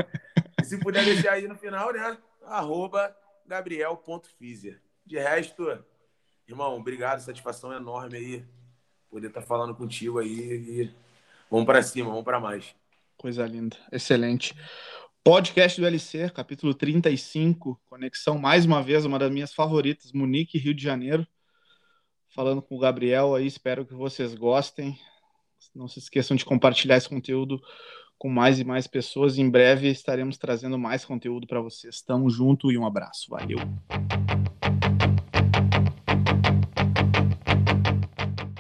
e 0.62 0.66
se 0.66 0.80
puder 0.80 1.04
deixar 1.04 1.34
aí 1.34 1.48
no 1.48 1.56
final, 1.56 1.92
né? 1.92 2.18
Arroba 2.46 3.16
gabriel.fisia. 3.48 4.80
De 5.06 5.18
resto, 5.18 5.84
irmão, 6.48 6.78
obrigado, 6.78 7.20
satisfação 7.20 7.74
enorme 7.74 8.18
aí 8.18 8.46
poder 9.10 9.28
estar 9.28 9.42
tá 9.42 9.48
falando 9.48 9.74
contigo 9.74 10.20
aí 10.20 10.30
e 10.30 11.06
Vamos 11.50 11.66
para 11.66 11.82
cima, 11.84 12.10
vamos 12.10 12.24
para 12.24 12.40
mais. 12.40 12.76
Coisa 13.18 13.46
linda, 13.46 13.78
excelente. 13.92 14.54
Podcast 15.28 15.82
do 15.82 15.88
LC, 15.88 16.30
capítulo 16.30 16.72
35, 16.72 17.82
conexão 17.90 18.38
mais 18.38 18.64
uma 18.64 18.84
vez, 18.84 19.06
uma 19.06 19.18
das 19.18 19.32
minhas 19.32 19.52
favoritas, 19.52 20.12
Munique, 20.12 20.60
Rio 20.60 20.72
de 20.72 20.84
Janeiro. 20.84 21.26
Falando 22.30 22.62
com 22.62 22.76
o 22.76 22.80
Gabriel 22.80 23.34
aí, 23.34 23.48
espero 23.48 23.88
que 23.88 23.96
vocês 23.96 24.36
gostem. 24.36 24.96
Não 25.74 25.88
se 25.88 25.98
esqueçam 25.98 26.38
de 26.38 26.46
compartilhar 26.46 26.98
esse 26.98 27.10
conteúdo 27.10 27.60
com 28.20 28.30
mais 28.30 28.60
e 28.60 28.64
mais 28.64 28.86
pessoas. 28.86 29.40
Em 29.40 29.50
breve 29.50 29.90
estaremos 29.90 30.38
trazendo 30.38 30.78
mais 30.78 31.04
conteúdo 31.04 31.48
para 31.48 31.60
vocês. 31.60 32.04
Tamo 32.04 32.30
junto 32.30 32.72
e 32.72 32.78
um 32.78 32.86
abraço. 32.86 33.26
Valeu. 33.32 33.58